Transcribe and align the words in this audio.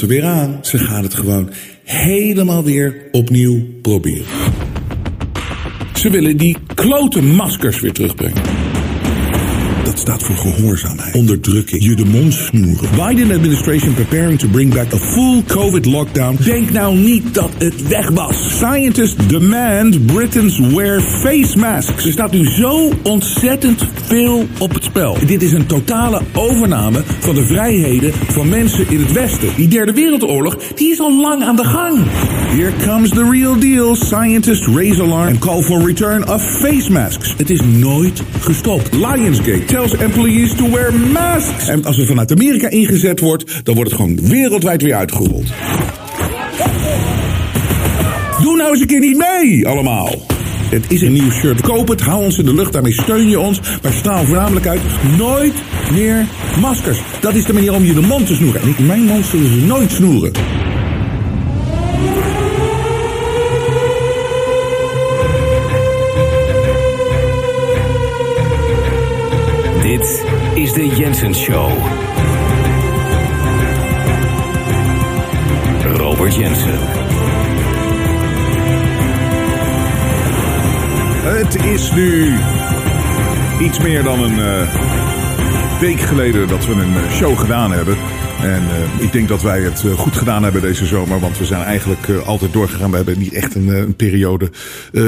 komt 0.00 0.12
er 0.12 0.18
weer 0.18 0.30
aan. 0.30 0.58
Ze 0.62 0.78
gaan 0.78 1.02
het 1.02 1.14
gewoon 1.14 1.50
helemaal 1.84 2.64
weer 2.64 3.08
opnieuw 3.10 3.64
proberen. 3.82 4.26
Ze 5.94 6.10
willen 6.10 6.36
die 6.36 6.56
klote 6.74 7.22
maskers 7.22 7.80
weer 7.80 7.92
terugbrengen. 7.92 8.69
Staat 10.00 10.22
voor 10.22 10.36
gehoorzaamheid, 10.36 11.14
onderdrukking, 11.14 11.84
je 11.84 11.94
de 11.94 12.04
mond 12.04 12.34
snoeren. 12.34 12.88
Biden 12.90 13.36
administration 13.36 13.94
preparing 13.94 14.38
to 14.38 14.48
bring 14.48 14.74
back 14.74 14.92
a 14.92 14.96
full 14.96 15.42
COVID 15.46 15.84
lockdown. 15.84 16.36
Denk 16.44 16.70
nou 16.70 16.96
niet 16.96 17.34
dat 17.34 17.50
het 17.58 17.88
weg 17.88 18.08
was. 18.08 18.36
Scientists 18.48 19.26
demand 19.26 20.06
Britons 20.06 20.58
wear 20.58 21.00
face 21.00 21.58
masks. 21.58 22.04
Er 22.04 22.12
staat 22.12 22.32
nu 22.32 22.50
zo 22.50 22.92
ontzettend 23.02 23.84
veel 24.04 24.46
op 24.58 24.74
het 24.74 24.84
spel. 24.84 25.16
Dit 25.26 25.42
is 25.42 25.52
een 25.52 25.66
totale 25.66 26.22
overname 26.32 27.02
van 27.18 27.34
de 27.34 27.44
vrijheden 27.44 28.12
van 28.12 28.48
mensen 28.48 28.86
in 28.88 29.00
het 29.00 29.12
Westen. 29.12 29.48
Die 29.56 29.68
derde 29.68 29.92
wereldoorlog, 29.92 30.56
die 30.74 30.90
is 30.90 31.00
al 31.00 31.20
lang 31.20 31.42
aan 31.42 31.56
de 31.56 31.64
gang. 31.64 31.98
Here 32.50 32.72
comes 32.84 33.10
the 33.10 33.24
real 33.24 33.54
deal. 33.54 33.96
Scientists 33.96 34.66
raise 34.66 35.00
alarm 35.00 35.28
and 35.28 35.38
call 35.38 35.62
for 35.62 35.86
return 35.86 36.28
of 36.28 36.42
face 36.42 36.90
masks. 36.90 37.34
Het 37.36 37.50
is 37.50 37.60
nooit 37.60 38.22
gestopt. 38.40 38.92
Lionsgate 38.92 39.64
tells 39.64 39.94
employees 39.94 40.54
to 40.54 40.70
wear 40.70 40.92
masks. 40.94 41.68
En 41.68 41.84
als 41.84 41.98
er 41.98 42.06
vanuit 42.06 42.32
Amerika 42.32 42.68
ingezet 42.68 43.20
wordt, 43.20 43.64
dan 43.64 43.74
wordt 43.74 43.90
het 43.90 44.00
gewoon 44.00 44.28
wereldwijd 44.28 44.82
weer 44.82 44.94
uitgerold. 44.94 45.46
Doe 48.42 48.56
nou 48.56 48.70
eens 48.70 48.80
een 48.80 48.86
keer 48.86 49.00
niet 49.00 49.16
mee, 49.16 49.68
allemaal. 49.68 50.08
Het 50.70 50.84
is 50.88 51.02
een 51.02 51.12
nieuw 51.12 51.30
shirt. 51.30 51.60
Koop 51.60 51.88
het, 51.88 52.00
hou 52.00 52.24
ons 52.24 52.38
in 52.38 52.44
de 52.44 52.54
lucht, 52.54 52.72
daarmee 52.72 52.92
steun 52.92 53.28
je 53.28 53.40
ons. 53.40 53.60
Maar 53.82 53.92
straal 53.92 54.24
voornamelijk 54.24 54.66
uit, 54.66 54.80
nooit 55.18 55.54
meer 55.92 56.26
maskers. 56.60 56.98
Dat 57.20 57.34
is 57.34 57.44
de 57.44 57.52
manier 57.52 57.74
om 57.74 57.84
je 57.84 57.94
de 57.94 58.00
mond 58.00 58.26
te 58.26 58.34
snoeren. 58.34 58.60
En 58.62 58.68
ik, 58.68 58.78
mijn 58.78 59.02
mond 59.02 59.24
zullen 59.24 59.60
ze 59.60 59.66
nooit 59.66 59.90
snoeren. 59.90 60.32
De 70.72 70.86
Jensen 70.86 71.34
Show. 71.34 71.70
Robert 75.96 76.34
Jensen. 76.34 76.78
Het 81.22 81.64
is 81.64 81.92
nu 81.92 82.38
iets 83.60 83.78
meer 83.78 84.02
dan 84.02 84.22
een 84.22 84.40
eh, 84.40 84.68
week 85.80 86.00
geleden 86.00 86.48
dat 86.48 86.66
we 86.66 86.72
een 86.72 86.96
eh, 86.96 87.10
show 87.10 87.38
gedaan 87.38 87.72
hebben. 87.72 87.96
En 88.42 88.62
eh, 88.62 89.04
ik 89.04 89.12
denk 89.12 89.28
dat 89.28 89.42
wij 89.42 89.60
het 89.60 89.84
eh, 89.84 89.92
goed 89.92 90.16
gedaan 90.16 90.42
hebben 90.42 90.62
deze 90.62 90.86
zomer. 90.86 91.20
Want 91.20 91.38
we 91.38 91.44
zijn 91.44 91.62
eigenlijk 91.62 92.08
eh, 92.08 92.28
altijd 92.28 92.52
doorgegaan. 92.52 92.90
We 92.90 92.96
hebben 92.96 93.18
niet 93.18 93.32
echt 93.32 93.54
een, 93.54 93.68
een 93.68 93.96
periode 93.96 94.50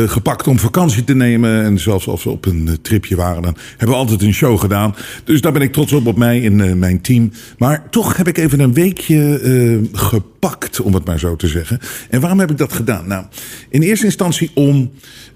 gepakt 0.07 0.47
om 0.47 0.59
vakantie 0.59 1.05
te 1.05 1.15
nemen. 1.15 1.65
En 1.65 1.79
zelfs 1.79 2.07
als 2.07 2.25
we 2.25 2.31
op 2.31 2.47
een 2.47 2.79
tripje 2.83 3.17
waren, 3.17 3.43
dan 3.43 3.57
hebben 3.71 3.89
we 3.89 3.95
altijd 3.95 4.23
een 4.23 4.35
show 4.35 4.59
gedaan. 4.59 4.95
Dus 5.25 5.41
daar 5.41 5.53
ben 5.53 5.63
ik 5.63 5.73
trots 5.73 5.93
op 5.93 6.07
op 6.07 6.17
mij 6.17 6.45
en 6.45 6.79
mijn 6.79 7.01
team. 7.01 7.33
Maar 7.59 7.83
toch 7.91 8.17
heb 8.17 8.29
ik 8.29 8.39
even 8.39 8.61
een 8.61 8.75
weekje 8.75 9.39
eh, 9.39 10.19
gepakt, 10.43 10.81
om 10.81 10.95
het 10.95 11.05
maar 11.05 11.19
zo 11.19 11.37
te 11.37 11.49
zeggen. 11.49 11.79
En 12.11 12.21
waarom 12.21 12.39
heb 12.39 12.51
ik 12.51 12.59
dat 12.59 12.73
gedaan? 12.73 13.07
Nou, 13.07 13.25
in 13.69 13.83
eerste 13.83 14.05
instantie 14.05 14.51
om 14.55 14.91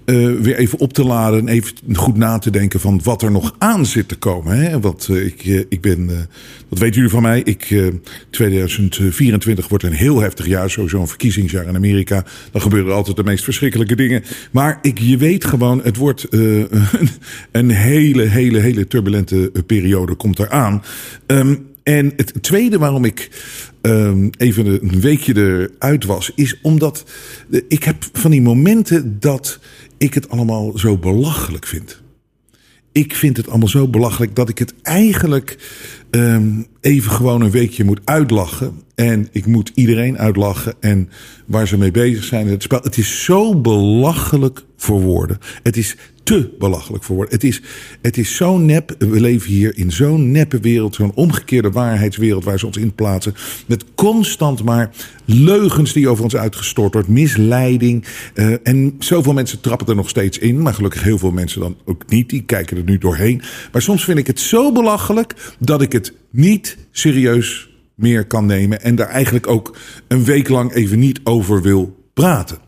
eh, 0.05 0.15
weer 0.31 0.55
even 0.55 0.79
op 0.79 0.93
te 0.93 1.03
laden 1.03 1.39
en 1.39 1.47
even 1.47 1.73
goed 1.93 2.17
na 2.17 2.37
te 2.37 2.49
denken 2.49 2.79
van 2.79 3.01
wat 3.03 3.21
er 3.21 3.31
nog 3.31 3.55
aan 3.57 3.85
zit 3.85 4.07
te 4.07 4.15
komen. 4.15 4.57
Hè? 4.57 4.79
Want 4.79 5.07
eh, 5.09 5.25
ik, 5.25 5.45
eh, 5.45 5.59
ik 5.69 5.81
ben, 5.81 6.07
dat 6.69 6.79
weten 6.79 6.95
jullie 6.95 7.09
van 7.09 7.21
mij, 7.21 7.41
ik, 7.43 7.63
eh, 7.69 7.87
2024 8.29 9.67
wordt 9.67 9.83
een 9.83 9.91
heel 9.91 10.19
heftig 10.19 10.47
jaar, 10.47 10.69
sowieso 10.69 11.01
een 11.01 11.07
verkiezingsjaar 11.07 11.67
in 11.67 11.75
Amerika. 11.75 12.25
Dan 12.51 12.61
gebeuren 12.61 12.93
altijd 12.93 13.17
de 13.17 13.23
meest 13.23 13.43
verschrikkelijke 13.43 13.95
dingen. 13.95 14.23
Maar 14.51 14.79
ik, 14.81 14.99
je 14.99 15.17
weet 15.17 15.45
gewoon, 15.45 15.81
het 15.83 15.97
wordt 15.97 16.27
een, 16.31 16.69
een 17.51 17.69
hele, 17.69 18.23
hele, 18.23 18.59
hele 18.59 18.87
turbulente 18.87 19.51
periode 19.65 20.15
komt 20.15 20.39
eraan. 20.39 20.83
Ehm 21.25 21.55
en 21.87 22.13
het 22.15 22.43
tweede 22.43 22.77
waarom 22.77 23.05
ik 23.05 23.29
um, 23.81 24.29
even 24.37 24.65
een 24.65 25.01
weekje 25.01 25.35
eruit 25.35 26.05
was, 26.05 26.31
is 26.35 26.59
omdat 26.61 27.05
eh, 27.51 27.61
ik 27.67 27.83
heb 27.83 27.95
van 28.13 28.31
die 28.31 28.41
momenten 28.41 29.19
dat 29.19 29.59
ik 29.97 30.13
het 30.13 30.29
allemaal 30.29 30.77
zo 30.77 30.97
belachelijk 30.97 31.67
vind. 31.67 32.01
Ik 32.91 33.15
vind 33.15 33.37
het 33.37 33.49
allemaal 33.49 33.67
zo 33.67 33.87
belachelijk 33.87 34.35
dat 34.35 34.49
ik 34.49 34.57
het 34.57 34.73
eigenlijk 34.81 35.57
um, 36.11 36.67
even 36.81 37.11
gewoon 37.11 37.41
een 37.41 37.51
weekje 37.51 37.83
moet 37.83 38.01
uitlachen. 38.03 38.81
En 38.95 39.27
ik 39.31 39.45
moet 39.45 39.71
iedereen 39.73 40.17
uitlachen. 40.17 40.73
En 40.79 41.09
waar 41.45 41.67
ze 41.67 41.77
mee 41.77 41.91
bezig 41.91 42.23
zijn. 42.23 42.47
Het, 42.47 42.63
spel, 42.63 42.81
het 42.81 42.97
is 42.97 43.23
zo 43.23 43.61
belachelijk 43.61 44.63
voor 44.87 45.01
woorden. 45.01 45.37
Het 45.63 45.77
is 45.77 45.95
te 46.23 46.55
belachelijk 46.59 47.03
voor 47.03 47.15
woorden. 47.15 47.33
Het 47.33 47.43
is, 47.43 47.61
het 48.01 48.17
is 48.17 48.35
zo 48.35 48.57
nep. 48.57 48.95
We 48.99 49.21
leven 49.21 49.49
hier 49.49 49.77
in 49.77 49.91
zo'n 49.91 50.31
neppe 50.31 50.59
wereld. 50.59 50.95
Zo'n 50.95 51.11
omgekeerde 51.15 51.71
waarheidswereld 51.71 52.43
waar 52.43 52.59
ze 52.59 52.65
ons 52.65 52.77
in 52.77 52.95
plaatsen. 52.95 53.33
Met 53.65 53.85
constant 53.95 54.63
maar 54.63 54.91
leugens 55.25 55.93
die 55.93 56.09
over 56.09 56.23
ons 56.23 56.35
uitgestort 56.35 56.93
wordt. 56.93 57.07
Misleiding. 57.07 58.05
Uh, 58.33 58.55
en 58.63 58.95
zoveel 58.99 59.33
mensen 59.33 59.61
trappen 59.61 59.87
er 59.87 59.95
nog 59.95 60.09
steeds 60.09 60.37
in. 60.37 60.61
Maar 60.61 60.73
gelukkig 60.73 61.03
heel 61.03 61.17
veel 61.17 61.31
mensen 61.31 61.61
dan 61.61 61.77
ook 61.85 62.03
niet. 62.07 62.29
Die 62.29 62.43
kijken 62.43 62.77
er 62.77 62.83
nu 62.83 62.97
doorheen. 62.97 63.41
Maar 63.71 63.81
soms 63.81 64.03
vind 64.03 64.17
ik 64.17 64.27
het 64.27 64.39
zo 64.39 64.71
belachelijk 64.71 65.55
dat 65.59 65.81
ik 65.81 65.91
het 65.91 66.13
niet 66.31 66.77
serieus 66.91 67.69
meer 67.95 68.25
kan 68.25 68.45
nemen. 68.45 68.81
En 68.81 68.95
daar 68.95 69.09
eigenlijk 69.09 69.47
ook 69.47 69.77
een 70.07 70.23
week 70.23 70.49
lang 70.49 70.73
even 70.73 70.99
niet 70.99 71.19
over 71.23 71.61
wil 71.61 71.95
praten. 72.13 72.66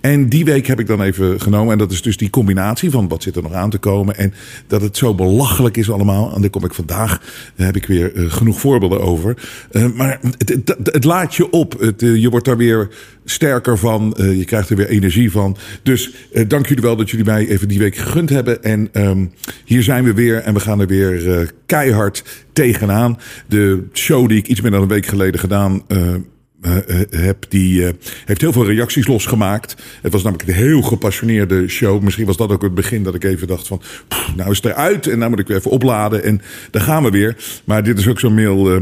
En 0.00 0.28
die 0.28 0.44
week 0.44 0.66
heb 0.66 0.80
ik 0.80 0.86
dan 0.86 1.02
even 1.02 1.40
genomen. 1.40 1.72
En 1.72 1.78
dat 1.78 1.92
is 1.92 2.02
dus 2.02 2.16
die 2.16 2.30
combinatie 2.30 2.90
van 2.90 3.08
wat 3.08 3.22
zit 3.22 3.36
er 3.36 3.42
nog 3.42 3.52
aan 3.52 3.70
te 3.70 3.78
komen. 3.78 4.16
En 4.16 4.34
dat 4.66 4.80
het 4.80 4.96
zo 4.96 5.14
belachelijk 5.14 5.76
is 5.76 5.90
allemaal. 5.90 6.34
En 6.34 6.40
daar 6.40 6.50
kom 6.50 6.64
ik 6.64 6.74
vandaag. 6.74 7.20
Daar 7.56 7.66
heb 7.66 7.76
ik 7.76 7.86
weer 7.86 8.14
uh, 8.14 8.32
genoeg 8.32 8.60
voorbeelden 8.60 9.00
over. 9.00 9.36
Uh, 9.72 9.86
maar 9.94 10.18
het, 10.38 10.76
het, 10.82 11.04
laat 11.04 11.34
je 11.34 11.50
op. 11.50 11.80
Het, 11.80 12.02
uh, 12.02 12.16
je 12.22 12.30
wordt 12.30 12.46
daar 12.46 12.56
weer 12.56 12.88
sterker 13.24 13.78
van. 13.78 14.14
je 14.16 14.44
krijgt 14.44 14.70
er 14.70 14.76
weer 14.76 14.88
energie 14.88 15.30
van. 15.30 15.56
Dus 15.82 16.12
dank 16.46 16.66
jullie 16.66 16.82
wel 16.82 16.96
dat 16.96 17.10
jullie 17.10 17.24
mij 17.24 17.48
even 17.48 17.68
die 17.68 17.78
week 17.78 17.96
gegund 17.96 18.30
hebben. 18.30 18.62
En 18.62 18.88
um, 18.92 19.32
hier 19.64 19.82
zijn 19.82 20.04
we 20.04 20.14
weer. 20.14 20.36
En 20.36 20.54
we 20.54 20.60
gaan 20.60 20.80
er 20.80 20.86
weer 20.86 21.52
keihard 21.66 22.24
tegenaan. 22.52 23.18
De 23.46 23.84
show 23.92 24.28
die 24.28 24.38
ik 24.38 24.46
iets 24.46 24.60
meer 24.60 24.70
dan 24.70 24.82
een 24.82 24.88
week 24.88 25.06
geleden 25.06 25.40
gedaan 25.40 25.82
heb, 27.10 27.44
die 27.48 27.80
uh, 27.80 27.88
heeft 28.24 28.40
heel 28.40 28.52
veel 28.52 28.66
reacties 28.66 29.06
losgemaakt. 29.06 29.76
Het 30.02 30.12
was 30.12 30.22
namelijk 30.22 30.48
een 30.48 30.54
heel 30.54 30.82
gepassioneerde 30.82 31.68
show. 31.68 32.02
Misschien 32.02 32.26
was 32.26 32.36
dat 32.36 32.50
ook 32.50 32.62
het 32.62 32.74
begin 32.74 33.02
dat 33.02 33.14
ik 33.14 33.24
even 33.24 33.46
dacht 33.46 33.66
van... 33.66 33.82
Nou 34.36 34.50
is 34.50 34.56
het 34.56 34.66
eruit 34.66 35.06
en 35.06 35.18
nou 35.18 35.30
moet 35.30 35.38
ik 35.40 35.46
weer 35.46 35.56
even 35.56 35.70
opladen 35.70 36.22
en 36.22 36.42
daar 36.70 36.82
gaan 36.82 37.02
we 37.02 37.10
weer. 37.10 37.36
Maar 37.64 37.82
dit 37.84 37.98
is 37.98 38.08
ook 38.08 38.20
zo'n 38.20 38.34
mail... 38.34 38.80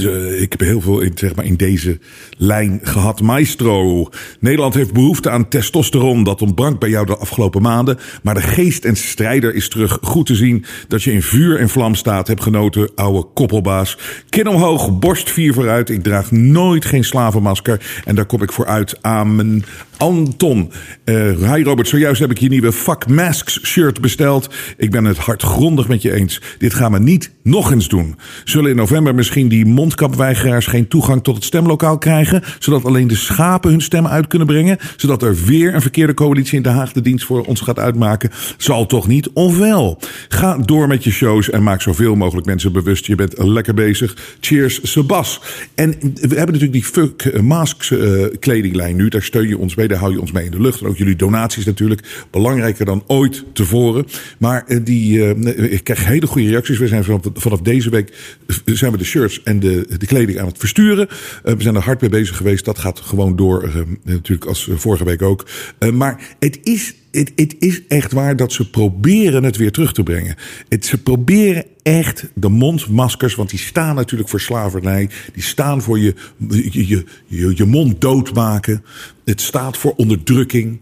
Uh, 0.00 0.40
ik 0.40 0.52
heb 0.52 0.60
heel 0.60 0.80
veel 0.80 1.00
in, 1.00 1.12
zeg 1.14 1.34
maar, 1.34 1.44
in 1.44 1.56
deze 1.56 1.98
lijn 2.38 2.80
gehad. 2.82 3.20
Maestro. 3.20 4.08
Nederland 4.40 4.74
heeft 4.74 4.92
behoefte 4.92 5.30
aan 5.30 5.48
testosteron. 5.48 6.24
Dat 6.24 6.42
ontbrank 6.42 6.78
bij 6.78 6.88
jou 6.88 7.06
de 7.06 7.16
afgelopen 7.16 7.62
maanden. 7.62 7.98
Maar 8.22 8.34
de 8.34 8.40
geest 8.40 8.84
en 8.84 8.96
strijder 8.96 9.54
is 9.54 9.68
terug. 9.68 9.98
Goed 10.02 10.26
te 10.26 10.34
zien 10.34 10.64
dat 10.88 11.02
je 11.02 11.12
in 11.12 11.22
vuur 11.22 11.58
en 11.58 11.68
vlam 11.68 11.94
staat. 11.94 12.28
Heb 12.28 12.40
genoten, 12.40 12.90
ouwe 12.94 13.26
koppelbaas. 13.34 13.98
Kin 14.28 14.48
omhoog, 14.48 14.98
borst 14.98 15.30
vier 15.30 15.54
vooruit. 15.54 15.90
Ik 15.90 16.02
draag 16.02 16.30
nooit 16.30 16.84
geen 16.84 17.04
slavenmasker. 17.04 18.02
En 18.04 18.14
daar 18.14 18.26
kom 18.26 18.42
ik 18.42 18.52
voor 18.52 18.66
uit. 18.66 19.02
Amen. 19.02 19.64
Anton. 19.96 20.70
Uh, 21.04 21.54
hi 21.54 21.62
Robert, 21.62 21.88
zojuist 21.88 22.20
heb 22.20 22.30
ik 22.30 22.38
je 22.38 22.48
nieuwe 22.48 22.72
Fuck 22.72 23.08
Masks 23.08 23.60
shirt 23.64 24.00
besteld. 24.00 24.54
Ik 24.76 24.90
ben 24.90 25.04
het 25.04 25.18
hardgrondig 25.18 25.88
met 25.88 26.02
je 26.02 26.12
eens. 26.12 26.40
Dit 26.58 26.74
gaan 26.74 26.92
we 26.92 26.98
niet 26.98 27.30
nog 27.42 27.72
eens 27.72 27.88
doen. 27.88 28.16
Zullen 28.44 28.70
in 28.70 28.76
november 28.76 29.14
misschien 29.14 29.48
die 29.48 29.66
mondkapweigeraars 29.82 30.66
geen 30.66 30.88
toegang 30.88 31.22
tot 31.22 31.34
het 31.34 31.44
stemlokaal 31.44 31.98
krijgen, 31.98 32.42
zodat 32.58 32.84
alleen 32.84 33.08
de 33.08 33.16
schapen 33.16 33.70
hun 33.70 33.80
stem 33.80 34.06
uit 34.06 34.26
kunnen 34.26 34.46
brengen, 34.46 34.78
zodat 34.96 35.22
er 35.22 35.36
weer 35.44 35.74
een 35.74 35.80
verkeerde 35.80 36.14
coalitie 36.14 36.56
in 36.56 36.62
Den 36.62 36.72
Haag 36.72 36.92
de 36.92 37.00
dienst 37.00 37.24
voor 37.24 37.44
ons 37.44 37.60
gaat 37.60 37.78
uitmaken? 37.78 38.30
Zal 38.56 38.86
toch 38.86 39.06
niet? 39.06 39.30
Ofwel, 39.32 39.98
ga 40.28 40.56
door 40.56 40.88
met 40.88 41.04
je 41.04 41.10
shows 41.10 41.50
en 41.50 41.62
maak 41.62 41.82
zoveel 41.82 42.14
mogelijk 42.14 42.46
mensen 42.46 42.72
bewust. 42.72 43.06
Je 43.06 43.14
bent 43.14 43.38
lekker 43.38 43.74
bezig. 43.74 44.16
Cheers, 44.40 44.80
Sebas. 44.82 45.40
En 45.74 45.90
we 46.00 46.36
hebben 46.36 46.54
natuurlijk 46.58 46.72
die 46.72 46.84
Fuck 46.84 47.40
Masks 47.42 47.90
uh, 47.90 48.24
kledinglijn 48.40 48.96
nu. 48.96 49.08
Daar 49.08 49.22
steun 49.22 49.48
je 49.48 49.58
ons 49.58 49.74
bij. 49.74 49.86
Daar 49.86 49.98
hou 49.98 50.12
je 50.12 50.20
ons 50.20 50.32
mee 50.32 50.44
in 50.44 50.50
de 50.50 50.60
lucht. 50.60 50.80
En 50.80 50.86
ook 50.86 50.96
jullie 50.96 51.16
donaties 51.16 51.64
natuurlijk. 51.64 52.26
Belangrijker 52.30 52.84
dan 52.84 53.04
ooit 53.06 53.44
tevoren. 53.52 54.06
Maar 54.38 54.64
uh, 54.68 54.78
die, 54.84 55.34
ik 55.70 55.84
krijg 55.84 56.04
hele 56.04 56.26
goede 56.26 56.48
reacties. 56.48 56.78
We 56.78 56.88
zijn 56.88 57.04
van 57.04 57.22
vanaf 57.34 57.60
deze 57.60 57.90
week 57.90 58.36
zijn 58.64 58.92
we 58.92 58.98
de 58.98 59.04
shirts 59.04 59.42
en 59.42 59.60
de, 59.60 59.71
de 59.98 60.06
kleding 60.06 60.38
aan 60.38 60.46
het 60.46 60.58
versturen. 60.58 61.08
we 61.42 61.56
zijn 61.58 61.74
er 61.74 61.82
hard 61.82 62.00
mee 62.00 62.10
bezig 62.10 62.36
geweest. 62.36 62.64
Dat 62.64 62.78
gaat 62.78 63.00
gewoon 63.00 63.36
door, 63.36 63.86
natuurlijk 64.04 64.48
als 64.48 64.70
vorige 64.74 65.04
week 65.04 65.22
ook. 65.22 65.46
maar 65.92 66.36
het 66.38 66.58
is 66.62 66.94
het, 67.12 67.32
het, 67.36 67.56
is 67.58 67.86
echt 67.86 68.12
waar 68.12 68.36
dat 68.36 68.52
ze 68.52 68.70
proberen 68.70 69.44
het 69.44 69.56
weer 69.56 69.72
terug 69.72 69.92
te 69.92 70.02
brengen. 70.02 70.36
Het, 70.68 70.86
ze 70.86 71.02
proberen 71.02 71.64
echt 71.82 72.28
de 72.34 72.48
mondmaskers, 72.48 73.34
want 73.34 73.50
die 73.50 73.58
staan 73.58 73.94
natuurlijk 73.94 74.30
voor 74.30 74.40
slavernij. 74.40 75.08
Die 75.32 75.42
staan 75.42 75.82
voor 75.82 75.98
je, 75.98 76.14
je, 76.48 77.04
je, 77.26 77.52
je 77.54 77.64
mond 77.64 78.00
doodmaken. 78.00 78.84
Het 79.24 79.40
staat 79.40 79.76
voor 79.76 79.94
onderdrukking. 79.96 80.80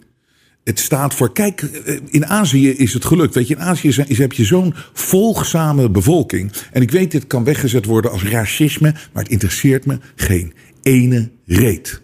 Het 0.70 0.78
staat 0.78 1.14
voor. 1.14 1.32
Kijk, 1.32 1.62
eh, 1.62 1.96
in 2.10 2.26
Azië 2.26 2.70
is 2.70 2.92
het 2.92 3.04
gelukt. 3.04 3.34
Weet 3.34 3.48
je, 3.48 3.54
in 3.54 3.60
Azië 3.60 3.88
is, 4.06 4.18
heb 4.18 4.32
je 4.32 4.44
zo'n 4.44 4.74
volgzame 4.92 5.90
bevolking. 5.90 6.52
En 6.72 6.82
ik 6.82 6.90
weet, 6.90 7.10
dit 7.10 7.26
kan 7.26 7.44
weggezet 7.44 7.84
worden 7.84 8.10
als 8.10 8.24
racisme, 8.24 8.94
maar 9.12 9.22
het 9.22 9.32
interesseert 9.32 9.86
me 9.86 9.98
geen 10.14 10.52
ene 10.82 11.30
reet. 11.46 12.00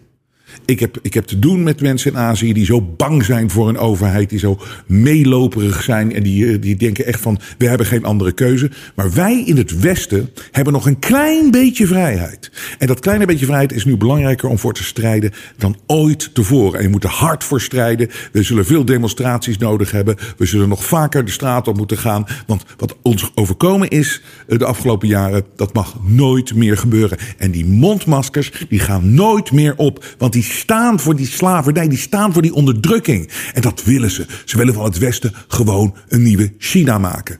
Ik 0.67 0.79
heb, 0.79 0.97
ik 1.01 1.13
heb 1.13 1.25
te 1.25 1.39
doen 1.39 1.63
met 1.63 1.81
mensen 1.81 2.11
in 2.11 2.17
Azië 2.17 2.53
die 2.53 2.65
zo 2.65 2.81
bang 2.81 3.23
zijn 3.23 3.49
voor 3.49 3.69
een 3.69 3.77
overheid, 3.77 4.29
die 4.29 4.39
zo 4.39 4.59
meeloperig 4.85 5.83
zijn 5.83 6.13
en 6.13 6.23
die, 6.23 6.51
eh, 6.51 6.61
die 6.61 6.75
denken 6.75 7.05
echt 7.05 7.19
van 7.19 7.39
we 7.57 7.67
hebben 7.67 7.87
geen 7.87 8.03
andere 8.03 8.31
keuze. 8.31 8.71
Maar 8.95 9.13
wij 9.13 9.43
in 9.45 9.57
het 9.57 9.79
Westen 9.79 10.29
hebben 10.51 10.73
nog 10.73 10.85
een 10.85 10.99
klein 10.99 11.51
beetje 11.51 11.87
vrijheid. 11.87 12.51
En 12.77 12.87
dat 12.87 12.99
kleine 12.99 13.25
beetje 13.25 13.45
vrijheid 13.45 13.73
is 13.73 13.85
nu 13.85 13.97
belangrijker 13.97 14.49
om 14.49 14.59
voor 14.59 14.73
te 14.73 14.83
strijden 14.83 15.31
dan 15.57 15.77
ooit 15.85 16.29
tevoren. 16.33 16.77
En 16.77 16.83
je 16.83 16.91
moet 16.91 17.03
er 17.03 17.09
hard 17.09 17.43
voor 17.43 17.61
strijden. 17.61 18.09
We 18.31 18.43
zullen 18.43 18.65
veel 18.65 18.85
demonstraties 18.85 19.57
nodig 19.57 19.91
hebben. 19.91 20.15
We 20.37 20.45
zullen 20.45 20.69
nog 20.69 20.85
vaker 20.85 21.25
de 21.25 21.31
straat 21.31 21.67
op 21.67 21.77
moeten 21.77 21.97
gaan. 21.97 22.25
Want 22.47 22.63
wat 22.77 22.97
ons 23.01 23.31
overkomen 23.35 23.89
is 23.89 24.21
eh, 24.47 24.57
de 24.57 24.65
afgelopen 24.65 25.07
jaren, 25.07 25.43
dat 25.55 25.73
mag 25.73 25.95
nooit 26.03 26.55
meer 26.55 26.77
gebeuren. 26.77 27.17
En 27.37 27.51
die 27.51 27.65
mondmaskers, 27.65 28.51
die 28.69 28.79
gaan 28.79 29.13
nooit 29.13 29.51
meer 29.51 29.73
op. 29.77 30.05
Want 30.17 30.33
die 30.33 30.43
staan 30.57 30.99
voor 30.99 31.15
die 31.15 31.27
slavernij, 31.27 31.87
die 31.87 31.97
staan 31.97 32.33
voor 32.33 32.41
die 32.41 32.53
onderdrukking. 32.53 33.29
En 33.53 33.61
dat 33.61 33.83
willen 33.83 34.11
ze. 34.11 34.25
Ze 34.45 34.57
willen 34.57 34.73
van 34.73 34.83
het 34.83 34.97
Westen 34.97 35.33
gewoon 35.47 35.95
een 36.07 36.23
nieuwe 36.23 36.53
China 36.57 36.97
maken. 36.97 37.39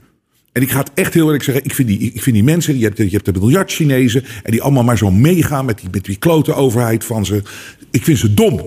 En 0.52 0.62
ik 0.62 0.72
ga 0.72 0.80
het 0.80 0.92
echt 0.94 1.14
heel 1.14 1.26
eerlijk 1.26 1.44
zeggen, 1.44 1.64
ik 1.64 1.74
vind 1.74 1.88
die, 1.88 2.00
ik 2.00 2.22
vind 2.22 2.36
die 2.36 2.44
mensen, 2.46 2.78
je 2.78 2.84
hebt, 2.84 2.98
je 2.98 3.10
hebt 3.10 3.28
een 3.28 3.40
miljard 3.40 3.72
Chinezen 3.72 4.24
en 4.44 4.52
die 4.52 4.62
allemaal 4.62 4.84
maar 4.84 4.98
zo 4.98 5.12
meegaan 5.12 5.66
met 5.66 5.80
die, 5.80 5.90
met 5.92 6.20
klote 6.20 6.54
overheid 6.54 7.06
van 7.06 7.26
ze. 7.26 7.42
Ik 7.92 8.04
vind 8.04 8.18
ze 8.18 8.34
dom. 8.34 8.62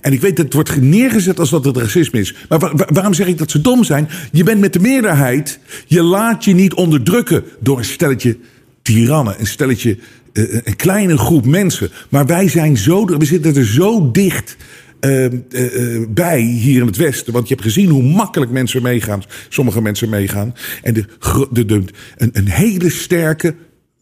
En 0.00 0.12
ik 0.12 0.20
weet 0.20 0.36
dat 0.36 0.44
het 0.44 0.54
wordt 0.54 0.80
neergezet 0.80 1.38
als 1.38 1.50
dat 1.50 1.64
het 1.64 1.76
racisme 1.76 2.20
is. 2.20 2.34
Maar 2.48 2.72
waarom 2.74 3.14
zeg 3.14 3.26
ik 3.26 3.38
dat 3.38 3.50
ze 3.50 3.60
dom 3.60 3.84
zijn? 3.84 4.08
Je 4.32 4.44
bent 4.44 4.60
met 4.60 4.72
de 4.72 4.80
meerderheid. 4.80 5.58
Je 5.86 6.02
laat 6.02 6.44
je 6.44 6.54
niet 6.54 6.74
onderdrukken 6.74 7.44
door 7.60 7.78
een 7.78 7.84
stelletje 7.84 8.38
tirannen, 8.82 9.40
een 9.40 9.46
stelletje 9.46 9.98
een 10.32 10.76
kleine 10.76 11.18
groep 11.18 11.46
mensen. 11.46 11.90
Maar 12.08 12.26
wij 12.26 12.48
zijn 12.48 12.76
zo, 12.76 13.04
we 13.04 13.24
zitten 13.24 13.56
er 13.56 13.66
zo 13.66 14.10
dicht 14.10 14.56
uh, 15.00 15.24
uh, 15.24 16.06
bij 16.08 16.40
hier 16.40 16.80
in 16.80 16.86
het 16.86 16.96
Westen. 16.96 17.32
Want 17.32 17.48
je 17.48 17.54
hebt 17.54 17.66
gezien 17.66 17.88
hoe 17.88 18.02
makkelijk 18.02 18.50
mensen 18.50 18.82
meegaan. 18.82 19.22
Sommige 19.48 19.82
mensen 19.82 20.08
meegaan. 20.08 20.54
En 20.82 20.94
de, 20.94 21.04
de, 21.50 21.64
de, 21.64 21.84
een, 22.16 22.30
een 22.32 22.48
hele 22.48 22.90
sterke, 22.90 23.54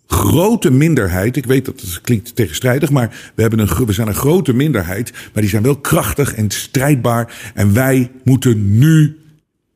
grote 0.07 0.71
minderheid. 0.71 1.37
Ik 1.37 1.47
weet 1.47 1.65
dat 1.65 1.81
het 1.81 2.01
klinkt 2.01 2.37
tegenstrijdig, 2.37 2.91
maar 2.91 3.33
we, 3.35 3.43
hebben 3.43 3.59
een, 3.59 3.87
we 3.87 3.93
zijn 3.93 4.09
een 4.09 4.15
grote 4.15 4.53
minderheid. 4.53 5.13
Maar 5.33 5.43
die 5.43 5.51
zijn 5.51 5.63
wel 5.63 5.77
krachtig 5.77 6.35
en 6.35 6.51
strijdbaar. 6.51 7.53
En 7.55 7.73
wij 7.73 8.11
moeten 8.25 8.79
nu 8.79 9.17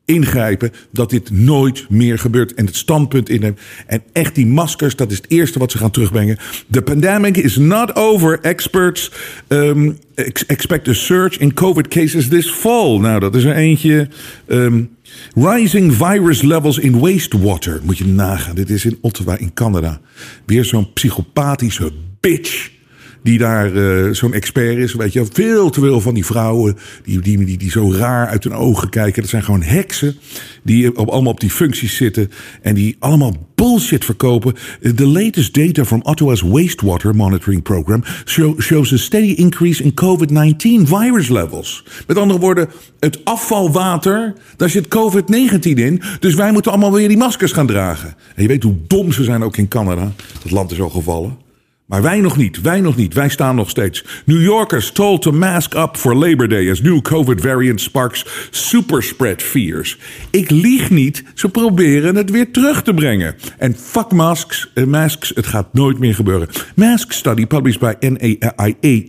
ingrijpen 0.05 0.71
dat 0.91 1.09
dit 1.09 1.31
nooit 1.31 1.85
meer 1.89 2.19
gebeurt 2.19 2.53
en 2.53 2.65
het 2.65 2.75
standpunt 2.75 3.29
innemen. 3.29 3.57
En 3.87 4.01
echt 4.13 4.35
die 4.35 4.45
maskers, 4.45 4.95
dat 4.95 5.11
is 5.11 5.17
het 5.17 5.31
eerste 5.31 5.59
wat 5.59 5.71
ze 5.71 5.77
gaan 5.77 5.91
terugbrengen. 5.91 6.37
The 6.69 6.81
pandemic 6.81 7.37
is 7.37 7.57
not 7.57 7.95
over. 7.95 8.39
Experts 8.41 9.11
um, 9.47 9.97
expect 10.47 10.87
a 10.87 10.93
surge 10.93 11.39
in 11.39 11.53
COVID 11.53 11.87
cases 11.87 12.27
this 12.27 12.49
fall. 12.49 12.99
Nou, 12.99 13.19
dat 13.19 13.35
is 13.35 13.43
er 13.43 13.55
eentje. 13.55 14.07
Um, 14.47 14.89
rising 15.35 15.93
virus 15.93 16.41
levels 16.41 16.77
in 16.77 16.99
wastewater. 16.99 17.81
Moet 17.83 17.97
je 17.97 18.05
nagaan. 18.05 18.55
Dit 18.55 18.69
is 18.69 18.85
in 18.85 18.97
Ottawa 19.01 19.37
in 19.37 19.53
Canada. 19.53 20.01
Weer 20.45 20.65
zo'n 20.65 20.93
psychopathische 20.93 21.91
bitch 22.19 22.72
die 23.23 23.37
daar 23.37 23.71
uh, 23.71 24.13
zo'n 24.13 24.33
expert 24.33 24.77
is. 24.77 24.93
Weet 24.93 25.13
je, 25.13 25.25
veel 25.31 25.69
te 25.69 25.79
veel 25.79 26.01
van 26.01 26.13
die 26.13 26.25
vrouwen 26.25 26.77
die, 27.03 27.19
die, 27.19 27.45
die, 27.45 27.57
die 27.57 27.71
zo 27.71 27.91
raar 27.91 28.27
uit 28.27 28.43
hun 28.43 28.53
ogen 28.53 28.89
kijken. 28.89 29.21
Dat 29.21 29.29
zijn 29.31 29.43
gewoon 29.43 29.61
heksen 29.61 30.15
die 30.63 30.97
op, 30.97 31.09
allemaal 31.09 31.31
op 31.31 31.39
die 31.39 31.49
functies 31.49 31.95
zitten 31.95 32.31
en 32.61 32.75
die 32.75 32.95
allemaal 32.99 33.47
bullshit 33.55 34.05
verkopen. 34.05 34.55
The 34.95 35.07
latest 35.07 35.53
data 35.53 35.85
from 35.85 36.01
Ottawa's 36.03 36.41
wastewater 36.41 37.15
monitoring 37.15 37.61
program 37.61 38.03
show, 38.25 38.61
shows 38.61 38.93
a 38.93 38.97
steady 38.97 39.33
increase 39.33 39.83
in 39.83 39.93
COVID-19 39.93 40.87
virus 40.87 41.29
levels. 41.29 41.83
Met 42.07 42.17
andere 42.17 42.39
woorden, 42.39 42.69
het 42.99 43.25
afvalwater, 43.25 44.33
daar 44.57 44.69
zit 44.69 44.87
COVID-19 44.87 45.59
in. 45.61 46.01
Dus 46.19 46.33
wij 46.33 46.51
moeten 46.51 46.71
allemaal 46.71 46.91
weer 46.91 47.07
die 47.07 47.17
maskers 47.17 47.51
gaan 47.51 47.67
dragen. 47.67 48.15
En 48.35 48.41
je 48.41 48.47
weet 48.47 48.63
hoe 48.63 48.75
dom 48.87 49.11
ze 49.11 49.23
zijn 49.23 49.43
ook 49.43 49.57
in 49.57 49.67
Canada. 49.67 50.11
Dat 50.43 50.51
land 50.51 50.71
is 50.71 50.81
al 50.81 50.89
gevallen. 50.89 51.37
Maar 51.85 52.01
wij 52.01 52.19
nog 52.19 52.37
niet, 52.37 52.61
wij 52.61 52.81
nog 52.81 52.95
niet, 52.95 53.13
wij 53.13 53.29
staan 53.29 53.55
nog 53.55 53.69
steeds. 53.69 54.05
New 54.25 54.41
Yorkers 54.41 54.91
told 54.91 55.21
to 55.21 55.31
mask 55.31 55.73
up 55.73 55.97
for 55.97 56.15
Labor 56.15 56.47
Day 56.47 56.71
as 56.71 56.81
new 56.81 57.01
COVID 57.01 57.41
variant 57.41 57.81
sparks 57.81 58.25
superspread 58.51 59.41
fears. 59.41 59.97
Ik 60.29 60.49
lieg 60.49 60.89
niet, 60.89 61.23
ze 61.33 61.49
proberen 61.49 62.15
het 62.15 62.29
weer 62.29 62.51
terug 62.51 62.83
te 62.83 62.93
brengen. 62.93 63.35
En 63.57 63.75
fuck 63.75 64.11
masks, 64.11 64.71
uh, 64.73 64.85
masks, 64.85 65.31
het 65.35 65.47
gaat 65.47 65.73
nooit 65.73 65.99
meer 65.99 66.15
gebeuren. 66.15 66.47
Mask 66.75 67.11
study 67.11 67.45
published 67.45 67.79
by 67.79 67.93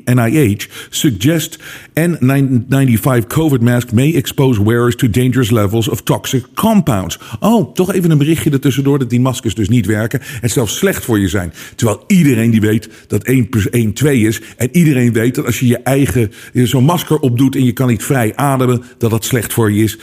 NIH 0.04 0.66
suggests 0.90 1.58
N95 2.00 3.26
COVID 3.26 3.60
mask 3.60 3.92
may 3.92 4.14
expose 4.14 4.64
wearers 4.64 4.96
to 4.96 5.10
dangerous 5.10 5.50
levels 5.50 5.88
of 5.88 6.02
toxic 6.02 6.44
compounds. 6.54 7.18
Oh, 7.40 7.74
toch 7.74 7.92
even 7.92 8.10
een 8.10 8.18
berichtje 8.18 8.50
ertussendoor 8.50 8.98
dat 8.98 9.10
die 9.10 9.20
maskers 9.20 9.54
dus 9.54 9.68
niet 9.68 9.86
werken 9.86 10.20
en 10.40 10.50
zelfs 10.50 10.76
slecht 10.76 11.04
voor 11.04 11.18
je 11.18 11.28
zijn. 11.28 11.52
Terwijl 11.74 12.04
iedereen 12.06 12.50
die 12.50 12.60
weet 12.64 12.88
dat 13.06 13.22
1 13.22 13.48
plus 13.48 13.70
1 13.70 13.92
2 13.92 14.20
is. 14.20 14.40
En 14.56 14.68
iedereen 14.72 15.12
weet 15.12 15.34
dat 15.34 15.46
als 15.46 15.60
je 15.60 15.66
je 15.66 15.78
eigen 15.78 16.32
zo'n 16.52 16.84
masker 16.84 17.18
opdoet 17.18 17.56
en 17.56 17.64
je 17.64 17.72
kan 17.72 17.88
niet 17.88 18.02
vrij 18.02 18.36
ademen, 18.36 18.82
dat 18.98 19.10
dat 19.10 19.24
slecht 19.24 19.52
voor 19.52 19.72
je 19.72 19.82
is. 19.82 19.98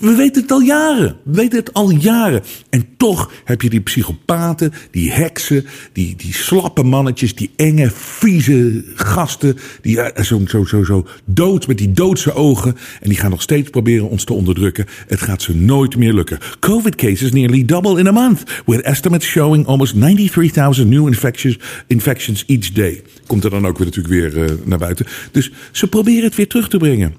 we 0.00 0.14
weten 0.16 0.42
het 0.42 0.52
al 0.52 0.60
jaren. 0.60 1.16
We 1.24 1.34
weten 1.34 1.58
het 1.58 1.72
al 1.72 1.90
jaren. 1.90 2.42
En 2.70 2.86
toch 2.96 3.32
heb 3.44 3.62
je 3.62 3.70
die 3.70 3.80
psychopaten, 3.80 4.72
die 4.90 5.10
heksen, 5.10 5.66
die, 5.92 6.16
die 6.16 6.34
slappe 6.34 6.82
mannetjes, 6.82 7.34
die 7.34 7.50
enge, 7.56 7.90
vieze 7.90 8.84
gasten, 8.94 9.56
die 9.82 9.98
zo, 10.22 10.40
zo, 10.46 10.64
zo, 10.64 10.84
zo 10.84 11.06
dood 11.24 11.66
met 11.66 11.78
die 11.78 11.92
doodse 11.92 12.34
ogen. 12.34 12.76
En 13.00 13.08
die 13.08 13.18
gaan 13.18 13.30
nog 13.30 13.42
steeds 13.42 13.70
proberen 13.70 14.08
ons 14.08 14.24
te 14.24 14.32
onderdrukken. 14.32 14.86
Het 15.06 15.20
gaat 15.20 15.42
ze 15.42 15.56
nooit 15.56 15.96
meer 15.96 16.12
lukken. 16.12 16.38
COVID 16.60 16.94
cases 16.94 17.32
nearly 17.32 17.64
double 17.64 17.98
in 17.98 18.06
a 18.06 18.12
month, 18.12 18.42
with 18.66 18.80
estimates 18.80 19.26
showing 19.26 19.66
almost 19.66 19.94
93,000 19.94 20.88
new 20.88 21.06
infections 21.06 21.47
infections 21.86 22.44
each 22.46 22.72
day. 22.72 23.02
Komt 23.26 23.44
er 23.44 23.50
dan 23.50 23.66
ook 23.66 23.78
weer 23.78 23.86
natuurlijk 23.86 24.14
weer 24.14 24.50
uh, 24.50 24.56
naar 24.64 24.78
buiten. 24.78 25.06
Dus 25.32 25.52
ze 25.72 25.88
proberen 25.88 26.24
het 26.24 26.34
weer 26.34 26.48
terug 26.48 26.68
te 26.68 26.76
brengen. 26.76 27.14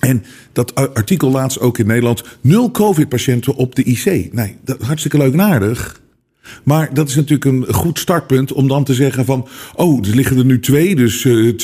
En 0.00 0.24
dat 0.52 0.74
artikel 0.74 1.30
laatst 1.30 1.60
ook 1.60 1.78
in 1.78 1.86
Nederland. 1.86 2.22
Nul 2.40 2.70
COVID-patiënten 2.70 3.54
op 3.54 3.74
de 3.74 3.82
IC. 3.82 4.32
Nee, 4.32 4.56
dat, 4.64 4.82
hartstikke 4.82 5.18
leuk 5.18 5.34
en. 5.34 6.00
Maar 6.64 6.94
dat 6.94 7.08
is 7.08 7.14
natuurlijk 7.14 7.44
een 7.44 7.74
goed 7.74 7.98
startpunt 7.98 8.52
om 8.52 8.68
dan 8.68 8.84
te 8.84 8.94
zeggen 8.94 9.24
van... 9.24 9.48
oh, 9.74 10.06
er 10.06 10.14
liggen 10.14 10.38
er 10.38 10.44
nu 10.44 10.60
twee, 10.60 10.96
dus 10.96 11.24
uh, 11.24 11.54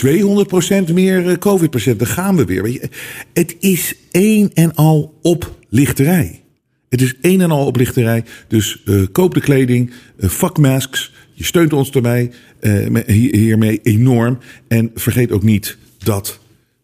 200% 0.89 0.93
meer 0.93 1.25
uh, 1.25 1.37
COVID-patiënten. 1.37 2.07
gaan 2.07 2.37
we 2.37 2.45
weer. 2.45 2.63
Weet 2.63 2.73
je, 2.73 2.89
het 3.33 3.57
is 3.61 3.95
één 4.11 4.51
en 4.55 4.75
al 4.75 5.19
oplichterij. 5.23 6.43
Het 6.89 7.01
is 7.01 7.15
één 7.21 7.41
en 7.41 7.51
al 7.51 7.67
oplichterij. 7.67 8.25
Dus 8.49 8.83
koop 9.13 9.35
de 9.35 9.41
kleding, 9.41 9.91
uh, 10.19 10.31
fuck 10.31 10.59
masks, 10.59 11.13
je 11.37 11.45
steunt 11.45 11.73
ons 11.73 11.91
uh, 11.95 13.05
hiermee 13.07 13.81
enorm. 13.83 14.39
En 14.69 14.91
vergeet 14.95 15.33
ook 15.33 15.43
niet 15.43 15.77
dat 15.99 16.41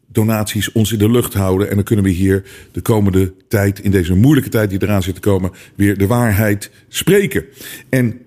donaties 0.07 0.73
ons 0.73 0.93
in 0.93 0.99
de 0.99 1.11
lucht 1.11 1.35
houden. 1.35 1.69
En 1.69 1.75
dan 1.75 1.85
kunnen 1.85 2.05
we 2.05 2.11
hier 2.11 2.45
de 2.73 2.81
komende 2.81 3.35
tijd, 3.49 3.79
in 3.79 3.91
deze 3.91 4.15
moeilijke 4.15 4.51
tijd 4.51 4.71
die 4.71 4.83
eraan 4.83 5.03
zit 5.03 5.15
te 5.15 5.21
komen, 5.21 5.51
weer 5.75 5.99
de 5.99 6.07
waarheid 6.07 6.71
spreken. 6.89 7.45
En 7.89 8.21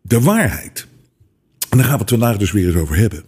de 0.00 0.20
waarheid. 0.20 0.86
En 1.68 1.76
daar 1.78 1.86
gaan 1.86 1.94
we 1.94 2.00
het 2.00 2.10
vandaag 2.10 2.36
dus 2.36 2.52
weer 2.52 2.66
eens 2.66 2.76
over 2.76 2.96
hebben. 2.96 3.24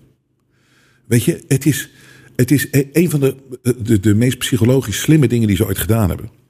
Weet 1.06 1.24
je, 1.24 1.44
het 1.48 1.66
is, 1.66 1.90
het 2.36 2.50
is 2.50 2.68
e-, 2.70 2.88
een 2.92 3.10
van 3.10 3.20
de, 3.20 3.36
de, 3.82 4.00
de 4.00 4.14
meest 4.14 4.38
psychologisch 4.38 5.00
slimme 5.00 5.28
dingen 5.28 5.46
die 5.46 5.56
ze 5.56 5.66
ooit 5.66 5.78
gedaan 5.78 6.08
hebben 6.08 6.41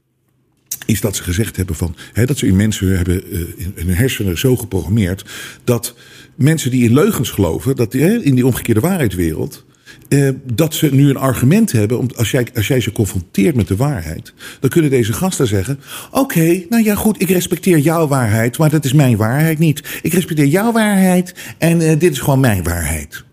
is 0.86 1.00
dat 1.00 1.16
ze 1.16 1.22
gezegd 1.22 1.56
hebben 1.56 1.74
van 1.74 1.96
hè, 2.12 2.26
dat 2.26 2.38
ze 2.38 2.46
in 2.46 2.56
mensen 2.56 2.96
hebben 2.96 3.34
uh, 3.34 3.40
in 3.58 3.72
hun 3.74 3.94
hersenen 3.94 4.38
zo 4.38 4.56
geprogrammeerd 4.56 5.24
dat 5.64 5.94
mensen 6.34 6.70
die 6.70 6.84
in 6.84 6.94
leugens 6.94 7.30
geloven, 7.30 7.76
dat 7.76 7.92
hè, 7.92 8.22
in 8.22 8.34
die 8.34 8.46
omgekeerde 8.46 8.80
waarheidswereld, 8.80 9.64
eh, 10.08 10.28
dat 10.52 10.74
ze 10.74 10.94
nu 10.94 11.08
een 11.08 11.16
argument 11.16 11.72
hebben. 11.72 11.98
Om, 11.98 12.08
als, 12.16 12.30
jij, 12.30 12.46
als 12.54 12.66
jij 12.66 12.80
ze 12.80 12.92
confronteert 12.92 13.56
met 13.56 13.68
de 13.68 13.76
waarheid, 13.76 14.34
dan 14.60 14.70
kunnen 14.70 14.90
deze 14.90 15.12
gasten 15.12 15.46
zeggen: 15.46 15.80
Oké, 16.10 16.64
nou 16.68 16.84
ja, 16.84 16.94
goed, 16.94 17.20
ik 17.20 17.28
respecteer 17.28 17.78
jouw 17.78 18.06
waarheid, 18.06 18.58
maar 18.58 18.70
dat 18.70 18.84
is 18.84 18.92
mijn 18.92 19.16
waarheid 19.16 19.58
niet. 19.58 20.00
Ik 20.02 20.12
respecteer 20.12 20.46
jouw 20.46 20.72
waarheid 20.72 21.34
en 21.58 21.80
eh, 21.80 21.98
dit 21.98 22.12
is 22.12 22.18
gewoon 22.18 22.40
mijn 22.40 22.62
waarheid. 22.62 23.24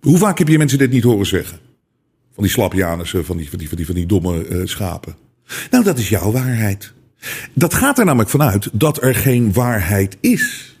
Hoe 0.00 0.18
vaak 0.18 0.38
heb 0.38 0.48
je 0.48 0.58
mensen 0.58 0.78
dit 0.78 0.90
niet 0.90 1.02
horen 1.02 1.26
zeggen? 1.26 1.58
Van 2.34 2.42
die 2.42 2.52
slapjanussen, 2.52 3.24
van 3.24 3.36
die, 3.36 3.48
van 3.48 3.58
die, 3.58 3.86
van 3.86 3.94
die, 3.94 4.06
domme 4.06 4.62
schapen. 4.64 5.16
Nou, 5.70 5.84
dat 5.84 5.98
is 5.98 6.08
jouw 6.08 6.32
waarheid. 6.32 6.92
Dat 7.52 7.74
gaat 7.74 7.98
er 7.98 8.04
namelijk 8.04 8.30
vanuit 8.30 8.68
dat 8.72 9.02
er 9.02 9.14
geen 9.14 9.52
waarheid 9.52 10.16
is. 10.20 10.74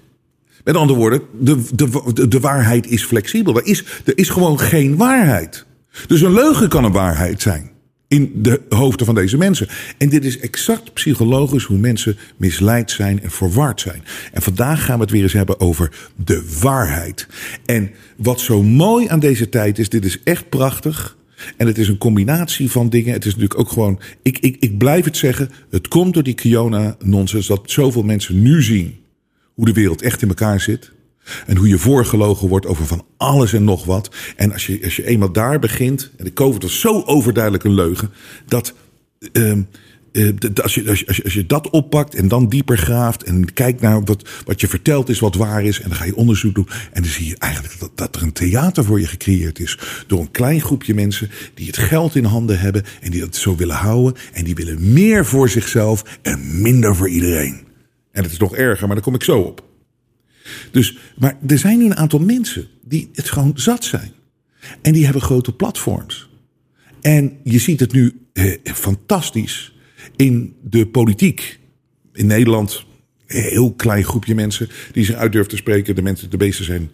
Met 0.64 0.76
andere 0.76 0.98
woorden, 0.98 1.22
de, 1.40 1.62
de, 1.74 2.28
de 2.28 2.40
waarheid 2.40 2.86
is 2.86 3.04
flexibel. 3.04 3.56
Er 3.56 3.66
is, 3.66 3.84
er 4.04 4.18
is 4.18 4.28
gewoon 4.28 4.60
geen 4.60 4.96
waarheid. 4.96 5.66
Dus 6.06 6.20
een 6.20 6.32
leugen 6.32 6.68
kan 6.68 6.84
een 6.84 6.92
waarheid 6.92 7.42
zijn. 7.42 7.70
In 8.08 8.32
de 8.34 8.60
hoofden 8.68 9.06
van 9.06 9.14
deze 9.14 9.36
mensen. 9.36 9.68
En 9.98 10.08
dit 10.08 10.24
is 10.24 10.38
exact 10.38 10.92
psychologisch 10.92 11.64
hoe 11.64 11.78
mensen 11.78 12.18
misleid 12.36 12.90
zijn 12.90 13.22
en 13.22 13.30
verward 13.30 13.80
zijn. 13.80 14.04
En 14.32 14.42
vandaag 14.42 14.84
gaan 14.84 14.96
we 14.96 15.02
het 15.02 15.10
weer 15.10 15.22
eens 15.22 15.32
hebben 15.32 15.60
over 15.60 16.10
de 16.16 16.58
waarheid. 16.60 17.26
En 17.66 17.90
wat 18.16 18.40
zo 18.40 18.62
mooi 18.62 19.08
aan 19.08 19.20
deze 19.20 19.48
tijd 19.48 19.78
is, 19.78 19.88
dit 19.88 20.04
is 20.04 20.22
echt 20.22 20.48
prachtig. 20.48 21.16
En 21.56 21.66
het 21.66 21.78
is 21.78 21.88
een 21.88 21.98
combinatie 21.98 22.70
van 22.70 22.88
dingen. 22.88 23.12
Het 23.12 23.24
is 23.24 23.32
natuurlijk 23.32 23.60
ook 23.60 23.68
gewoon. 23.68 24.00
Ik, 24.22 24.38
ik, 24.38 24.56
ik 24.60 24.78
blijf 24.78 25.04
het 25.04 25.16
zeggen. 25.16 25.50
Het 25.70 25.88
komt 25.88 26.14
door 26.14 26.22
die 26.22 26.34
Kiona-nonsens 26.34 27.46
dat 27.46 27.70
zoveel 27.70 28.02
mensen 28.02 28.42
nu 28.42 28.62
zien 28.62 28.96
hoe 29.54 29.64
de 29.64 29.72
wereld 29.72 30.02
echt 30.02 30.22
in 30.22 30.28
elkaar 30.28 30.60
zit. 30.60 30.92
En 31.46 31.56
hoe 31.56 31.68
je 31.68 31.78
voorgelogen 31.78 32.48
wordt 32.48 32.66
over 32.66 32.86
van 32.86 33.04
alles 33.16 33.52
en 33.52 33.64
nog 33.64 33.84
wat. 33.84 34.10
En 34.36 34.52
als 34.52 34.66
je, 34.66 34.80
als 34.84 34.96
je 34.96 35.06
eenmaal 35.06 35.32
daar 35.32 35.58
begint. 35.58 36.10
En 36.16 36.24
de 36.24 36.32
COVID 36.32 36.62
was 36.62 36.80
zo 36.80 37.02
overduidelijk 37.02 37.64
een 37.64 37.74
leugen. 37.74 38.10
Dat. 38.46 38.74
Uh, 39.32 39.58
als, 40.62 40.74
je, 40.74 40.88
als, 40.88 41.00
je, 41.00 41.24
als 41.24 41.34
je 41.34 41.46
dat 41.46 41.70
oppakt 41.70 42.14
en 42.14 42.28
dan 42.28 42.48
dieper 42.48 42.78
graaft 42.78 43.22
en 43.22 43.52
kijkt 43.52 43.80
naar 43.80 44.04
wat, 44.04 44.28
wat 44.44 44.60
je 44.60 44.68
vertelt 44.68 45.08
is 45.08 45.18
wat 45.18 45.34
waar 45.34 45.64
is 45.64 45.80
en 45.80 45.88
dan 45.88 45.98
ga 45.98 46.04
je 46.04 46.16
onderzoek 46.16 46.54
doen 46.54 46.68
en 46.92 47.02
dan 47.02 47.10
zie 47.10 47.28
je 47.28 47.36
eigenlijk 47.38 47.80
dat, 47.80 47.90
dat 47.94 48.16
er 48.16 48.22
een 48.22 48.32
theater 48.32 48.84
voor 48.84 49.00
je 49.00 49.06
gecreëerd 49.06 49.58
is 49.58 49.78
door 50.06 50.20
een 50.20 50.30
klein 50.30 50.60
groepje 50.60 50.94
mensen 50.94 51.30
die 51.54 51.66
het 51.66 51.76
geld 51.76 52.14
in 52.14 52.24
handen 52.24 52.60
hebben 52.60 52.84
en 53.00 53.10
die 53.10 53.20
dat 53.20 53.36
zo 53.36 53.56
willen 53.56 53.76
houden 53.76 54.22
en 54.32 54.44
die 54.44 54.54
willen 54.54 54.92
meer 54.92 55.26
voor 55.26 55.48
zichzelf 55.48 56.18
en 56.22 56.62
minder 56.62 56.96
voor 56.96 57.08
iedereen. 57.08 57.60
En 58.12 58.22
het 58.22 58.32
is 58.32 58.38
nog 58.38 58.56
erger, 58.56 58.86
maar 58.86 58.96
daar 58.96 59.04
kom 59.04 59.14
ik 59.14 59.22
zo 59.22 59.40
op. 59.40 59.64
Dus, 60.70 60.98
maar 61.16 61.36
er 61.46 61.58
zijn 61.58 61.78
nu 61.78 61.84
een 61.84 61.96
aantal 61.96 62.18
mensen 62.18 62.68
die 62.82 63.10
het 63.12 63.30
gewoon 63.30 63.52
zat 63.54 63.84
zijn. 63.84 64.12
En 64.82 64.92
die 64.92 65.04
hebben 65.04 65.22
grote 65.22 65.52
platforms. 65.52 66.28
En 67.00 67.36
je 67.44 67.58
ziet 67.58 67.80
het 67.80 67.92
nu 67.92 68.20
eh, 68.32 68.52
fantastisch 68.64 69.73
in 70.16 70.54
de 70.62 70.86
politiek. 70.86 71.58
In 72.12 72.26
Nederland, 72.26 72.84
een 73.26 73.42
heel 73.42 73.72
klein 73.72 74.04
groepje 74.04 74.34
mensen 74.34 74.68
die 74.92 75.04
zich 75.04 75.14
uit 75.14 75.32
durven 75.32 75.50
te 75.50 75.56
spreken. 75.56 75.94
De 75.94 76.02
mensen, 76.02 76.30
de 76.30 76.36
beesten 76.36 76.64
zijn 76.64 76.90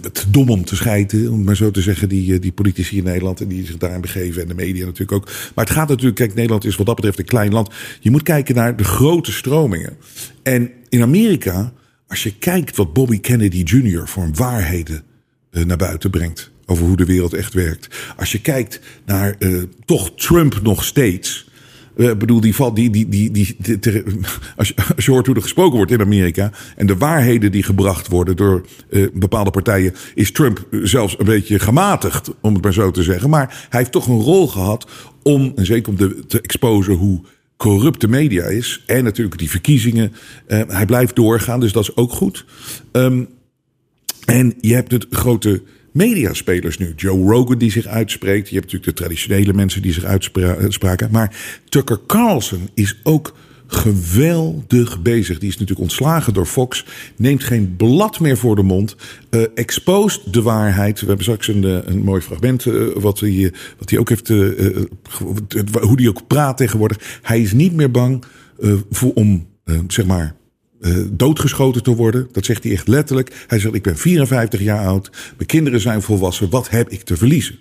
te 0.00 0.30
dom 0.30 0.50
om 0.50 0.64
te 0.64 0.76
scheiden, 0.76 1.32
om 1.32 1.44
maar 1.44 1.56
zo 1.56 1.70
te 1.70 1.80
zeggen, 1.80 2.08
die, 2.08 2.34
eh, 2.34 2.40
die 2.40 2.52
politici 2.52 2.96
in 2.96 3.04
Nederland 3.04 3.40
en 3.40 3.48
die 3.48 3.66
zich 3.66 3.76
daarin 3.76 4.00
begeven 4.00 4.42
en 4.42 4.48
de 4.48 4.54
media 4.54 4.84
natuurlijk 4.84 5.12
ook. 5.12 5.30
Maar 5.54 5.64
het 5.64 5.74
gaat 5.74 5.88
natuurlijk, 5.88 6.16
kijk, 6.16 6.34
Nederland 6.34 6.64
is 6.64 6.76
wat 6.76 6.86
dat 6.86 6.94
betreft 6.94 7.18
een 7.18 7.24
klein 7.24 7.52
land. 7.52 7.70
Je 8.00 8.10
moet 8.10 8.22
kijken 8.22 8.54
naar 8.54 8.76
de 8.76 8.84
grote 8.84 9.32
stromingen. 9.32 9.96
En 10.42 10.70
in 10.88 11.02
Amerika, 11.02 11.72
als 12.06 12.22
je 12.22 12.38
kijkt 12.38 12.76
wat 12.76 12.92
Bobby 12.92 13.20
Kennedy 13.20 13.62
Jr. 13.64 14.08
voor 14.08 14.30
waarheden 14.32 15.02
uh, 15.50 15.64
naar 15.64 15.76
buiten 15.76 16.10
brengt 16.10 16.50
over 16.66 16.86
hoe 16.86 16.96
de 16.96 17.04
wereld 17.04 17.32
echt 17.32 17.54
werkt. 17.54 17.88
Als 18.16 18.32
je 18.32 18.40
kijkt 18.40 18.80
naar 19.04 19.36
uh, 19.38 19.62
toch 19.84 20.14
Trump 20.14 20.62
nog 20.62 20.84
steeds. 20.84 21.50
Ik 21.96 22.04
uh, 22.04 22.14
bedoel, 22.14 22.40
die 22.40 22.54
die, 22.72 22.90
die, 22.90 23.08
die, 23.08 23.30
die, 23.30 24.02
als, 24.56 24.72
je, 24.96 25.10
hoort 25.10 25.26
hoe 25.26 25.34
er 25.34 25.42
gesproken 25.42 25.76
wordt 25.76 25.92
in 25.92 26.00
Amerika. 26.00 26.50
en 26.76 26.86
de 26.86 26.96
waarheden 26.96 27.52
die 27.52 27.62
gebracht 27.62 28.08
worden 28.08 28.36
door 28.36 28.66
uh, 28.90 29.06
bepaalde 29.14 29.50
partijen. 29.50 29.94
is 30.14 30.32
Trump 30.32 30.66
zelfs 30.70 31.18
een 31.18 31.24
beetje 31.24 31.58
gematigd, 31.58 32.30
om 32.40 32.54
het 32.54 32.62
maar 32.62 32.72
zo 32.72 32.90
te 32.90 33.02
zeggen. 33.02 33.30
Maar 33.30 33.66
hij 33.68 33.80
heeft 33.80 33.92
toch 33.92 34.06
een 34.06 34.20
rol 34.20 34.48
gehad 34.48 34.90
om, 35.22 35.52
en 35.56 35.66
zeker 35.66 35.92
om 35.92 35.98
de, 35.98 36.26
te 36.26 36.40
exposen 36.40 36.94
hoe 36.94 37.20
corrupte 37.56 38.08
media 38.08 38.44
is. 38.44 38.82
En 38.86 39.04
natuurlijk 39.04 39.38
die 39.38 39.50
verkiezingen. 39.50 40.12
Uh, 40.48 40.60
hij 40.66 40.86
blijft 40.86 41.16
doorgaan, 41.16 41.60
dus 41.60 41.72
dat 41.72 41.82
is 41.82 41.96
ook 41.96 42.12
goed. 42.12 42.44
Um, 42.92 43.28
en 44.24 44.54
je 44.60 44.74
hebt 44.74 44.92
het 44.92 45.06
grote 45.10 45.62
mediaspelers 45.92 46.78
nu. 46.78 46.92
Joe 46.96 47.30
Rogan 47.32 47.58
die 47.58 47.70
zich 47.70 47.86
uitspreekt. 47.86 48.48
Je 48.48 48.54
hebt 48.54 48.72
natuurlijk 48.72 48.96
de 48.96 49.04
traditionele 49.04 49.52
mensen 49.52 49.82
die 49.82 49.92
zich 49.92 50.04
uitspraken. 50.04 51.08
Maar 51.10 51.36
Tucker 51.68 52.00
Carlson 52.06 52.68
is 52.74 53.00
ook 53.02 53.34
geweldig 53.66 55.02
bezig. 55.02 55.38
Die 55.38 55.48
is 55.48 55.54
natuurlijk 55.54 55.80
ontslagen 55.80 56.34
door 56.34 56.46
Fox. 56.46 56.84
Neemt 57.16 57.44
geen 57.44 57.76
blad 57.76 58.20
meer 58.20 58.36
voor 58.36 58.56
de 58.56 58.62
mond. 58.62 58.96
Uh, 59.30 59.42
exposed 59.54 60.32
de 60.32 60.42
waarheid. 60.42 61.00
We 61.00 61.06
hebben 61.06 61.24
straks 61.24 61.48
een, 61.48 61.90
een 61.90 62.02
mooi 62.02 62.20
fragment. 62.20 62.64
Wat, 62.94 63.20
hij, 63.20 63.52
wat 63.78 63.90
hij 63.90 63.98
ook 63.98 64.08
heeft. 64.08 64.28
Hoe 64.28 65.94
hij 65.94 66.08
ook 66.08 66.26
praat 66.26 66.56
tegenwoordig. 66.56 67.20
Hij 67.22 67.40
is 67.40 67.52
niet 67.52 67.72
meer 67.72 67.90
bang 67.90 68.24
voor, 68.90 69.12
om 69.12 69.46
zeg 69.86 70.06
maar 70.06 70.34
uh, 70.82 71.06
doodgeschoten 71.10 71.82
te 71.82 71.94
worden. 71.94 72.28
Dat 72.32 72.44
zegt 72.44 72.62
hij 72.62 72.72
echt 72.72 72.88
letterlijk. 72.88 73.44
Hij 73.46 73.58
zegt: 73.58 73.74
Ik 73.74 73.82
ben 73.82 73.96
54 73.96 74.60
jaar 74.60 74.86
oud. 74.86 75.10
Mijn 75.36 75.48
kinderen 75.48 75.80
zijn 75.80 76.02
volwassen. 76.02 76.50
Wat 76.50 76.70
heb 76.70 76.90
ik 76.90 77.02
te 77.02 77.16
verliezen? 77.16 77.58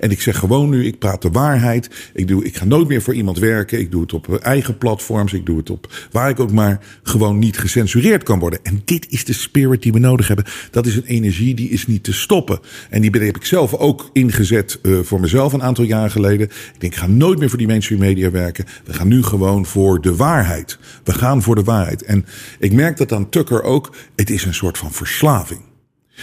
En 0.00 0.10
ik 0.10 0.20
zeg 0.20 0.38
gewoon 0.38 0.70
nu, 0.70 0.86
ik 0.86 0.98
praat 0.98 1.22
de 1.22 1.30
waarheid. 1.30 2.10
Ik, 2.14 2.28
doe, 2.28 2.44
ik 2.44 2.56
ga 2.56 2.64
nooit 2.64 2.88
meer 2.88 3.02
voor 3.02 3.14
iemand 3.14 3.38
werken. 3.38 3.78
Ik 3.78 3.90
doe 3.90 4.00
het 4.00 4.12
op 4.12 4.34
eigen 4.34 4.78
platforms. 4.78 5.32
Ik 5.32 5.46
doe 5.46 5.58
het 5.58 5.70
op 5.70 6.08
waar 6.10 6.28
ik 6.28 6.40
ook 6.40 6.52
maar 6.52 6.80
gewoon 7.02 7.38
niet 7.38 7.58
gecensureerd 7.58 8.22
kan 8.22 8.38
worden. 8.38 8.60
En 8.62 8.82
dit 8.84 9.06
is 9.10 9.24
de 9.24 9.32
spirit 9.32 9.82
die 9.82 9.92
we 9.92 9.98
nodig 9.98 10.26
hebben. 10.26 10.44
Dat 10.70 10.86
is 10.86 10.96
een 10.96 11.04
energie 11.04 11.54
die 11.54 11.68
is 11.68 11.86
niet 11.86 12.04
te 12.04 12.12
stoppen. 12.12 12.60
En 12.90 13.00
die 13.00 13.10
heb 13.10 13.36
ik 13.36 13.44
zelf 13.44 13.74
ook 13.74 14.10
ingezet 14.12 14.78
uh, 14.82 14.98
voor 15.02 15.20
mezelf 15.20 15.52
een 15.52 15.62
aantal 15.62 15.84
jaar 15.84 16.10
geleden. 16.10 16.46
Ik 16.46 16.80
denk, 16.80 16.92
ik 16.92 16.98
ga 16.98 17.06
nooit 17.06 17.38
meer 17.38 17.48
voor 17.48 17.58
die 17.58 17.66
mainstream 17.66 18.00
media 18.00 18.30
werken. 18.30 18.64
We 18.84 18.92
gaan 18.92 19.08
nu 19.08 19.22
gewoon 19.22 19.66
voor 19.66 20.00
de 20.00 20.16
waarheid. 20.16 20.78
We 21.04 21.12
gaan 21.12 21.42
voor 21.42 21.54
de 21.54 21.64
waarheid. 21.64 22.02
En 22.02 22.26
ik 22.58 22.72
merk 22.72 22.96
dat 22.96 23.12
aan 23.12 23.28
Tucker 23.28 23.62
ook. 23.62 23.94
Het 24.16 24.30
is 24.30 24.44
een 24.44 24.54
soort 24.54 24.78
van 24.78 24.92
verslaving. 24.92 25.65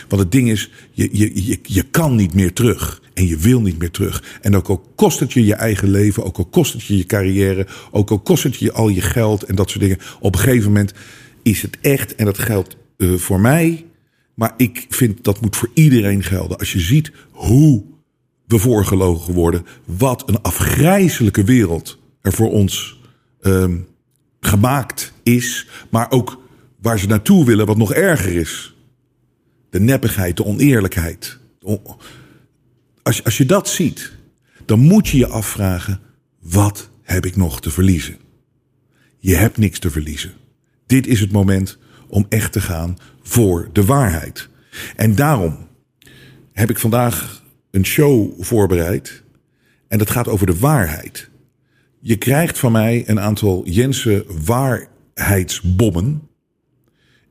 Want 0.07 0.21
het 0.21 0.31
ding 0.31 0.49
is, 0.49 0.69
je, 0.91 1.09
je, 1.11 1.45
je, 1.45 1.59
je 1.63 1.83
kan 1.83 2.15
niet 2.15 2.33
meer 2.33 2.53
terug. 2.53 3.01
En 3.13 3.27
je 3.27 3.37
wil 3.37 3.61
niet 3.61 3.79
meer 3.79 3.91
terug. 3.91 4.39
En 4.41 4.55
ook 4.55 4.67
al 4.67 4.91
kost 4.95 5.19
het 5.19 5.33
je 5.33 5.45
je 5.45 5.55
eigen 5.55 5.89
leven, 5.89 6.23
ook 6.23 6.37
al 6.37 6.45
kost 6.45 6.73
het 6.73 6.83
je 6.83 6.97
je 6.97 7.05
carrière, 7.05 7.67
ook 7.91 8.11
al 8.11 8.19
kost 8.19 8.43
het 8.43 8.55
je 8.55 8.71
al 8.71 8.89
je 8.89 9.01
geld 9.01 9.43
en 9.43 9.55
dat 9.55 9.69
soort 9.69 9.81
dingen. 9.81 9.99
Op 10.19 10.35
een 10.35 10.41
gegeven 10.41 10.67
moment 10.67 10.93
is 11.43 11.61
het 11.61 11.77
echt, 11.81 12.15
en 12.15 12.25
dat 12.25 12.37
geldt 12.37 12.77
uh, 12.97 13.17
voor 13.17 13.39
mij, 13.39 13.85
maar 14.33 14.53
ik 14.57 14.85
vind 14.89 15.23
dat 15.23 15.41
moet 15.41 15.55
voor 15.55 15.69
iedereen 15.73 16.23
gelden. 16.23 16.57
Als 16.57 16.71
je 16.71 16.79
ziet 16.79 17.11
hoe 17.31 17.83
we 18.47 18.57
voorgelogen 18.57 19.33
worden, 19.33 19.65
wat 19.85 20.29
een 20.29 20.41
afgrijzelijke 20.41 21.43
wereld 21.43 21.99
er 22.21 22.33
voor 22.33 22.51
ons 22.51 22.99
um, 23.41 23.87
gemaakt 24.39 25.13
is, 25.23 25.67
maar 25.89 26.11
ook 26.11 26.41
waar 26.81 26.99
ze 26.99 27.07
naartoe 27.07 27.45
willen, 27.45 27.65
wat 27.65 27.77
nog 27.77 27.93
erger 27.93 28.33
is. 28.33 28.72
De 29.73 29.79
neppigheid, 29.79 30.37
de 30.37 30.45
oneerlijkheid. 30.45 31.37
Als, 33.03 33.23
als 33.23 33.37
je 33.37 33.45
dat 33.45 33.69
ziet, 33.69 34.11
dan 34.65 34.79
moet 34.79 35.07
je 35.07 35.17
je 35.17 35.27
afvragen: 35.27 35.99
wat 36.39 36.89
heb 37.01 37.25
ik 37.25 37.35
nog 37.35 37.61
te 37.61 37.69
verliezen? 37.69 38.17
Je 39.19 39.35
hebt 39.35 39.57
niks 39.57 39.79
te 39.79 39.89
verliezen. 39.91 40.31
Dit 40.85 41.07
is 41.07 41.19
het 41.19 41.31
moment 41.31 41.77
om 42.07 42.25
echt 42.29 42.51
te 42.51 42.61
gaan 42.61 42.97
voor 43.21 43.69
de 43.71 43.85
waarheid. 43.85 44.49
En 44.95 45.15
daarom 45.15 45.67
heb 46.51 46.69
ik 46.69 46.79
vandaag 46.79 47.43
een 47.71 47.85
show 47.85 48.43
voorbereid. 48.43 49.23
En 49.87 49.97
dat 49.97 50.09
gaat 50.09 50.27
over 50.27 50.45
de 50.45 50.57
waarheid. 50.57 51.29
Je 51.99 52.15
krijgt 52.15 52.59
van 52.59 52.71
mij 52.71 53.03
een 53.05 53.19
aantal 53.19 53.65
Jensen 53.65 54.25
waarheidsbommen. 54.45 56.27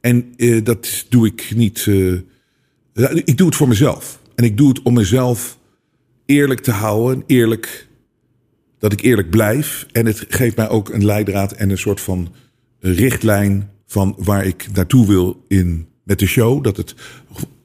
En 0.01 0.33
uh, 0.37 0.65
dat 0.65 1.07
doe 1.09 1.27
ik 1.27 1.53
niet. 1.55 1.87
Uh, 1.87 2.21
ik 3.25 3.37
doe 3.37 3.47
het 3.47 3.57
voor 3.57 3.69
mezelf. 3.69 4.21
En 4.35 4.45
ik 4.45 4.57
doe 4.57 4.69
het 4.69 4.83
om 4.83 4.95
mezelf 4.95 5.59
eerlijk 6.27 6.61
te 6.61 6.71
houden. 6.71 7.23
Eerlijk, 7.27 7.89
dat 8.79 8.93
ik 8.93 9.01
eerlijk 9.01 9.31
blijf. 9.31 9.87
En 9.93 10.07
het 10.07 10.25
geeft 10.29 10.57
mij 10.57 10.69
ook 10.69 10.89
een 10.89 11.05
leidraad 11.05 11.53
en 11.53 11.71
een 11.71 11.79
soort 11.79 12.01
van 12.01 12.35
richtlijn 12.81 13.71
van 13.87 14.15
waar 14.19 14.45
ik 14.45 14.67
naartoe 14.73 15.07
wil 15.07 15.45
in, 15.49 15.89
met 16.05 16.19
de 16.19 16.27
show. 16.27 16.65
Dat 16.65 16.77
het 16.77 16.95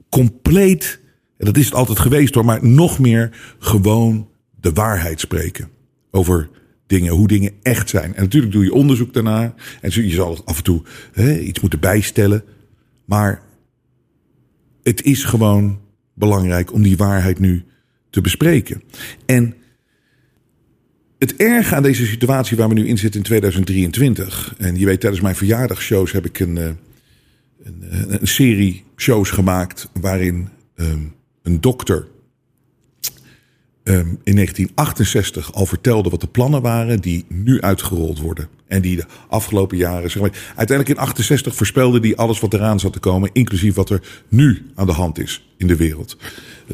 compleet, 0.10 1.00
en 1.38 1.46
dat 1.46 1.58
is 1.58 1.66
het 1.66 1.74
altijd 1.74 2.00
geweest 2.00 2.34
hoor, 2.34 2.46
maar 2.46 2.66
nog 2.66 3.00
meer 3.00 3.56
gewoon 3.60 4.30
de 4.60 4.74
waarheid 4.74 5.20
spreken. 5.20 5.70
Over 6.12 6.50
dingen, 6.88 7.14
hoe 7.14 7.28
dingen 7.28 7.52
echt 7.62 7.90
zijn. 7.90 8.16
En 8.16 8.24
natuurlijk 8.24 8.54
doe 8.54 8.64
je 8.64 8.74
onderzoek 8.74 9.14
daarna. 9.14 9.54
En 9.82 9.92
je 9.92 10.10
zal 10.10 10.42
af 10.46 10.58
en 10.58 10.64
toe 10.64 10.82
hè, 11.12 11.40
iets 11.40 11.60
moeten 11.60 11.80
bijstellen. 11.80 12.44
Maar 13.06 13.42
het 14.88 15.04
is 15.04 15.24
gewoon 15.24 15.80
belangrijk 16.14 16.74
om 16.74 16.82
die 16.82 16.98
waarheid 16.98 17.40
nu 17.40 17.64
te 18.10 18.22
bespreken. 18.22 18.84
En 19.26 19.54
het 21.18 21.36
erge 21.36 21.76
aan 21.76 21.84
deze 21.84 22.06
situatie 22.06 22.58
waar 22.58 22.68
we 22.68 22.74
nu 22.74 22.88
in 22.88 22.98
zitten 22.98 23.20
in 23.20 23.26
2023. 23.26 24.56
En 24.58 24.80
je 24.80 24.86
weet, 24.86 25.00
tijdens 25.00 25.22
mijn 25.22 25.36
verjaardagsshows 25.36 26.12
heb 26.12 26.26
ik 26.26 26.40
een, 26.40 26.58
eh, 26.58 26.66
een, 27.64 27.84
eh, 27.90 28.20
een 28.20 28.28
serie 28.28 28.84
shows 28.96 29.30
gemaakt. 29.30 29.90
waarin 30.02 30.50
um, 30.76 31.14
een 31.44 31.62
dokter 31.62 32.08
um, 33.88 34.20
in 34.24 34.34
1968 34.36 35.54
al 35.54 35.66
vertelde 35.66 36.10
wat 36.10 36.22
de 36.22 36.28
plannen 36.28 36.62
waren. 36.62 37.00
die 37.00 37.26
nu 37.28 37.62
uitgerold 37.62 38.20
worden. 38.20 38.48
En 38.68 38.82
die 38.82 38.96
de 38.96 39.06
afgelopen 39.28 39.78
jaren. 39.78 40.12
Zeg 40.12 40.22
maar, 40.22 40.54
uiteindelijk 40.56 41.00
in 41.00 41.06
68 41.06 41.56
voorspelde 41.56 42.00
die 42.00 42.18
alles 42.18 42.40
wat 42.40 42.54
eraan 42.54 42.80
zat 42.80 42.94
te 42.94 43.00
komen. 43.00 43.30
inclusief 43.34 43.76
wat 43.76 43.90
er 43.90 44.02
nu 44.28 44.66
aan 44.76 44.86
de 44.86 44.92
hand 44.92 45.20
is 45.20 45.48
in 45.58 45.68
de 45.68 45.76
wereld. 45.76 46.18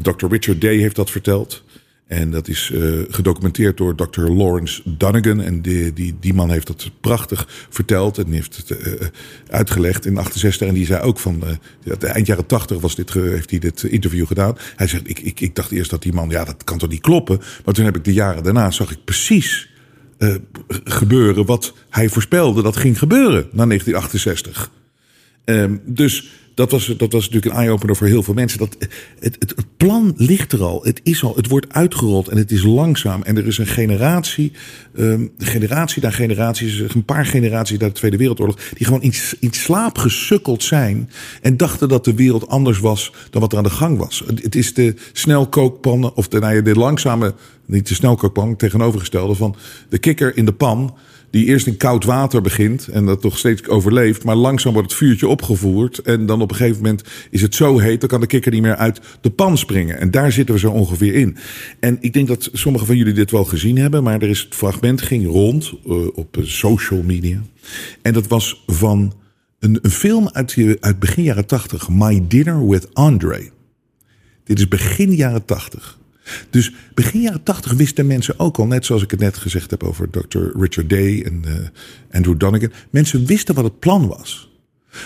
Dr. 0.02 0.26
Richard 0.28 0.60
Day 0.60 0.76
heeft 0.76 0.96
dat 0.96 1.10
verteld. 1.10 1.62
En 2.06 2.30
dat 2.30 2.48
is 2.48 2.70
uh, 2.72 3.02
gedocumenteerd 3.08 3.76
door 3.76 3.94
Dr. 3.94 4.20
Lawrence 4.20 4.82
Dunnigan. 4.84 5.40
En 5.40 5.62
die, 5.62 5.92
die, 5.92 6.16
die 6.20 6.34
man 6.34 6.50
heeft 6.50 6.66
dat 6.66 6.90
prachtig 7.00 7.66
verteld 7.68 8.18
en 8.18 8.32
heeft 8.32 8.56
het 8.56 8.70
uh, 8.70 8.92
uitgelegd 9.50 10.06
in 10.06 10.16
68. 10.16 10.68
En 10.68 10.74
die 10.74 10.86
zei 10.86 11.02
ook 11.02 11.18
van, 11.18 11.42
uh, 11.84 12.10
eind 12.10 12.26
jaren 12.26 12.46
80 12.46 12.80
was 12.80 12.94
dit, 12.94 13.12
heeft 13.12 13.50
hij 13.50 13.58
dit 13.58 13.82
interview 13.82 14.26
gedaan. 14.26 14.56
Hij 14.76 14.86
zegt, 14.86 15.08
ik, 15.08 15.20
ik, 15.20 15.40
ik 15.40 15.54
dacht 15.54 15.70
eerst 15.70 15.90
dat 15.90 16.02
die 16.02 16.12
man, 16.12 16.28
ja 16.28 16.44
dat 16.44 16.64
kan 16.64 16.78
toch 16.78 16.90
niet 16.90 17.00
kloppen. 17.00 17.40
Maar 17.64 17.74
toen 17.74 17.84
heb 17.84 17.96
ik 17.96 18.04
de 18.04 18.12
jaren 18.12 18.42
daarna, 18.42 18.70
zag 18.70 18.90
ik 18.90 19.04
precies 19.04 19.72
gebeuren 20.84 21.46
wat 21.46 21.74
hij 21.90 22.08
voorspelde 22.08 22.62
dat 22.62 22.76
ging 22.76 22.98
gebeuren 22.98 23.48
na 23.52 23.66
1968. 23.66 24.70
Um, 25.44 25.80
dus 25.84 26.30
dat 26.54 26.70
was, 26.70 26.86
dat 26.96 27.12
was 27.12 27.24
natuurlijk 27.24 27.54
een 27.54 27.60
eye-opener 27.60 27.96
voor 27.96 28.06
heel 28.06 28.22
veel 28.22 28.34
mensen. 28.34 28.58
Dat, 28.58 28.76
het, 29.18 29.36
het, 29.38 29.54
plan 29.76 30.14
ligt 30.16 30.52
er 30.52 30.62
al. 30.62 30.82
Het 30.82 31.00
is 31.02 31.22
al. 31.22 31.36
Het 31.36 31.48
wordt 31.48 31.72
uitgerold 31.72 32.28
en 32.28 32.36
het 32.36 32.50
is 32.50 32.62
langzaam. 32.62 33.22
En 33.22 33.36
er 33.36 33.46
is 33.46 33.58
een 33.58 33.66
generatie, 33.66 34.52
um, 34.96 35.32
generatie 35.38 36.02
na 36.02 36.10
generatie, 36.10 36.86
een 36.94 37.04
paar 37.04 37.26
generaties 37.26 37.78
uit 37.78 37.92
de 37.92 37.98
Tweede 37.98 38.16
Wereldoorlog, 38.16 38.56
die 38.74 38.86
gewoon 38.86 39.02
in, 39.02 39.12
in 39.40 39.52
slaap 39.52 39.98
gesukkeld 39.98 40.62
zijn. 40.62 41.10
En 41.42 41.56
dachten 41.56 41.88
dat 41.88 42.04
de 42.04 42.14
wereld 42.14 42.48
anders 42.48 42.78
was 42.78 43.12
dan 43.30 43.40
wat 43.40 43.52
er 43.52 43.58
aan 43.58 43.64
de 43.64 43.70
gang 43.70 43.98
was. 43.98 44.22
Het, 44.26 44.42
het 44.42 44.54
is 44.54 44.74
de 44.74 44.94
snelkookpannen, 45.12 46.16
of 46.16 46.28
de, 46.28 46.38
nou 46.38 46.54
ja, 46.54 46.60
de 46.60 46.74
langzame, 46.74 47.34
niet 47.66 47.88
de 47.88 47.94
snelkookpan, 47.94 48.56
tegenovergestelde 48.56 49.34
van 49.34 49.56
de 49.88 49.98
kikker 49.98 50.36
in 50.36 50.44
de 50.44 50.52
pan 50.52 50.94
die 51.34 51.44
eerst 51.44 51.66
in 51.66 51.76
koud 51.76 52.04
water 52.04 52.40
begint 52.40 52.88
en 52.88 53.06
dat 53.06 53.20
toch 53.20 53.38
steeds 53.38 53.68
overleeft, 53.68 54.24
maar 54.24 54.36
langzaam 54.36 54.72
wordt 54.72 54.88
het 54.88 54.98
vuurtje 54.98 55.28
opgevoerd 55.28 55.98
en 55.98 56.26
dan 56.26 56.40
op 56.42 56.50
een 56.50 56.56
gegeven 56.56 56.82
moment 56.82 57.02
is 57.30 57.42
het 57.42 57.54
zo 57.54 57.78
heet, 57.78 58.00
dan 58.00 58.08
kan 58.08 58.20
de 58.20 58.26
kikker 58.26 58.52
niet 58.52 58.62
meer 58.62 58.76
uit 58.76 59.00
de 59.20 59.30
pan 59.30 59.58
springen. 59.58 59.98
En 59.98 60.10
daar 60.10 60.32
zitten 60.32 60.54
we 60.54 60.60
zo 60.60 60.70
ongeveer 60.70 61.14
in. 61.14 61.36
En 61.80 61.96
ik 62.00 62.12
denk 62.12 62.28
dat 62.28 62.48
sommigen 62.52 62.86
van 62.86 62.96
jullie 62.96 63.12
dit 63.12 63.30
wel 63.30 63.44
gezien 63.44 63.78
hebben, 63.78 64.02
maar 64.02 64.22
er 64.22 64.28
is 64.28 64.40
het 64.40 64.54
fragment 64.54 65.02
ging 65.02 65.26
rond 65.26 65.72
uh, 65.86 66.06
op 66.14 66.36
social 66.42 67.02
media. 67.02 67.42
En 68.02 68.12
dat 68.12 68.26
was 68.26 68.62
van 68.66 69.12
een, 69.58 69.78
een 69.82 69.90
film 69.90 70.28
uit, 70.32 70.56
uit 70.80 70.98
begin 70.98 71.22
jaren 71.22 71.46
80, 71.46 71.88
My 71.88 72.24
Dinner 72.28 72.68
with 72.68 72.94
Andre. 72.94 73.50
Dit 74.44 74.58
is 74.58 74.68
begin 74.68 75.14
jaren 75.14 75.44
80. 75.44 75.98
Dus 76.50 76.72
begin 76.94 77.20
jaren 77.20 77.42
tachtig 77.42 77.72
wisten 77.72 78.06
mensen 78.06 78.38
ook 78.38 78.58
al, 78.58 78.66
net 78.66 78.84
zoals 78.84 79.02
ik 79.02 79.10
het 79.10 79.20
net 79.20 79.36
gezegd 79.36 79.70
heb 79.70 79.82
over 79.82 80.10
Dr. 80.10 80.58
Richard 80.58 80.90
Day 80.90 81.22
en 81.22 81.42
uh, 81.46 81.52
Andrew 82.10 82.38
Donegan. 82.38 82.72
Mensen 82.90 83.26
wisten 83.26 83.54
wat 83.54 83.64
het 83.64 83.78
plan 83.78 84.06
was. 84.06 84.52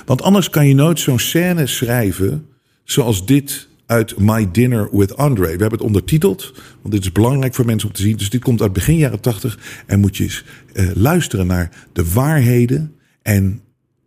Want 0.04 0.22
anders 0.22 0.50
kan 0.50 0.68
je 0.68 0.74
nooit 0.74 1.00
zo'n 1.00 1.18
scène 1.18 1.66
schrijven 1.66 2.46
zoals 2.84 3.26
dit 3.26 3.68
uit 3.86 4.18
My 4.18 4.50
Dinner 4.50 4.88
with 4.92 5.16
Andre. 5.16 5.42
We 5.42 5.48
hebben 5.48 5.70
het 5.70 5.80
ondertiteld, 5.80 6.52
want 6.80 6.94
dit 6.94 7.04
is 7.04 7.12
belangrijk 7.12 7.54
voor 7.54 7.64
mensen 7.64 7.88
om 7.88 7.94
te 7.94 8.02
zien. 8.02 8.16
Dus 8.16 8.30
dit 8.30 8.42
komt 8.42 8.62
uit 8.62 8.72
begin 8.72 8.96
jaren 8.96 9.20
tachtig. 9.20 9.58
En 9.86 10.00
moet 10.00 10.16
je 10.16 10.24
eens 10.24 10.44
uh, 10.74 10.90
luisteren 10.94 11.46
naar 11.46 11.86
de 11.92 12.12
waarheden 12.12 12.94
en 13.22 13.60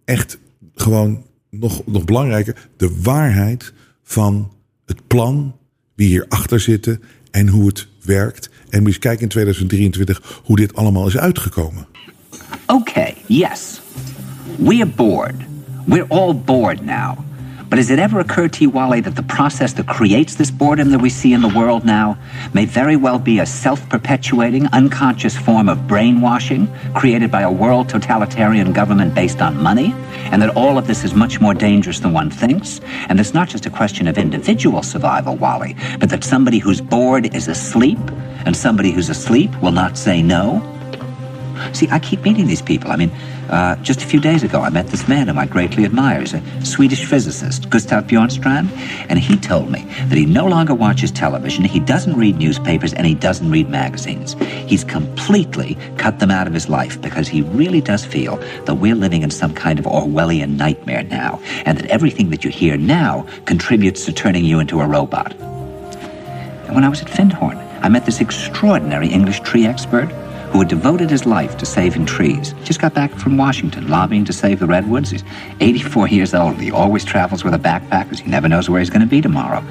echt 0.05 0.39
gewoon 0.75 1.25
nog, 1.49 1.85
nog 1.85 2.05
belangrijker, 2.05 2.69
de 2.77 3.01
waarheid 3.01 3.73
van 4.03 4.51
het 4.85 5.07
plan 5.07 5.55
wie 6.01 6.09
hierachter 6.09 6.59
zitten 6.59 7.01
en 7.31 7.47
hoe 7.47 7.67
het 7.67 7.87
werkt. 8.03 8.49
En 8.69 8.79
moet 8.79 8.87
eens 8.87 8.99
kijken 8.99 9.21
in 9.21 9.29
2023 9.29 10.41
hoe 10.43 10.55
dit 10.55 10.75
allemaal 10.75 11.07
is 11.07 11.17
uitgekomen. 11.17 11.85
Okay, 12.65 13.15
yes. 13.27 13.81
We 14.57 14.75
are 14.75 14.85
bored. 14.85 15.35
We're 15.85 16.05
all 16.07 16.35
bored 16.35 16.85
now. 16.85 17.17
But 17.71 17.77
has 17.77 17.89
it 17.89 17.99
ever 17.99 18.19
occurred 18.19 18.51
to 18.53 18.65
you, 18.65 18.69
Wally, 18.69 18.99
that 18.99 19.15
the 19.15 19.23
process 19.23 19.71
that 19.73 19.87
creates 19.87 20.35
this 20.35 20.51
boredom 20.51 20.91
that 20.91 20.99
we 20.99 21.09
see 21.09 21.31
in 21.31 21.41
the 21.41 21.47
world 21.47 21.85
now 21.85 22.17
may 22.53 22.65
very 22.65 22.97
well 22.97 23.17
be 23.17 23.39
a 23.39 23.45
self 23.45 23.87
perpetuating, 23.87 24.67
unconscious 24.73 25.37
form 25.37 25.69
of 25.69 25.87
brainwashing 25.87 26.67
created 26.93 27.31
by 27.31 27.43
a 27.43 27.51
world 27.51 27.87
totalitarian 27.87 28.73
government 28.73 29.15
based 29.15 29.41
on 29.41 29.55
money? 29.63 29.93
And 30.33 30.41
that 30.41 30.57
all 30.57 30.77
of 30.77 30.85
this 30.85 31.05
is 31.05 31.13
much 31.13 31.39
more 31.39 31.53
dangerous 31.53 32.01
than 32.01 32.11
one 32.11 32.29
thinks? 32.29 32.81
And 33.07 33.17
it's 33.21 33.33
not 33.33 33.47
just 33.47 33.65
a 33.65 33.69
question 33.69 34.05
of 34.05 34.17
individual 34.17 34.83
survival, 34.83 35.37
Wally, 35.37 35.77
but 35.97 36.09
that 36.09 36.25
somebody 36.25 36.59
who's 36.59 36.81
bored 36.81 37.33
is 37.33 37.47
asleep, 37.47 37.99
and 38.45 38.53
somebody 38.53 38.91
who's 38.91 39.07
asleep 39.07 39.49
will 39.61 39.71
not 39.71 39.97
say 39.97 40.21
no? 40.21 40.59
See, 41.73 41.87
I 41.89 41.99
keep 41.99 42.21
meeting 42.21 42.47
these 42.47 42.61
people. 42.61 42.91
I 42.91 42.95
mean, 42.95 43.11
uh, 43.49 43.75
just 43.77 44.01
a 44.01 44.05
few 44.05 44.19
days 44.19 44.43
ago, 44.43 44.61
I 44.61 44.69
met 44.69 44.87
this 44.87 45.07
man 45.07 45.27
whom 45.27 45.37
I 45.37 45.45
greatly 45.45 45.83
admire. 45.83 46.21
He's 46.21 46.33
a 46.33 46.41
Swedish 46.65 47.05
physicist, 47.05 47.69
Gustav 47.69 48.05
Bjornstrand, 48.07 48.69
and 49.09 49.19
he 49.19 49.35
told 49.37 49.69
me 49.69 49.83
that 50.07 50.17
he 50.17 50.25
no 50.25 50.45
longer 50.45 50.73
watches 50.73 51.11
television, 51.11 51.63
he 51.65 51.79
doesn't 51.79 52.15
read 52.15 52.37
newspapers, 52.37 52.93
and 52.93 53.05
he 53.05 53.13
doesn't 53.13 53.51
read 53.51 53.69
magazines. 53.69 54.35
He's 54.67 54.83
completely 54.83 55.77
cut 55.97 56.19
them 56.19 56.31
out 56.31 56.47
of 56.47 56.53
his 56.53 56.69
life 56.69 57.01
because 57.01 57.27
he 57.27 57.41
really 57.41 57.81
does 57.81 58.05
feel 58.05 58.37
that 58.65 58.75
we're 58.75 58.95
living 58.95 59.21
in 59.21 59.31
some 59.31 59.53
kind 59.53 59.79
of 59.79 59.85
Orwellian 59.85 60.57
nightmare 60.57 61.03
now, 61.03 61.41
and 61.65 61.77
that 61.77 61.85
everything 61.87 62.29
that 62.29 62.43
you 62.43 62.51
hear 62.51 62.77
now 62.77 63.25
contributes 63.45 64.05
to 64.05 64.13
turning 64.13 64.45
you 64.45 64.59
into 64.59 64.79
a 64.79 64.87
robot. 64.87 65.33
And 65.33 66.75
when 66.75 66.85
I 66.85 66.89
was 66.89 67.01
at 67.01 67.09
Findhorn, 67.09 67.57
I 67.81 67.89
met 67.89 68.05
this 68.05 68.21
extraordinary 68.21 69.07
English 69.09 69.41
tree 69.41 69.65
expert 69.65 70.09
who 70.51 70.59
had 70.59 70.67
devoted 70.67 71.09
his 71.09 71.25
life 71.25 71.57
to 71.57 71.65
saving 71.65 72.05
trees. 72.05 72.53
Just 72.63 72.81
got 72.81 72.93
back 72.93 73.11
from 73.13 73.37
Washington, 73.37 73.87
lobbying 73.87 74.25
to 74.25 74.33
save 74.33 74.59
the 74.59 74.67
redwoods. 74.67 75.09
He's 75.11 75.23
84 75.61 76.09
years 76.09 76.33
old. 76.33 76.53
And 76.55 76.61
he 76.61 76.71
always 76.71 77.05
travels 77.05 77.43
with 77.45 77.53
a 77.53 77.59
backpack 77.59 78.03
because 78.03 78.19
he 78.19 78.29
never 78.29 78.49
knows 78.49 78.69
where 78.69 78.79
he's 78.79 78.89
going 78.89 79.01
to 79.01 79.07
be 79.07 79.21
tomorrow. 79.21 79.61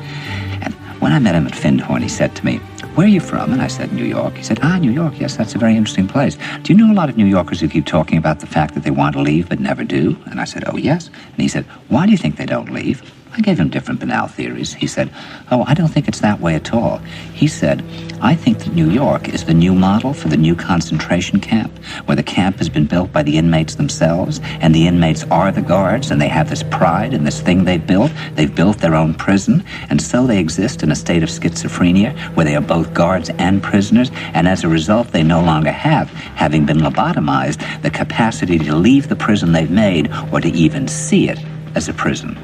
And 0.62 0.72
when 1.00 1.12
I 1.12 1.18
met 1.18 1.34
him 1.34 1.46
at 1.46 1.52
Findhorn, 1.52 2.02
he 2.02 2.08
said 2.08 2.34
to 2.36 2.44
me, 2.46 2.56
Where 2.94 3.06
are 3.06 3.10
you 3.10 3.20
from? 3.20 3.52
And 3.52 3.60
I 3.60 3.66
said, 3.66 3.92
New 3.92 4.04
York. 4.06 4.34
He 4.34 4.42
said, 4.42 4.58
Ah, 4.62 4.78
New 4.78 4.90
York. 4.90 5.20
Yes, 5.20 5.36
that's 5.36 5.54
a 5.54 5.58
very 5.58 5.76
interesting 5.76 6.08
place. 6.08 6.38
Do 6.62 6.72
you 6.72 6.78
know 6.78 6.90
a 6.90 6.96
lot 6.96 7.10
of 7.10 7.16
New 7.18 7.26
Yorkers 7.26 7.60
who 7.60 7.68
keep 7.68 7.84
talking 7.84 8.16
about 8.16 8.40
the 8.40 8.46
fact 8.46 8.72
that 8.74 8.82
they 8.82 8.90
want 8.90 9.14
to 9.16 9.20
leave 9.22 9.50
but 9.50 9.60
never 9.60 9.84
do? 9.84 10.16
And 10.30 10.40
I 10.40 10.44
said, 10.44 10.64
Oh, 10.66 10.78
yes. 10.78 11.08
And 11.08 11.42
he 11.42 11.48
said, 11.48 11.66
Why 11.88 12.06
do 12.06 12.12
you 12.12 12.18
think 12.18 12.36
they 12.36 12.46
don't 12.46 12.72
leave? 12.72 13.02
I 13.32 13.40
gave 13.40 13.60
him 13.60 13.68
different 13.68 14.00
banal 14.00 14.26
theories. 14.26 14.74
He 14.74 14.88
said, 14.88 15.08
Oh, 15.52 15.64
I 15.66 15.74
don't 15.74 15.88
think 15.88 16.08
it's 16.08 16.20
that 16.20 16.40
way 16.40 16.56
at 16.56 16.74
all. 16.74 16.98
He 17.32 17.46
said, 17.46 17.84
I 18.20 18.34
think 18.34 18.58
that 18.58 18.74
New 18.74 18.90
York 18.90 19.28
is 19.28 19.44
the 19.44 19.54
new 19.54 19.72
model 19.72 20.12
for 20.12 20.28
the 20.28 20.36
new 20.36 20.56
concentration 20.56 21.38
camp, 21.40 21.72
where 22.06 22.16
the 22.16 22.24
camp 22.24 22.58
has 22.58 22.68
been 22.68 22.86
built 22.86 23.12
by 23.12 23.22
the 23.22 23.38
inmates 23.38 23.76
themselves, 23.76 24.40
and 24.60 24.74
the 24.74 24.86
inmates 24.86 25.24
are 25.30 25.52
the 25.52 25.62
guards, 25.62 26.10
and 26.10 26.20
they 26.20 26.28
have 26.28 26.50
this 26.50 26.64
pride 26.64 27.14
in 27.14 27.22
this 27.22 27.40
thing 27.40 27.64
they've 27.64 27.86
built. 27.86 28.10
They've 28.34 28.54
built 28.54 28.78
their 28.78 28.96
own 28.96 29.14
prison, 29.14 29.64
and 29.88 30.02
so 30.02 30.26
they 30.26 30.38
exist 30.38 30.82
in 30.82 30.90
a 30.90 30.96
state 30.96 31.22
of 31.22 31.28
schizophrenia, 31.28 32.18
where 32.34 32.44
they 32.44 32.56
are 32.56 32.60
both 32.60 32.92
guards 32.92 33.30
and 33.38 33.62
prisoners, 33.62 34.10
and 34.34 34.48
as 34.48 34.64
a 34.64 34.68
result, 34.68 35.12
they 35.12 35.22
no 35.22 35.40
longer 35.40 35.72
have, 35.72 36.10
having 36.10 36.66
been 36.66 36.78
lobotomized, 36.78 37.82
the 37.82 37.90
capacity 37.90 38.58
to 38.58 38.74
leave 38.74 39.08
the 39.08 39.16
prison 39.16 39.52
they've 39.52 39.70
made 39.70 40.10
or 40.32 40.40
to 40.40 40.48
even 40.48 40.88
see 40.88 41.28
it 41.28 41.38
as 41.76 41.88
a 41.88 41.94
prison. 41.94 42.36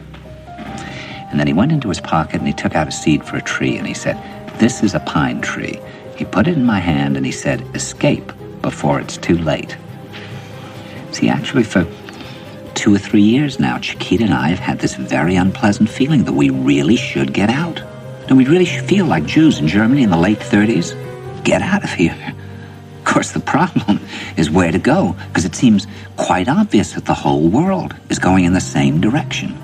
And 1.37 1.41
then 1.43 1.49
he 1.49 1.53
went 1.53 1.71
into 1.71 1.91
his 1.91 2.01
pocket 2.01 2.37
and 2.37 2.47
he 2.47 2.55
took 2.55 2.75
out 2.75 2.89
a 2.89 2.91
seed 2.91 3.23
for 3.23 3.37
a 3.37 3.43
tree 3.43 3.77
and 3.77 3.87
he 3.87 3.93
said, 3.93 4.17
This 4.59 4.83
is 4.83 4.95
a 4.95 5.01
pine 5.01 5.43
tree. 5.43 5.79
He 6.17 6.25
put 6.25 6.49
it 6.49 6.57
in 6.57 6.65
my 6.65 6.79
hand 6.81 7.15
and 7.15 7.27
he 7.27 7.31
said, 7.31 7.61
Escape 7.75 8.33
before 8.63 8.99
it's 9.01 9.19
too 9.19 9.37
late. 9.37 9.77
See, 11.13 11.29
actually, 11.29 11.65
for 11.65 11.87
two 12.73 12.95
or 12.95 12.99
three 12.99 13.21
years 13.21 13.61
now, 13.61 13.77
Chiquita 13.77 14.25
and 14.25 14.33
I 14.33 14.49
have 14.49 14.61
had 14.61 14.79
this 14.79 14.95
very 14.95 15.37
unpleasant 15.37 15.91
feeling 15.91 16.25
that 16.25 16.33
we 16.33 16.49
really 16.49 16.97
should 16.97 17.35
get 17.35 17.51
out. 17.51 17.83
And 18.29 18.39
we 18.39 18.47
really 18.47 18.65
feel 18.65 19.05
like 19.05 19.27
Jews 19.27 19.59
in 19.59 19.69
Germany 19.69 20.05
in 20.05 20.09
the 20.09 20.17
late 20.17 20.39
30s. 20.39 20.95
Get 21.45 21.61
out 21.61 21.85
of 21.85 21.93
here. 21.93 22.35
Of 23.01 23.05
course, 23.05 23.33
the 23.33 23.41
problem 23.41 24.01
is 24.39 24.51
where 24.51 24.73
to 24.73 24.79
go, 24.79 25.15
because 25.29 25.45
it 25.45 25.55
seems 25.55 25.87
quite 26.17 26.49
obvious 26.49 26.95
that 26.95 27.05
the 27.05 27.13
whole 27.13 27.47
world 27.47 27.95
is 28.09 28.19
going 28.19 28.47
in 28.47 28.55
the 28.55 28.61
same 28.63 29.03
direction. 29.03 29.55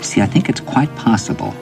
See, 0.00 0.20
I 0.20 0.26
think 0.26 0.48
it's 0.48 0.60
quite 0.60 0.94
possible 0.96 1.54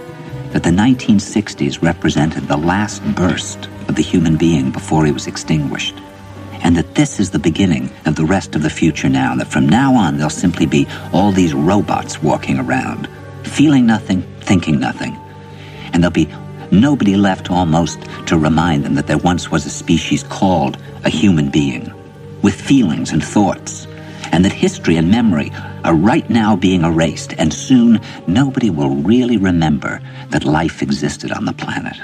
that 0.50 0.62
the 0.62 0.70
1960s 0.70 1.82
represented 1.82 2.44
the 2.44 2.56
last 2.56 3.02
burst 3.14 3.66
of 3.88 3.96
the 3.96 4.02
human 4.02 4.36
being 4.36 4.70
before 4.70 5.04
he 5.04 5.12
was 5.12 5.26
extinguished. 5.26 5.94
And 6.62 6.76
that 6.76 6.94
this 6.94 7.20
is 7.20 7.30
the 7.30 7.38
beginning 7.38 7.90
of 8.06 8.16
the 8.16 8.24
rest 8.24 8.54
of 8.56 8.62
the 8.62 8.70
future 8.70 9.08
now, 9.08 9.34
that 9.36 9.48
from 9.48 9.68
now 9.68 9.94
on 9.94 10.16
there'll 10.16 10.30
simply 10.30 10.66
be 10.66 10.86
all 11.12 11.30
these 11.30 11.54
robots 11.54 12.22
walking 12.22 12.58
around, 12.58 13.08
feeling 13.42 13.86
nothing, 13.86 14.22
thinking 14.40 14.80
nothing. 14.80 15.16
And 15.92 16.02
there'll 16.02 16.12
be 16.12 16.28
nobody 16.70 17.16
left 17.16 17.50
almost 17.50 18.00
to 18.26 18.38
remind 18.38 18.84
them 18.84 18.94
that 18.94 19.06
there 19.06 19.18
once 19.18 19.50
was 19.50 19.66
a 19.66 19.70
species 19.70 20.22
called 20.24 20.78
a 21.04 21.10
human 21.10 21.50
being, 21.50 21.92
with 22.42 22.60
feelings 22.60 23.12
and 23.12 23.22
thoughts, 23.24 23.85
and 24.32 24.44
that 24.44 24.52
history 24.52 24.96
and 24.96 25.10
memory 25.10 25.50
are 25.84 25.94
right 25.94 26.28
now 26.28 26.56
being 26.56 26.82
erased, 26.82 27.34
and 27.38 27.52
soon 27.52 28.00
nobody 28.26 28.70
will 28.70 28.90
really 28.90 29.36
remember 29.36 30.00
that 30.30 30.44
life 30.44 30.82
existed 30.82 31.32
on 31.32 31.44
the 31.44 31.52
planet. 31.52 31.96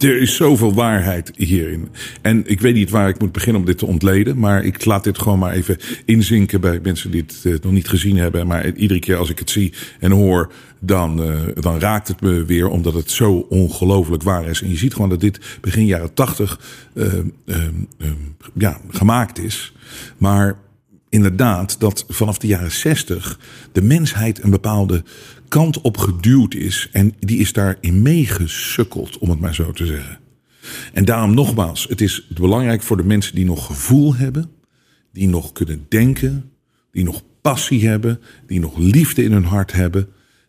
Er 0.00 0.20
is 0.20 0.36
zoveel 0.36 0.74
waarheid 0.74 1.32
hierin. 1.36 1.88
En 2.22 2.46
ik 2.46 2.60
weet 2.60 2.74
niet 2.74 2.90
waar 2.90 3.08
ik 3.08 3.20
moet 3.20 3.32
beginnen 3.32 3.60
om 3.60 3.66
dit 3.66 3.78
te 3.78 3.86
ontleden. 3.86 4.38
Maar 4.38 4.64
ik 4.64 4.84
laat 4.84 5.04
dit 5.04 5.18
gewoon 5.18 5.38
maar 5.38 5.52
even 5.52 5.76
inzinken 6.04 6.60
bij 6.60 6.80
mensen 6.82 7.10
die 7.10 7.20
het 7.26 7.40
uh, 7.44 7.56
nog 7.62 7.72
niet 7.72 7.88
gezien 7.88 8.16
hebben. 8.16 8.46
Maar 8.46 8.74
iedere 8.74 9.00
keer 9.00 9.16
als 9.16 9.30
ik 9.30 9.38
het 9.38 9.50
zie 9.50 9.72
en 9.98 10.10
hoor, 10.10 10.52
dan, 10.78 11.22
uh, 11.22 11.40
dan 11.54 11.80
raakt 11.80 12.08
het 12.08 12.20
me 12.20 12.44
weer. 12.44 12.68
Omdat 12.68 12.94
het 12.94 13.10
zo 13.10 13.32
ongelooflijk 13.32 14.22
waar 14.22 14.46
is. 14.46 14.62
En 14.62 14.68
je 14.68 14.76
ziet 14.76 14.94
gewoon 14.94 15.10
dat 15.10 15.20
dit 15.20 15.58
begin 15.60 15.86
jaren 15.86 16.14
tachtig 16.14 16.60
uh, 16.94 17.06
ja, 18.54 18.80
gemaakt 18.88 19.38
is. 19.38 19.72
Maar 20.18 20.58
inderdaad 21.08 21.80
dat 21.80 22.04
vanaf 22.08 22.38
de 22.38 22.46
jaren 22.46 22.72
zestig 22.72 23.38
de 23.72 23.82
mensheid 23.82 24.42
een 24.42 24.50
bepaalde 24.50 25.02
kant 25.50 25.80
op 25.80 25.96
geduwd 25.96 26.54
is. 26.54 26.88
En 26.92 27.14
die 27.18 27.38
is 27.38 27.52
daarin 27.52 28.02
meegesukkeld, 28.02 29.18
om 29.18 29.30
het 29.30 29.40
maar 29.40 29.54
zo 29.54 29.72
te 29.72 29.86
zeggen. 29.86 30.18
En 30.92 31.04
daarom 31.04 31.34
nogmaals, 31.34 31.86
het 31.88 32.00
is 32.00 32.28
belangrijk 32.28 32.82
voor 32.82 32.96
de 32.96 33.04
mensen 33.04 33.34
die 33.34 33.44
nog 33.44 33.66
gevoel 33.66 34.14
hebben, 34.14 34.50
die 35.12 35.28
nog 35.28 35.52
kunnen 35.52 35.86
denken, 35.88 36.50
die 36.90 37.04
nog 37.04 37.22
passie 37.40 37.88
hebben, 37.88 38.20
die 38.46 38.60
nog 38.60 38.78
liefde 38.78 39.22
in 39.22 39.32
hun 39.32 39.44
hart 39.44 39.72
hebben, 39.72 40.08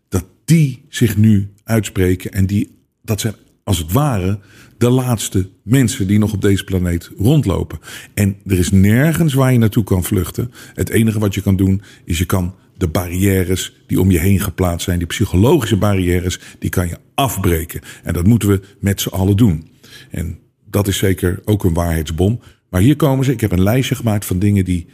dat 0.10 0.26
die 0.46 0.86
zich 0.90 1.18
nu 1.18 1.50
uitspreken 1.64 2.32
en 2.32 2.46
die, 2.46 2.78
dat 3.02 3.22
zijn 3.22 3.36
als 3.64 3.78
het 3.78 3.92
ware 3.92 4.40
de 4.78 4.90
laatste 4.90 5.50
mensen 5.64 6.08
die 6.08 6.20
nog 6.20 6.34
op 6.34 6.42
deze 6.42 6.64
planeet 6.64 7.12
rondlopen. 7.18 7.80
En 8.14 8.36
er 8.46 8.58
is 8.58 8.72
nergens 8.72 9.34
waar 9.34 9.52
je 9.52 9.58
naartoe 9.58 9.84
kan 9.84 10.04
vluchten. 10.04 10.52
Het 10.74 10.90
enige 10.90 11.20
wat 11.20 11.34
je 11.34 11.42
kan 11.42 11.56
doen 11.56 11.82
is 12.06 12.18
je 12.18 12.26
kan 12.26 12.56
de 12.82 12.88
barrières 12.88 13.74
die 13.88 14.00
om 14.00 14.12
je 14.12 14.20
heen 14.20 14.39
geplaatst 14.39 14.86
zijn, 14.86 14.98
die 14.98 15.08
psychologische 15.08 15.78
barrières, 15.78 16.39
die 16.60 16.70
kan 16.70 16.88
je 16.88 16.98
afbreken. 17.15 17.82
En 18.04 18.13
dat 18.13 18.28
moeten 18.28 18.50
we 18.50 18.62
met 18.80 19.02
z'n 19.02 19.10
allen 19.10 19.38
doen. 19.38 19.67
En 20.10 20.39
dat 20.65 20.88
is 20.88 20.98
zeker 20.98 21.41
ook 21.46 21.63
een 21.63 21.74
waarheidsbom. 21.74 22.39
Maar 22.70 22.82
hier 22.82 22.96
komen 22.96 23.26
ze. 23.26 23.32
Ik 23.32 23.41
heb 23.41 23.52
een 23.52 23.63
lijstje 23.63 23.96
gemaakt 23.96 24.26
van 24.26 24.39
dingen 24.39 24.65
die 24.65 24.88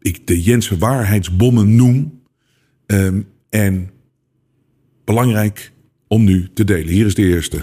ik 0.00 0.26
de 0.26 0.42
Jensen 0.42 0.78
waarheidsbommen 0.78 1.74
noem. 1.74 2.20
Um, 2.86 3.28
en 3.48 3.90
belangrijk 5.04 5.72
om 6.08 6.24
nu 6.24 6.48
te 6.54 6.64
delen. 6.64 6.88
Hier 6.88 7.06
is 7.06 7.14
de 7.14 7.22
eerste. 7.22 7.58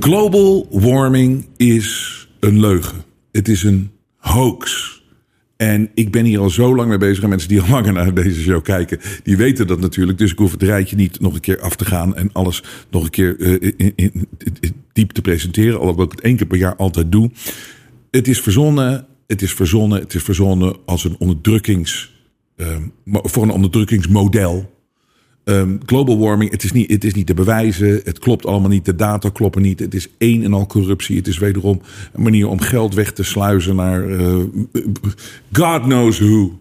Global 0.00 0.66
warming 0.70 1.46
is 1.56 2.28
een 2.40 2.60
leugen. 2.60 3.04
Het 3.32 3.48
is 3.48 3.62
een 3.62 3.90
hoax. 4.28 4.96
En 5.56 5.90
ik 5.94 6.10
ben 6.10 6.24
hier 6.24 6.40
al 6.40 6.50
zo 6.50 6.74
lang 6.74 6.88
mee 6.88 6.98
bezig. 6.98 7.22
En 7.22 7.28
mensen 7.28 7.48
die 7.48 7.60
al 7.60 7.68
langer 7.68 7.92
naar 7.92 8.14
deze 8.14 8.40
show 8.40 8.62
kijken, 8.62 9.00
die 9.22 9.36
weten 9.36 9.66
dat 9.66 9.80
natuurlijk. 9.80 10.18
Dus 10.18 10.32
ik 10.32 10.38
hoef 10.38 10.52
het 10.52 10.62
rijtje 10.62 10.96
niet 10.96 11.20
nog 11.20 11.34
een 11.34 11.40
keer 11.40 11.60
af 11.60 11.76
te 11.76 11.84
gaan 11.84 12.16
en 12.16 12.32
alles 12.32 12.62
nog 12.90 13.04
een 13.04 13.10
keer 13.10 13.38
uh, 13.38 13.72
in, 13.96 14.28
diep 14.92 15.12
te 15.12 15.20
presenteren. 15.20 15.78
Alhoewel 15.78 16.04
ik 16.04 16.10
het 16.10 16.20
één 16.20 16.36
keer 16.36 16.46
per 16.46 16.58
jaar 16.58 16.76
altijd 16.76 17.12
doe. 17.12 17.30
Het 18.10 18.28
is 18.28 18.40
verzonnen, 18.40 19.06
het 19.26 19.42
is 19.42 19.52
verzonnen, 19.52 20.00
het 20.00 20.14
is 20.14 20.22
verzonnen 20.22 20.76
als 20.84 21.04
een 21.04 21.16
onderdrukkings, 21.18 22.12
uh, 22.56 22.76
voor 23.04 23.42
een 23.42 23.50
onderdrukkingsmodel. 23.50 24.77
Um, 25.48 25.78
global 25.86 26.18
warming, 26.18 26.50
het 26.50 26.62
is, 26.62 26.72
niet, 26.72 26.90
het 26.90 27.04
is 27.04 27.14
niet 27.14 27.26
te 27.26 27.34
bewijzen. 27.34 28.00
Het 28.04 28.18
klopt 28.18 28.46
allemaal 28.46 28.68
niet. 28.68 28.84
De 28.84 28.94
data 28.94 29.28
kloppen 29.28 29.62
niet. 29.62 29.78
Het 29.78 29.94
is 29.94 30.08
één 30.18 30.42
en 30.42 30.52
al 30.52 30.66
corruptie. 30.66 31.16
Het 31.16 31.26
is 31.26 31.38
wederom 31.38 31.80
een 32.12 32.22
manier 32.22 32.48
om 32.48 32.60
geld 32.60 32.94
weg 32.94 33.12
te 33.12 33.22
sluizen 33.22 33.76
naar 33.76 34.08
uh, 34.08 34.44
God 35.52 35.82
knows 35.82 36.18
who. 36.18 36.58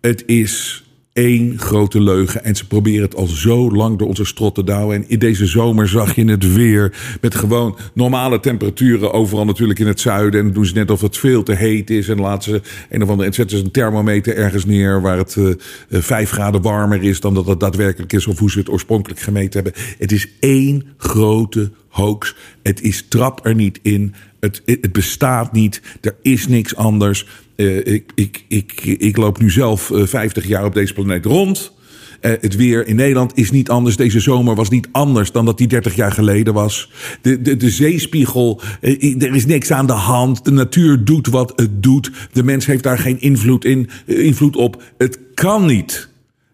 Het 0.00 0.22
is 0.26 0.84
één 1.12 1.58
grote 1.58 2.00
leugen. 2.00 2.44
En 2.44 2.56
ze 2.56 2.66
proberen 2.66 3.02
het 3.02 3.16
al 3.16 3.26
zo 3.26 3.70
lang 3.70 3.98
door 3.98 4.08
onze 4.08 4.24
strot 4.24 4.54
te 4.54 4.64
douwen. 4.64 4.96
En 4.96 5.08
in 5.08 5.18
deze 5.18 5.46
zomer 5.46 5.88
zag 5.88 6.14
je 6.14 6.24
het 6.24 6.54
weer 6.54 7.16
met 7.20 7.34
gewoon 7.34 7.78
normale 7.94 8.40
temperaturen 8.40 9.12
overal 9.12 9.44
natuurlijk 9.44 9.78
in 9.78 9.86
het 9.86 10.00
zuiden. 10.00 10.40
En 10.40 10.52
doen 10.52 10.66
ze 10.66 10.74
net 10.74 10.90
of 10.90 11.00
het 11.00 11.16
veel 11.16 11.42
te 11.42 11.54
heet 11.54 11.90
is. 11.90 12.08
En 12.08 12.20
laten 12.20 12.52
ze 12.52 12.60
een 12.90 13.02
of 13.02 13.08
andere, 13.08 13.28
en 13.28 13.34
zetten 13.34 13.58
ze 13.58 13.64
een 13.64 13.70
thermometer 13.70 14.36
ergens 14.36 14.64
neer 14.64 15.00
waar 15.00 15.18
het 15.18 15.36
uh, 15.36 15.54
vijf 15.90 16.30
graden 16.30 16.62
warmer 16.62 17.02
is 17.02 17.20
dan 17.20 17.34
dat 17.34 17.46
het 17.46 17.60
daadwerkelijk 17.60 18.12
is. 18.12 18.26
Of 18.26 18.38
hoe 18.38 18.50
ze 18.50 18.58
het 18.58 18.70
oorspronkelijk 18.70 19.20
gemeten 19.20 19.62
hebben. 19.62 19.82
Het 19.98 20.12
is 20.12 20.28
één 20.40 20.84
grote 20.96 21.70
hoax. 21.92 22.34
Het 22.62 22.82
is 22.82 23.04
trap 23.08 23.46
er 23.46 23.54
niet 23.54 23.78
in. 23.82 24.14
Het, 24.40 24.62
het 24.64 24.92
bestaat 24.92 25.52
niet. 25.52 25.82
Er 26.00 26.16
is 26.22 26.48
niks 26.48 26.76
anders. 26.76 27.26
Uh, 27.56 27.86
ik, 27.86 28.12
ik, 28.14 28.44
ik, 28.48 28.80
ik 28.84 29.16
loop 29.16 29.38
nu 29.40 29.50
zelf 29.50 29.90
uh, 29.90 30.06
50 30.06 30.46
jaar 30.46 30.64
op 30.64 30.74
deze 30.74 30.92
planeet 30.92 31.24
rond. 31.24 31.72
Uh, 32.20 32.32
het 32.40 32.56
weer 32.56 32.86
in 32.86 32.96
Nederland 32.96 33.36
is 33.36 33.50
niet 33.50 33.70
anders. 33.70 33.96
Deze 33.96 34.20
zomer 34.20 34.54
was 34.54 34.68
niet 34.68 34.88
anders 34.92 35.32
dan 35.32 35.44
dat 35.44 35.58
die 35.58 35.66
30 35.66 35.94
jaar 35.94 36.12
geleden 36.12 36.54
was. 36.54 36.90
De, 37.22 37.42
de, 37.42 37.56
de 37.56 37.70
zeespiegel, 37.70 38.60
er 38.80 39.34
is 39.34 39.46
niks 39.46 39.70
aan 39.70 39.86
de 39.86 39.92
hand. 39.92 40.44
De 40.44 40.50
natuur 40.50 41.04
doet 41.04 41.26
wat 41.26 41.52
het 41.56 41.82
doet. 41.82 42.10
De 42.32 42.42
mens 42.42 42.66
heeft 42.66 42.82
daar 42.82 42.98
geen 42.98 43.20
invloed, 43.20 43.64
in, 43.64 43.90
invloed 44.06 44.56
op. 44.56 44.82
Het 44.98 45.18
kan 45.34 45.66
niet. 45.66 46.10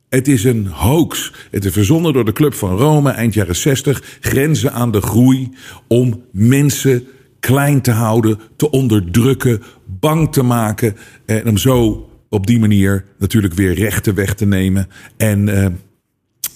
Het 0.08 0.28
is 0.28 0.44
een 0.44 0.66
hoax. 0.66 1.32
Het 1.50 1.64
is 1.64 1.72
verzonnen 1.72 2.12
door 2.12 2.24
de 2.24 2.32
Club 2.32 2.54
van 2.54 2.76
Rome 2.76 3.10
eind 3.10 3.34
jaren 3.34 3.56
60. 3.56 4.18
Grenzen 4.20 4.72
aan 4.72 4.90
de 4.90 5.00
groei 5.00 5.48
om 5.88 6.24
mensen 6.32 7.06
klein 7.40 7.80
te 7.80 7.90
houden, 7.90 8.38
te 8.56 8.70
onderdrukken, 8.70 9.62
bang 9.84 10.32
te 10.32 10.42
maken. 10.42 10.96
En 11.26 11.48
om 11.48 11.56
zo 11.56 12.08
op 12.28 12.46
die 12.46 12.58
manier 12.58 13.04
natuurlijk 13.18 13.54
weer 13.54 13.74
rechten 13.74 14.14
weg 14.14 14.34
te 14.34 14.46
nemen. 14.46 14.88
En, 15.16 15.48
uh, 15.48 15.64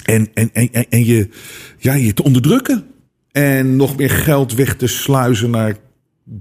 en, 0.04 0.28
en, 0.34 0.50
en, 0.52 0.70
en 0.88 1.04
je, 1.04 1.28
ja, 1.78 1.94
je 1.94 2.14
te 2.14 2.22
onderdrukken. 2.22 2.84
En 3.32 3.76
nog 3.76 3.96
meer 3.96 4.10
geld 4.10 4.54
weg 4.54 4.74
te 4.74 4.86
sluizen 4.86 5.50
naar 5.50 5.76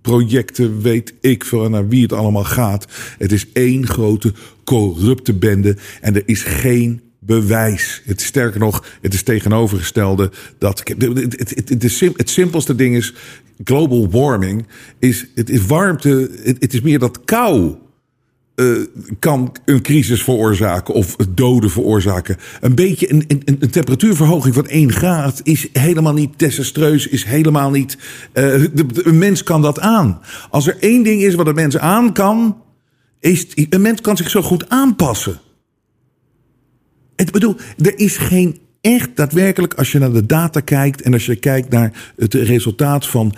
projecten, 0.01 0.81
weet 0.81 1.13
ik 1.21 1.45
veel, 1.45 1.69
naar 1.69 1.87
wie 1.87 2.01
het 2.01 2.13
allemaal 2.13 2.43
gaat. 2.43 2.87
Het 3.17 3.31
is 3.31 3.51
één 3.53 3.87
grote 3.87 4.33
corrupte 4.63 5.33
bende 5.33 5.77
en 6.01 6.15
er 6.15 6.23
is 6.25 6.43
geen 6.43 7.01
bewijs. 7.19 8.01
Het 8.05 8.21
sterker 8.21 8.59
nog, 8.59 8.85
het 9.01 9.13
is 9.13 9.23
tegenovergestelde. 9.23 10.31
Dat, 10.57 10.83
het, 10.97 11.69
het 12.17 12.29
simpelste 12.29 12.75
ding 12.75 12.95
is, 12.95 13.13
global 13.63 14.09
warming, 14.09 14.67
is, 14.99 15.27
het 15.35 15.49
is 15.49 15.65
warmte, 15.65 16.31
het, 16.43 16.57
het 16.59 16.73
is 16.73 16.81
meer 16.81 16.99
dat 16.99 17.23
kou 17.25 17.75
uh, 18.61 18.85
kan 19.19 19.55
een 19.65 19.81
crisis 19.81 20.23
veroorzaken 20.23 20.93
of 20.93 21.15
doden 21.29 21.69
veroorzaken. 21.69 22.37
Een 22.61 22.75
beetje 22.75 23.11
een, 23.11 23.23
een, 23.27 23.43
een 23.45 23.69
temperatuurverhoging 23.69 24.53
van 24.53 24.67
1 24.67 24.91
graad 24.91 25.41
is 25.43 25.67
helemaal 25.73 26.13
niet 26.13 26.39
desastreus, 26.39 27.07
is 27.07 27.23
helemaal 27.23 27.69
niet. 27.69 27.97
De, 28.33 28.85
een 28.93 29.17
mens 29.17 29.43
kan 29.43 29.61
dat 29.61 29.79
aan. 29.79 30.21
Als 30.49 30.67
er 30.67 30.77
één 30.79 31.03
ding 31.03 31.21
is 31.21 31.35
wat 31.35 31.47
een 31.47 31.55
mens 31.55 31.77
aan 31.77 32.13
kan, 32.13 32.57
is 33.19 33.47
een 33.69 33.81
mens 33.81 34.01
kan 34.01 34.17
zich 34.17 34.29
zo 34.29 34.41
goed 34.41 34.69
aanpassen. 34.69 35.39
Ik 37.15 37.31
bedoel, 37.31 37.55
er 37.77 37.99
is 37.99 38.17
geen 38.17 38.59
echt 38.81 39.15
daadwerkelijk, 39.15 39.73
als 39.73 39.91
je 39.91 39.99
naar 39.99 40.13
de 40.13 40.25
data 40.25 40.59
kijkt 40.59 41.01
en 41.01 41.13
als 41.13 41.25
je 41.25 41.35
kijkt 41.35 41.69
naar 41.69 42.13
het 42.15 42.33
resultaat 42.33 43.07
van 43.07 43.33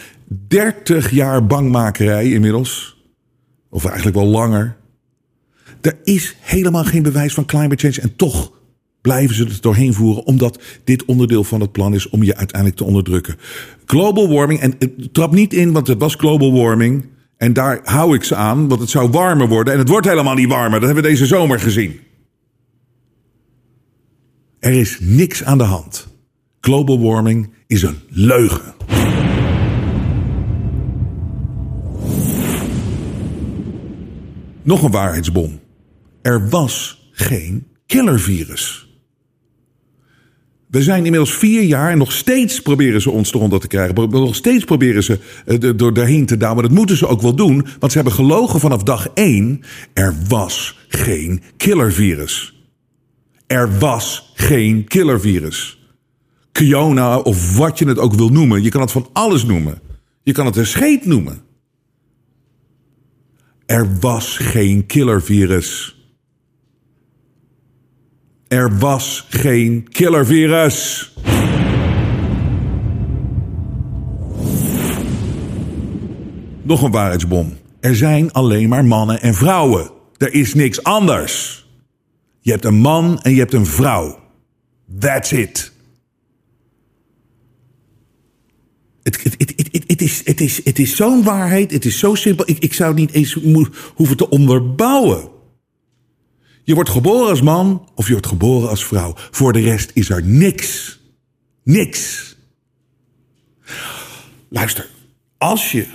30 0.48 1.12
jaar 1.12 1.46
bangmakerij 1.46 2.32
inmiddels, 2.32 3.02
of 3.70 3.86
eigenlijk 3.86 4.16
wel 4.16 4.26
langer, 4.26 4.76
er 5.86 5.98
is 6.04 6.36
helemaal 6.40 6.84
geen 6.84 7.04
bewijs 7.04 7.34
van 7.34 7.46
climate 7.46 7.88
change 7.88 8.02
en 8.02 8.16
toch 8.16 8.52
blijven 9.02 9.36
ze 9.36 9.44
het 9.44 9.62
doorheen 9.62 9.94
voeren, 9.94 10.26
omdat 10.26 10.62
dit 10.84 11.06
onderdeel 11.06 11.44
van 11.44 11.62
het 11.62 11.72
plan 11.72 11.94
is 11.94 12.10
om 12.10 12.24
je 12.24 12.36
uiteindelijk 12.36 12.80
te 12.80 12.86
onderdrukken. 12.86 13.36
Global 13.86 14.30
warming, 14.30 14.60
en 14.60 14.78
trap 15.12 15.34
niet 15.34 15.54
in, 15.54 15.72
want 15.72 15.88
het 15.88 16.00
was 16.00 16.16
global 16.16 16.54
warming. 16.54 17.06
En 17.38 17.54
daar 17.54 17.80
hou 17.84 18.16
ik 18.16 18.24
ze 18.24 18.36
aan, 18.36 18.68
want 18.68 18.82
het 18.82 18.90
zou 18.90 19.10
warmer 19.10 19.48
worden. 19.48 19.74
En 19.74 19.80
het 19.80 19.90
wordt 19.90 20.08
helemaal 20.08 20.36
niet 20.36 20.48
warmer. 20.48 20.80
Dat 20.80 20.84
hebben 20.84 21.04
we 21.04 21.10
deze 21.10 21.26
zomer 21.26 21.60
gezien. 21.60 22.00
Er 24.60 24.72
is 24.72 24.98
niks 25.02 25.44
aan 25.44 25.58
de 25.58 25.64
hand. 25.64 26.08
Global 26.60 27.02
warming 27.02 27.50
is 27.68 27.82
een 27.82 27.98
leugen. 28.10 28.74
Nog 34.64 34.84
een 34.84 34.92
waarheidsbom. 34.92 35.60
Er 36.24 36.50
was 36.50 37.04
geen 37.12 37.68
killervirus. 37.86 38.88
We 40.68 40.84
zijn 40.84 41.04
inmiddels 41.04 41.34
vier 41.34 41.62
jaar 41.64 41.92
en 41.92 41.98
nog 41.98 42.12
steeds 42.12 42.62
proberen 42.62 43.02
ze 43.02 43.10
ons 43.10 43.34
eronder 43.34 43.60
te 43.60 43.68
krijgen. 43.68 44.10
Nog 44.10 44.36
steeds 44.36 44.64
proberen 44.64 45.04
ze 45.04 45.20
uh, 45.46 45.72
door 45.76 45.94
daarheen 45.94 46.26
te 46.26 46.38
douwen. 46.38 46.60
Maar 46.60 46.70
dat 46.70 46.78
moeten 46.78 46.98
ze 46.98 47.08
ook 47.08 47.22
wel 47.22 47.36
doen, 47.36 47.66
want 47.80 47.92
ze 47.92 47.98
hebben 47.98 48.14
gelogen 48.16 48.60
vanaf 48.60 48.84
dag 48.84 49.08
één. 49.14 49.62
Er 49.94 50.16
was 50.28 50.78
geen 50.88 51.42
killervirus. 51.58 52.64
Er 53.48 53.80
was 53.80 54.32
geen 54.36 54.88
killervirus. 54.88 55.80
Kiona 56.52 57.20
of 57.20 57.58
wat 57.58 57.80
je 57.80 57.88
het 57.88 58.00
ook 58.00 58.14
wil 58.14 58.30
noemen. 58.30 58.64
Je 58.64 58.70
kan 58.70 58.82
het 58.82 58.92
van 58.92 59.10
alles 59.14 59.44
noemen. 59.44 59.82
Je 60.24 60.32
kan 60.32 60.46
het 60.46 60.56
een 60.56 60.66
scheet 60.66 61.06
noemen. 61.06 61.42
Er 63.66 64.00
was 64.00 64.38
geen 64.38 64.86
killervirus. 64.86 65.96
Er 68.54 68.78
was 68.78 69.26
geen 69.30 69.88
killervirus. 69.90 71.12
Nog 76.62 76.82
een 76.82 76.92
waarheidsbom. 76.92 77.58
Er 77.80 77.96
zijn 77.96 78.32
alleen 78.32 78.70
maar 78.70 78.86
mannen 78.86 79.22
en 79.22 79.34
vrouwen. 79.34 79.92
Er 80.18 80.34
is 80.34 80.54
niks 80.54 80.84
anders. 80.84 81.66
Je 82.40 82.52
hebt 82.52 82.66
een 82.66 82.80
man 82.80 83.22
en 83.22 83.32
je 83.32 83.40
hebt 83.40 83.54
een 83.54 83.66
vrouw. 83.66 84.20
That's 85.00 85.32
it. 85.32 85.72
Het, 89.04 90.02
is, 90.02 90.24
is, 90.24 90.62
is 90.62 90.96
zo'n 90.96 91.24
waarheid. 91.24 91.72
Het 91.72 91.86
is 91.86 92.00
zo 92.00 92.16
simpel. 92.16 92.50
Ik, 92.50 92.60
ik 92.60 92.74
zou 92.74 92.94
niet 92.94 93.12
eens 93.12 93.38
hoeven 93.96 94.18
te 94.18 94.30
onderbouwen. 94.30 95.33
Je 96.64 96.74
wordt 96.74 96.90
geboren 96.90 97.30
als 97.30 97.42
man 97.42 97.88
of 97.96 98.06
je 98.06 98.12
wordt 98.12 98.28
geboren 98.28 98.70
als 98.70 98.86
vrouw. 98.86 99.14
Voor 99.16 99.54
de 99.54 99.62
rest 99.62 99.92
is 99.94 100.10
er 100.10 100.24
niks. 100.24 101.00
Niks. 101.64 102.36
Luister, 104.50 104.90
als 105.38 105.72
je 105.72 105.86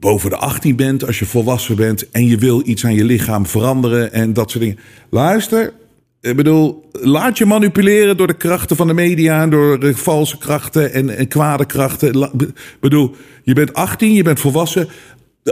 boven 0.00 0.30
de 0.30 0.36
18 0.36 0.76
bent, 0.76 1.06
als 1.06 1.18
je 1.18 1.26
volwassen 1.26 1.76
bent 1.76 2.10
en 2.10 2.26
je 2.26 2.36
wil 2.36 2.62
iets 2.64 2.84
aan 2.84 2.94
je 2.94 3.04
lichaam 3.04 3.46
veranderen 3.46 4.12
en 4.12 4.32
dat 4.32 4.50
soort 4.50 4.62
dingen. 4.62 4.78
Luister, 5.10 5.72
ik 6.20 6.36
bedoel, 6.36 6.88
laat 6.92 7.38
je 7.38 7.46
manipuleren 7.46 8.16
door 8.16 8.26
de 8.26 8.36
krachten 8.36 8.76
van 8.76 8.86
de 8.86 8.94
media 8.94 9.46
door 9.46 9.80
de 9.80 9.96
valse 9.96 10.38
krachten 10.38 10.92
en, 10.92 11.16
en 11.16 11.28
kwade 11.28 11.66
krachten. 11.66 12.22
Ik 12.38 12.78
bedoel, 12.80 13.14
je 13.42 13.52
bent 13.52 13.74
18, 13.74 14.12
je 14.12 14.22
bent 14.22 14.40
volwassen. 14.40 14.88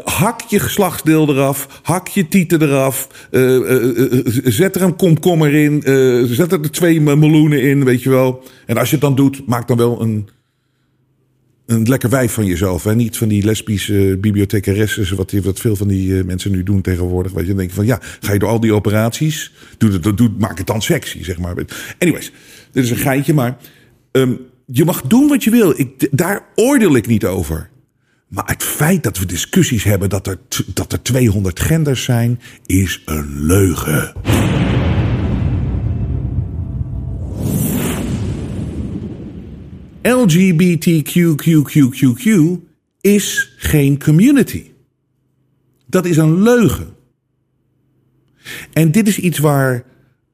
Hak 0.05 0.41
je 0.41 0.61
geslachtsdeel 0.61 1.29
eraf, 1.29 1.81
hak 1.83 2.09
je 2.09 2.29
tieten 2.29 2.63
eraf, 2.63 3.09
uh, 3.31 3.43
uh, 3.43 3.99
uh, 3.99 4.21
zet 4.45 4.75
er 4.75 4.83
een 4.83 4.97
komkommer 4.97 5.55
in, 5.55 5.83
zet 6.35 6.53
er 6.53 6.71
twee 6.71 7.01
meloenen 7.01 7.63
in, 7.63 7.85
weet 7.85 8.03
je 8.03 8.11
wel. 8.11 8.43
En 8.67 8.77
als 8.77 8.89
je 8.89 8.95
het 8.95 9.05
dan 9.05 9.15
doet, 9.15 9.47
maak 9.47 9.69
dan 9.69 9.77
wel 9.77 10.01
een, 10.01 10.29
een 11.67 11.83
lekker 11.89 12.11
wijf 12.11 12.33
van 12.33 12.47
jezelf. 12.47 12.85
Hè? 12.85 12.95
Niet 12.95 13.17
van 13.17 13.29
die 13.29 13.45
lesbische 13.45 14.19
bibliothecaresses, 14.21 15.11
wat, 15.11 15.33
wat 15.33 15.61
veel 15.61 15.77
van 15.77 15.89
die 15.89 16.25
mensen 16.25 16.51
nu 16.51 16.63
doen 16.63 16.81
tegenwoordig. 16.81 17.33
Weet 17.33 17.43
je, 17.43 17.49
dan 17.49 17.57
denk 17.57 17.71
je 17.71 17.77
van 17.77 17.87
ja, 17.87 17.99
ga 18.21 18.33
je 18.33 18.39
door 18.39 18.49
al 18.49 18.61
die 18.61 18.75
operaties, 18.75 19.53
doe 19.79 19.93
het, 19.93 20.17
doe, 20.17 20.31
maak 20.39 20.59
het 20.59 20.67
dan 20.67 20.83
sexy, 20.83 21.25
zeg 21.25 21.39
maar. 21.39 21.55
Anyways, 21.99 22.33
dit 22.73 22.85
is 22.85 22.91
een 22.91 22.97
geintje, 22.97 23.35
maar 23.35 23.57
um, 24.13 24.39
je 24.67 24.85
mag 24.85 25.03
doen 25.03 25.29
wat 25.29 25.45
je 25.45 25.51
wil. 25.51 25.73
Ik, 25.77 26.09
daar 26.11 26.47
oordeel 26.55 26.97
ik 26.97 27.07
niet 27.07 27.25
over. 27.25 27.69
Maar 28.29 28.45
het 28.47 28.63
feit 28.63 29.03
dat 29.03 29.19
we 29.19 29.27
discussies 29.27 29.85
hebben 29.85 30.09
dat 30.09 30.27
er, 30.27 30.39
dat 30.75 30.93
er 30.93 31.03
200 31.03 31.61
genders 31.61 32.05
zijn, 32.05 32.41
is 32.67 33.03
een 33.05 33.47
leugen. 33.47 34.13
LGBTQQQQQ 40.03 41.31
is 43.01 43.55
geen 43.57 44.03
community. 44.03 44.71
Dat 45.87 46.05
is 46.05 46.17
een 46.17 46.43
leugen. 46.43 46.95
En 48.73 48.93
dit 48.93 49.09
is 49.09 49.19
iets 49.19 49.39
waar 49.39 49.85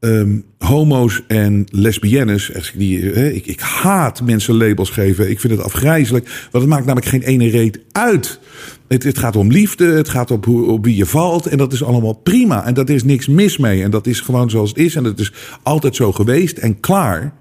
um, 0.04 0.44
homo's 0.58 1.22
en 1.26 1.66
lesbiennes. 1.70 2.52
Die, 2.76 3.12
ik, 3.34 3.46
ik, 3.46 3.60
haat 3.60 4.22
mensen 4.22 4.54
labels 4.54 4.90
geven. 4.90 5.30
Ik 5.30 5.40
vind 5.40 5.52
het 5.52 5.62
afgrijzelijk. 5.62 6.24
Want 6.24 6.64
het 6.64 6.72
maakt 6.72 6.84
namelijk 6.84 7.10
geen 7.10 7.22
ene 7.22 7.48
reet 7.48 7.80
uit. 7.92 8.40
Het, 8.88 9.02
het 9.02 9.18
gaat 9.18 9.36
om 9.36 9.50
liefde. 9.50 9.84
Het 9.84 10.08
gaat 10.08 10.30
op 10.30 10.44
wie 10.82 10.96
je 10.96 11.06
valt. 11.06 11.46
En 11.46 11.58
dat 11.58 11.72
is 11.72 11.82
allemaal 11.82 12.12
prima. 12.12 12.64
En 12.64 12.74
dat 12.74 12.88
is 12.88 13.04
niks 13.04 13.28
mis 13.28 13.58
mee. 13.58 13.82
En 13.82 13.90
dat 13.90 14.06
is 14.06 14.20
gewoon 14.20 14.50
zoals 14.50 14.68
het 14.68 14.78
is. 14.78 14.94
En 14.94 15.02
dat 15.02 15.18
is 15.18 15.32
altijd 15.62 15.96
zo 15.96 16.12
geweest 16.12 16.58
en 16.58 16.80
klaar. 16.80 17.34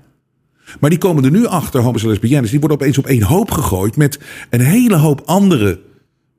Maar 0.79 0.89
die 0.89 0.99
komen 0.99 1.23
er 1.23 1.31
nu 1.31 1.45
achter, 1.45 1.81
homo's 1.81 2.03
en 2.03 2.09
lesbiennes. 2.09 2.49
Die 2.49 2.59
worden 2.59 2.77
opeens 2.77 2.97
op 2.97 3.05
één 3.07 3.23
hoop 3.23 3.51
gegooid. 3.51 3.97
Met 3.97 4.19
een 4.49 4.61
hele 4.61 4.95
hoop 4.95 5.21
andere 5.25 5.79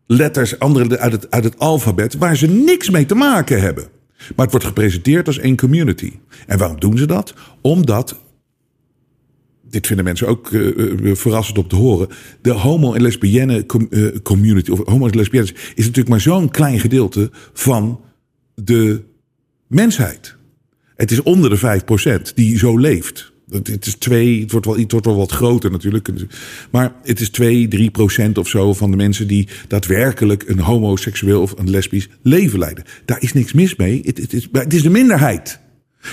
letters 0.06 0.58
andere 0.58 0.98
uit 0.98 1.12
het, 1.12 1.30
uit 1.30 1.44
het 1.44 1.58
alfabet. 1.58 2.16
Waar 2.16 2.36
ze 2.36 2.46
niks 2.46 2.90
mee 2.90 3.06
te 3.06 3.14
maken 3.14 3.60
hebben. 3.60 4.00
Maar 4.28 4.44
het 4.44 4.50
wordt 4.50 4.66
gepresenteerd 4.66 5.26
als 5.26 5.38
één 5.38 5.56
community. 5.56 6.12
En 6.46 6.58
waarom 6.58 6.80
doen 6.80 6.98
ze 6.98 7.06
dat? 7.06 7.34
Omdat 7.60 8.20
dit 9.72 9.86
vinden 9.86 10.04
mensen 10.04 10.26
ook 10.26 10.50
uh, 10.50 11.14
verrassend 11.14 11.58
om 11.58 11.68
te 11.68 11.76
horen. 11.76 12.08
De 12.42 12.50
homo- 12.50 12.94
en 12.94 13.02
lesbienne 13.02 13.66
community, 14.22 14.70
of 14.70 14.80
homo- 14.84 15.06
en 15.06 15.16
lesbiennes, 15.16 15.52
is 15.52 15.84
natuurlijk 15.84 16.08
maar 16.08 16.20
zo'n 16.20 16.50
klein 16.50 16.80
gedeelte 16.80 17.30
van 17.52 18.00
de 18.54 19.02
mensheid. 19.66 20.36
Het 20.96 21.10
is 21.10 21.22
onder 21.22 21.50
de 21.50 21.80
5% 22.30 22.34
die 22.34 22.58
zo 22.58 22.78
leeft. 22.78 23.31
Het 23.52 23.86
is 23.86 23.94
twee, 23.94 24.40
het 24.40 24.50
wordt 24.50 24.66
wel, 24.66 24.78
het 24.78 24.92
wordt 24.92 25.06
wel 25.06 25.16
wat 25.16 25.32
groter 25.32 25.70
natuurlijk. 25.70 26.08
Maar 26.70 26.92
het 27.02 27.20
is 27.20 27.30
2, 27.30 27.68
3 27.68 27.90
procent 27.90 28.38
of 28.38 28.48
zo 28.48 28.74
van 28.74 28.90
de 28.90 28.96
mensen 28.96 29.26
die 29.26 29.48
daadwerkelijk 29.68 30.44
een 30.46 30.58
homoseksueel 30.58 31.42
of 31.42 31.54
een 31.58 31.70
lesbisch 31.70 32.08
leven 32.22 32.58
leiden. 32.58 32.84
Daar 33.04 33.22
is 33.22 33.32
niks 33.32 33.52
mis 33.52 33.76
mee. 33.76 34.00
Het, 34.04 34.18
het, 34.18 34.32
is, 34.32 34.48
het 34.52 34.74
is 34.74 34.82
de 34.82 34.90
minderheid. 34.90 35.60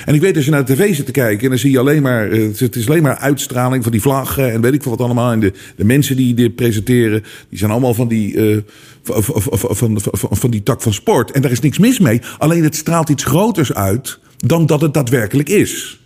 En 0.06 0.13
ik 0.13 0.21
weet 0.21 0.36
als 0.36 0.45
je 0.45 0.52
naar 0.52 0.65
de 0.65 0.73
tv 0.73 0.95
zit 0.95 1.06
te 1.06 1.12
kijken 1.12 1.43
en 1.43 1.49
dan 1.49 1.58
zie 1.58 1.71
je 1.71 1.80
alleen 1.80 2.02
maar, 2.02 2.32
eh, 2.32 2.47
het 2.58 2.75
is 2.75 2.88
alleen 2.88 3.04
maar 3.04 3.17
uitstraling 3.17 3.84
van 3.84 3.91
die 3.91 4.02
vlaggen 4.02 4.52
en 4.52 4.62
weet 4.62 4.73
ik 4.73 4.82
veel 4.82 4.91
wat 4.91 5.02
allemaal. 5.02 5.32
En 5.32 5.39
de, 5.39 5.54
de 5.75 5.86
mensen 5.86 6.15
die 6.15 6.34
dit 6.34 6.56
presenteren, 6.56 7.23
die 7.49 7.58
zijn 7.58 7.71
allemaal 7.71 7.93
van 7.93 8.08
die, 8.08 8.34
uh, 8.34 8.58
van, 9.04 9.23
van, 9.23 9.99
van, 10.02 10.38
van 10.38 10.52
die 10.52 10.63
tak 10.63 10.82
van 10.82 10.93
sport. 10.93 11.32
En 11.32 11.41
daar 11.41 11.52
is 11.52 11.60
niks 11.60 11.78
mis 11.78 11.99
mee. 11.99 12.21
Alleen 12.38 12.63
het 12.63 12.75
straalt 12.75 13.10
iets 13.10 13.23
groters 13.23 13.73
uit 13.73 14.19
dan 14.38 14.65
dat 14.65 14.82
het 14.82 14.93
daadwerkelijk 14.93 15.49
is. 15.49 15.99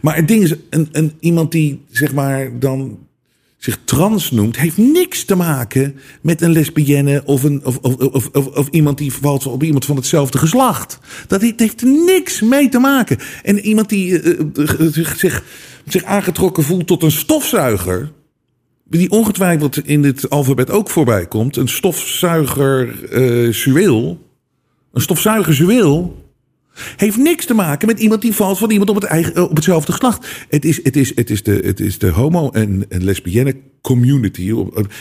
Maar 0.00 0.16
het 0.16 0.28
ding 0.28 0.42
is, 0.42 0.54
een, 0.70 0.88
een, 0.92 1.12
iemand 1.20 1.52
die 1.52 1.84
zeg 1.90 2.12
maar 2.12 2.58
dan 2.58 2.98
zich 3.60 3.78
trans 3.84 4.30
noemt, 4.30 4.56
heeft 4.56 4.76
niks 4.76 5.24
te 5.24 5.34
maken 5.34 5.96
met 6.20 6.42
een 6.42 6.52
lesbienne 6.52 7.22
of, 7.24 7.42
een, 7.42 7.64
of, 7.64 7.78
of, 7.78 8.28
of, 8.32 8.46
of, 8.46 8.68
iemand 8.68 8.98
die 8.98 9.12
valt 9.12 9.46
op 9.46 9.62
iemand 9.62 9.84
van 9.84 9.96
hetzelfde 9.96 10.38
geslacht. 10.38 10.98
Dat 11.26 11.40
heeft, 11.40 11.82
niks 11.82 12.40
mee 12.40 12.68
te 12.68 12.78
maken. 12.78 13.18
En 13.42 13.58
iemand 13.58 13.88
die 13.88 14.22
uh, 14.22 14.92
zich, 14.92 15.44
zich 15.86 16.04
aangetrokken 16.04 16.62
voelt 16.62 16.86
tot 16.86 17.02
een 17.02 17.10
stofzuiger, 17.10 18.12
die 18.84 19.10
ongetwijfeld 19.10 19.86
in 19.86 20.02
dit 20.02 20.30
alfabet 20.30 20.70
ook 20.70 20.90
voorbij 20.90 21.26
komt, 21.26 21.56
een 21.56 21.68
stofzuiger 21.68 22.94
uh, 23.12 24.18
een 24.92 25.00
stofzuigerzueel, 25.00 26.24
heeft 26.96 27.16
niks 27.16 27.44
te 27.46 27.54
maken 27.54 27.86
met 27.86 28.00
iemand 28.00 28.20
die 28.20 28.34
valt 28.34 28.58
van 28.58 28.70
iemand 28.70 28.90
op, 28.90 28.94
het 28.94 29.04
eigen, 29.04 29.34
eh, 29.34 29.42
op 29.42 29.54
hetzelfde 29.54 29.92
geslacht. 29.92 30.26
Het 30.48 30.64
is, 30.64 30.80
het 30.82 30.96
is, 30.96 31.12
het 31.14 31.30
is, 31.30 31.42
de, 31.42 31.60
het 31.64 31.80
is 31.80 31.98
de 31.98 32.08
homo- 32.08 32.50
en, 32.50 32.84
en 32.88 33.04
lesbienne 33.04 33.56
community. 33.80 34.52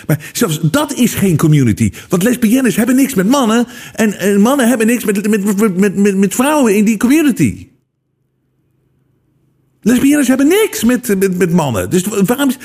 Maar 0.07 0.29
zelfs 0.33 0.59
dat 0.61 0.93
is 0.93 1.13
geen 1.13 1.37
community. 1.37 1.91
Want 2.09 2.23
lesbiennes 2.23 2.75
hebben 2.75 2.95
niks 2.95 3.13
met 3.13 3.27
mannen. 3.27 3.67
En, 3.95 4.19
en 4.19 4.41
mannen 4.41 4.67
hebben 4.67 4.87
niks 4.87 5.05
met, 5.05 5.29
met, 5.29 5.77
met, 5.77 5.95
met, 5.95 6.17
met 6.17 6.35
vrouwen 6.35 6.75
in 6.75 6.85
die 6.85 6.97
community. 6.97 7.67
Lesbiennes 9.81 10.27
hebben 10.27 10.47
niks 10.47 10.83
met, 10.83 11.19
met, 11.19 11.37
met 11.37 11.51
mannen. 11.51 11.89
Dus 11.89 12.03
waarom 12.25 12.49
is. 12.49 12.57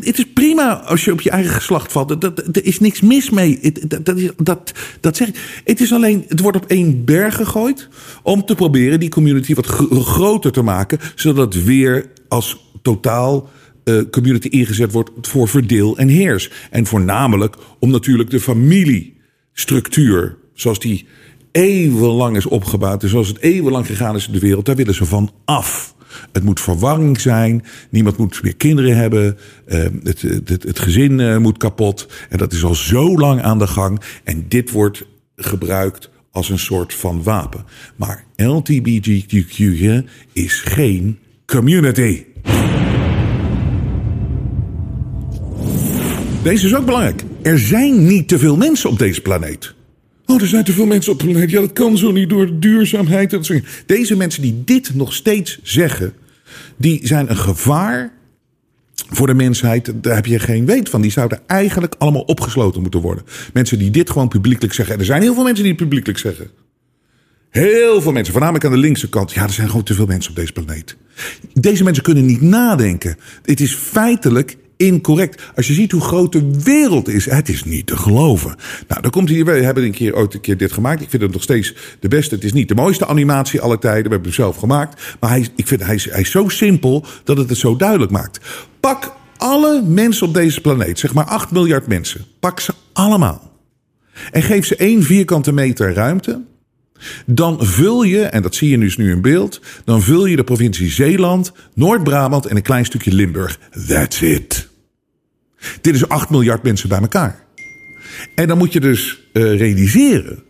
Het 0.00 0.18
is 0.18 0.26
prima 0.34 0.80
als 0.80 1.04
je 1.04 1.12
op 1.12 1.20
je 1.20 1.30
eigen 1.30 1.52
geslacht 1.52 1.92
valt. 1.92 2.24
Er 2.56 2.64
is 2.64 2.80
niks 2.80 3.00
mis 3.00 3.30
mee. 3.30 3.72
Dat, 3.86 4.04
dat, 4.04 4.32
dat, 4.36 4.72
dat 5.00 5.16
zeg 5.16 5.28
ik. 5.28 5.62
Het 5.64 5.80
is 5.80 5.92
alleen. 5.92 6.24
Het 6.28 6.40
wordt 6.40 6.56
op 6.56 6.66
één 6.66 7.04
berg 7.04 7.34
gegooid. 7.34 7.88
Om 8.22 8.44
te 8.44 8.54
proberen 8.54 9.00
die 9.00 9.08
community 9.08 9.54
wat 9.54 9.66
groter 9.66 10.52
te 10.52 10.62
maken. 10.62 10.98
Zodat 11.14 11.54
het 11.54 11.64
weer 11.64 12.10
als 12.28 12.70
totaal. 12.82 13.48
Uh, 13.84 14.02
community 14.10 14.48
ingezet 14.48 14.92
wordt 14.92 15.10
voor 15.20 15.48
verdeel 15.48 15.96
en 15.96 16.08
heers. 16.08 16.50
En 16.70 16.86
voornamelijk 16.86 17.56
om 17.78 17.90
natuurlijk 17.90 18.30
de 18.30 18.40
familiestructuur. 18.40 20.36
Zoals 20.54 20.78
die 20.78 21.06
eeuwenlang 21.52 22.36
is 22.36 22.46
opgebouwd. 22.46 23.02
En 23.02 23.08
zoals 23.08 23.28
het 23.28 23.38
eeuwenlang 23.38 23.86
gegaan 23.86 24.16
is 24.16 24.26
in 24.26 24.32
de 24.32 24.38
wereld. 24.38 24.66
Daar 24.66 24.76
willen 24.76 24.94
ze 24.94 25.04
van 25.04 25.30
af. 25.44 25.94
Het 26.32 26.44
moet 26.44 26.60
verwarring 26.60 27.20
zijn. 27.20 27.64
Niemand 27.90 28.16
moet 28.16 28.42
meer 28.42 28.56
kinderen 28.56 28.96
hebben. 28.96 29.36
Uh, 29.66 29.84
het, 30.02 30.22
het, 30.22 30.62
het, 30.62 30.78
gezin 30.78 31.18
uh, 31.18 31.36
moet 31.36 31.58
kapot. 31.58 32.08
En 32.28 32.38
dat 32.38 32.52
is 32.52 32.64
al 32.64 32.74
zo 32.74 33.18
lang 33.18 33.42
aan 33.42 33.58
de 33.58 33.66
gang. 33.66 34.00
En 34.24 34.44
dit 34.48 34.70
wordt 34.70 35.06
gebruikt 35.36 36.10
als 36.30 36.48
een 36.48 36.58
soort 36.58 36.94
van 36.94 37.22
wapen. 37.22 37.64
Maar 37.96 38.24
LGBTQ 38.36 39.58
is 40.32 40.60
geen 40.60 41.18
community. 41.46 42.24
Deze 46.42 46.66
is 46.66 46.74
ook 46.74 46.84
belangrijk. 46.84 47.24
Er 47.42 47.58
zijn 47.58 48.06
niet 48.06 48.28
te 48.28 48.38
veel 48.38 48.56
mensen 48.56 48.90
op 48.90 48.98
deze 48.98 49.20
planeet. 49.20 49.74
Oh, 50.26 50.40
er 50.40 50.46
zijn 50.46 50.64
te 50.64 50.72
veel 50.72 50.86
mensen 50.86 51.12
op 51.12 51.18
de 51.18 51.26
planeet. 51.26 51.50
Ja, 51.50 51.60
dat 51.60 51.72
kan 51.72 51.98
zo 51.98 52.12
niet 52.12 52.28
door 52.28 52.58
duurzaamheid. 52.58 53.62
Deze 53.86 54.16
mensen 54.16 54.42
die 54.42 54.62
dit 54.64 54.94
nog 54.94 55.12
steeds 55.12 55.58
zeggen, 55.62 56.12
die 56.76 57.00
zijn 57.06 57.30
een 57.30 57.36
gevaar 57.36 58.12
voor 58.94 59.26
de 59.26 59.34
mensheid. 59.34 59.92
Daar 59.94 60.14
heb 60.14 60.26
je 60.26 60.38
geen 60.38 60.66
weet 60.66 60.88
van. 60.88 61.00
Die 61.00 61.10
zouden 61.10 61.40
eigenlijk 61.46 61.94
allemaal 61.98 62.22
opgesloten 62.22 62.80
moeten 62.82 63.00
worden. 63.00 63.24
Mensen 63.52 63.78
die 63.78 63.90
dit 63.90 64.10
gewoon 64.10 64.28
publiekelijk 64.28 64.74
zeggen. 64.74 64.94
En 64.94 65.00
er 65.00 65.06
zijn 65.06 65.22
heel 65.22 65.34
veel 65.34 65.44
mensen 65.44 65.62
die 65.62 65.72
het 65.72 65.82
publiekelijk 65.82 66.18
zeggen. 66.18 66.50
Heel 67.50 68.02
veel 68.02 68.12
mensen, 68.12 68.32
voornamelijk 68.32 68.64
aan 68.66 68.72
de 68.72 68.78
linkse 68.78 69.08
kant. 69.08 69.32
Ja, 69.32 69.42
er 69.42 69.52
zijn 69.52 69.68
gewoon 69.68 69.84
te 69.84 69.94
veel 69.94 70.06
mensen 70.06 70.30
op 70.30 70.36
deze 70.36 70.52
planeet. 70.52 70.96
Deze 71.52 71.84
mensen 71.84 72.02
kunnen 72.02 72.26
niet 72.26 72.40
nadenken. 72.40 73.16
Het 73.42 73.60
is 73.60 73.74
feitelijk 73.74 74.56
incorrect. 74.76 75.42
Als 75.56 75.66
je 75.66 75.72
ziet 75.72 75.92
hoe 75.92 76.00
groot 76.00 76.32
de 76.32 76.62
wereld 76.62 77.08
is, 77.08 77.24
het 77.24 77.48
is 77.48 77.64
niet 77.64 77.86
te 77.86 77.96
geloven. 77.96 78.56
Nou, 78.88 79.02
dan 79.02 79.10
komt 79.10 79.28
hier, 79.28 79.44
we 79.44 79.52
hebben 79.52 79.84
een 79.84 79.92
keer 79.92 80.14
ooit 80.16 80.34
een 80.34 80.40
keer 80.40 80.56
dit 80.56 80.72
gemaakt. 80.72 81.02
Ik 81.02 81.10
vind 81.10 81.22
het 81.22 81.32
nog 81.32 81.42
steeds 81.42 81.74
de 82.00 82.08
beste. 82.08 82.34
Het 82.34 82.44
is 82.44 82.52
niet 82.52 82.68
de 82.68 82.74
mooiste 82.74 83.06
animatie 83.06 83.60
aller 83.60 83.78
tijden. 83.78 84.02
We 84.02 84.08
hebben 84.08 84.28
hem 84.28 84.32
zelf 84.32 84.56
gemaakt. 84.56 85.16
Maar 85.20 85.30
hij, 85.30 85.48
ik 85.56 85.66
vind, 85.66 85.82
hij, 85.84 85.94
is, 85.94 86.10
hij 86.10 86.20
is 86.20 86.30
zo 86.30 86.48
simpel 86.48 87.04
dat 87.24 87.36
het 87.36 87.48
het 87.48 87.58
zo 87.58 87.76
duidelijk 87.76 88.10
maakt. 88.10 88.40
Pak 88.80 89.16
alle 89.36 89.82
mensen 89.82 90.26
op 90.26 90.34
deze 90.34 90.60
planeet, 90.60 90.98
zeg 90.98 91.14
maar 91.14 91.24
8 91.24 91.50
miljard 91.50 91.86
mensen. 91.86 92.24
Pak 92.40 92.60
ze 92.60 92.74
allemaal. 92.92 93.52
En 94.30 94.42
geef 94.42 94.66
ze 94.66 94.76
één 94.76 95.02
vierkante 95.02 95.52
meter 95.52 95.94
ruimte. 95.94 96.42
Dan 97.26 97.66
vul 97.66 98.02
je, 98.02 98.22
en 98.22 98.42
dat 98.42 98.54
zie 98.54 98.70
je 98.70 98.78
dus 98.78 98.96
nu 98.96 99.10
in 99.10 99.20
beeld, 99.20 99.60
dan 99.84 100.02
vul 100.02 100.26
je 100.26 100.36
de 100.36 100.44
provincie 100.44 100.90
Zeeland, 100.90 101.52
Noord-Brabant 101.74 102.46
en 102.46 102.56
een 102.56 102.62
klein 102.62 102.84
stukje 102.84 103.12
Limburg. 103.12 103.58
That's 103.86 104.20
it. 104.20 104.68
Dit 105.80 105.94
is 105.94 106.08
8 106.08 106.30
miljard 106.30 106.62
mensen 106.62 106.88
bij 106.88 107.00
elkaar. 107.00 107.44
En 108.34 108.48
dan 108.48 108.58
moet 108.58 108.72
je 108.72 108.80
dus 108.80 109.20
uh, 109.32 109.58
realiseren 109.58 110.42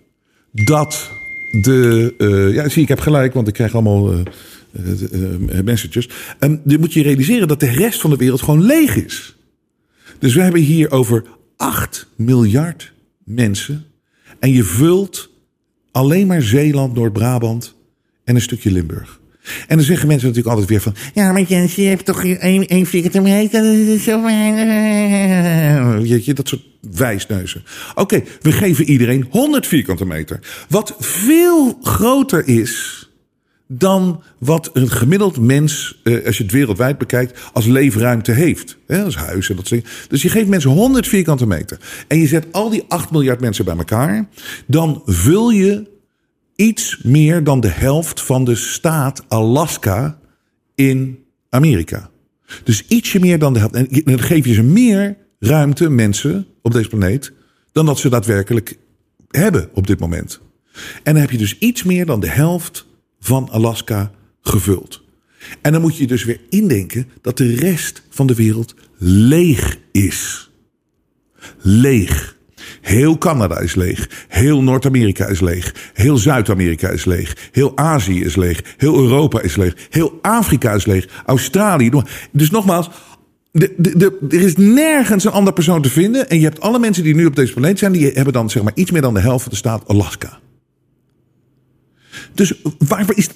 dat 0.52 1.10
de. 1.50 2.14
Uh, 2.18 2.54
ja, 2.54 2.68
zie 2.68 2.82
ik 2.82 2.88
heb 2.88 3.00
gelijk, 3.00 3.34
want 3.34 3.48
ik 3.48 3.54
krijg 3.54 3.74
allemaal 3.74 4.14
uh, 4.14 4.20
messages. 5.64 6.08
En 6.38 6.60
dan 6.64 6.80
moet 6.80 6.92
je 6.92 7.02
realiseren 7.02 7.48
dat 7.48 7.60
de 7.60 7.70
rest 7.70 8.00
van 8.00 8.10
de 8.10 8.16
wereld 8.16 8.42
gewoon 8.42 8.62
leeg 8.62 8.96
is. 8.96 9.36
Dus 10.18 10.34
we 10.34 10.40
hebben 10.40 10.60
hier 10.60 10.90
over 10.90 11.24
8 11.56 12.06
miljard 12.16 12.92
mensen. 13.24 13.84
En 14.38 14.52
je 14.52 14.64
vult 14.64 15.30
alleen 15.94 16.26
maar 16.26 16.42
Zeeland, 16.42 16.94
Noord-Brabant 16.94 17.74
en 18.24 18.34
een 18.34 18.40
stukje 18.40 18.70
Limburg. 18.70 19.20
En 19.66 19.76
dan 19.76 19.86
zeggen 19.86 20.08
mensen 20.08 20.28
natuurlijk 20.28 20.54
altijd 20.54 20.68
weer 20.70 20.80
van... 20.80 20.94
Ja, 21.14 21.32
maar 21.32 21.42
Jens, 21.42 21.74
je 21.74 21.82
hebt 21.82 22.04
toch 22.04 22.24
één, 22.24 22.66
één 22.66 22.86
meter, 23.22 23.62
dat 23.62 23.72
is 23.96 24.04
zo 24.04 24.22
weinig. 24.22 24.64
Dat 26.34 26.48
soort 26.48 26.62
wijsneuzen. 26.80 27.64
Oké, 27.94 28.22
we 28.40 28.52
geven 28.52 28.84
iedereen 28.84 29.26
100 29.30 29.66
vierkante 29.66 30.06
meter. 30.06 30.40
Wat 30.68 30.94
veel 30.98 31.78
groter 31.82 32.48
is 32.48 33.03
dan 33.66 34.22
wat 34.38 34.70
een 34.72 34.90
gemiddeld 34.90 35.40
mens, 35.40 36.00
eh, 36.02 36.26
als 36.26 36.36
je 36.36 36.42
het 36.42 36.52
wereldwijd 36.52 36.98
bekijkt, 36.98 37.40
als 37.52 37.66
leefruimte 37.66 38.32
heeft. 38.32 38.76
Als 38.88 39.16
huis 39.16 39.50
en 39.50 39.56
dat 39.56 39.66
soort 39.66 40.06
Dus 40.08 40.22
je 40.22 40.28
geeft 40.28 40.48
mensen 40.48 40.70
100 40.70 41.08
vierkante 41.08 41.46
meter. 41.46 41.78
En 42.08 42.18
je 42.18 42.26
zet 42.26 42.46
al 42.50 42.70
die 42.70 42.84
8 42.88 43.10
miljard 43.10 43.40
mensen 43.40 43.64
bij 43.64 43.76
elkaar. 43.76 44.28
Dan 44.66 45.02
vul 45.04 45.50
je 45.50 45.90
iets 46.56 46.98
meer 47.02 47.44
dan 47.44 47.60
de 47.60 47.68
helft 47.68 48.20
van 48.20 48.44
de 48.44 48.54
staat 48.54 49.24
Alaska 49.28 50.18
in 50.74 51.24
Amerika. 51.50 52.10
Dus 52.64 52.84
ietsje 52.88 53.20
meer 53.20 53.38
dan 53.38 53.52
de 53.52 53.58
helft. 53.58 53.74
En 53.74 53.88
dan 54.04 54.20
geef 54.20 54.46
je 54.46 54.54
ze 54.54 54.62
meer 54.62 55.16
ruimte, 55.38 55.88
mensen 55.88 56.46
op 56.62 56.72
deze 56.72 56.88
planeet, 56.88 57.32
dan 57.72 57.86
dat 57.86 57.98
ze 57.98 58.08
daadwerkelijk 58.08 58.78
hebben 59.28 59.68
op 59.72 59.86
dit 59.86 60.00
moment. 60.00 60.40
En 61.02 61.12
dan 61.12 61.22
heb 61.22 61.30
je 61.30 61.38
dus 61.38 61.58
iets 61.58 61.82
meer 61.82 62.06
dan 62.06 62.20
de 62.20 62.28
helft 62.28 62.86
van 63.24 63.48
Alaska 63.50 64.10
gevuld. 64.42 65.02
En 65.62 65.72
dan 65.72 65.80
moet 65.80 65.96
je 65.96 66.06
dus 66.06 66.24
weer 66.24 66.40
indenken 66.48 67.08
dat 67.20 67.36
de 67.36 67.54
rest 67.54 68.02
van 68.10 68.26
de 68.26 68.34
wereld 68.34 68.74
leeg 68.98 69.78
is. 69.92 70.50
Leeg. 71.58 72.36
Heel 72.80 73.18
Canada 73.18 73.58
is 73.58 73.74
leeg. 73.74 74.26
Heel 74.28 74.62
Noord-Amerika 74.62 75.26
is 75.26 75.40
leeg. 75.40 75.90
Heel 75.94 76.16
Zuid-Amerika 76.16 76.88
is 76.88 77.04
leeg. 77.04 77.48
Heel 77.52 77.76
Azië 77.76 78.24
is 78.24 78.36
leeg. 78.36 78.74
Heel 78.76 78.96
Europa 78.96 79.40
is 79.40 79.56
leeg. 79.56 79.74
Heel 79.90 80.18
Afrika 80.22 80.72
is 80.72 80.86
leeg. 80.86 81.22
Australië. 81.26 81.90
Dus 82.32 82.50
nogmaals, 82.50 82.90
er 83.52 84.42
is 84.42 84.56
nergens 84.56 85.24
een 85.24 85.32
ander 85.32 85.52
persoon 85.52 85.82
te 85.82 85.90
vinden. 85.90 86.28
En 86.28 86.38
je 86.38 86.44
hebt 86.44 86.60
alle 86.60 86.78
mensen 86.78 87.02
die 87.02 87.14
nu 87.14 87.26
op 87.26 87.36
deze 87.36 87.52
planeet 87.52 87.78
zijn, 87.78 87.92
die 87.92 88.06
hebben 88.06 88.32
dan 88.32 88.50
zeg 88.50 88.62
maar 88.62 88.72
iets 88.74 88.90
meer 88.90 89.02
dan 89.02 89.14
de 89.14 89.20
helft 89.20 89.42
van 89.42 89.52
de 89.52 89.58
staat 89.58 89.88
Alaska. 89.88 90.42
Dus 92.34 92.54
waar 92.78 93.06
is, 93.14 93.28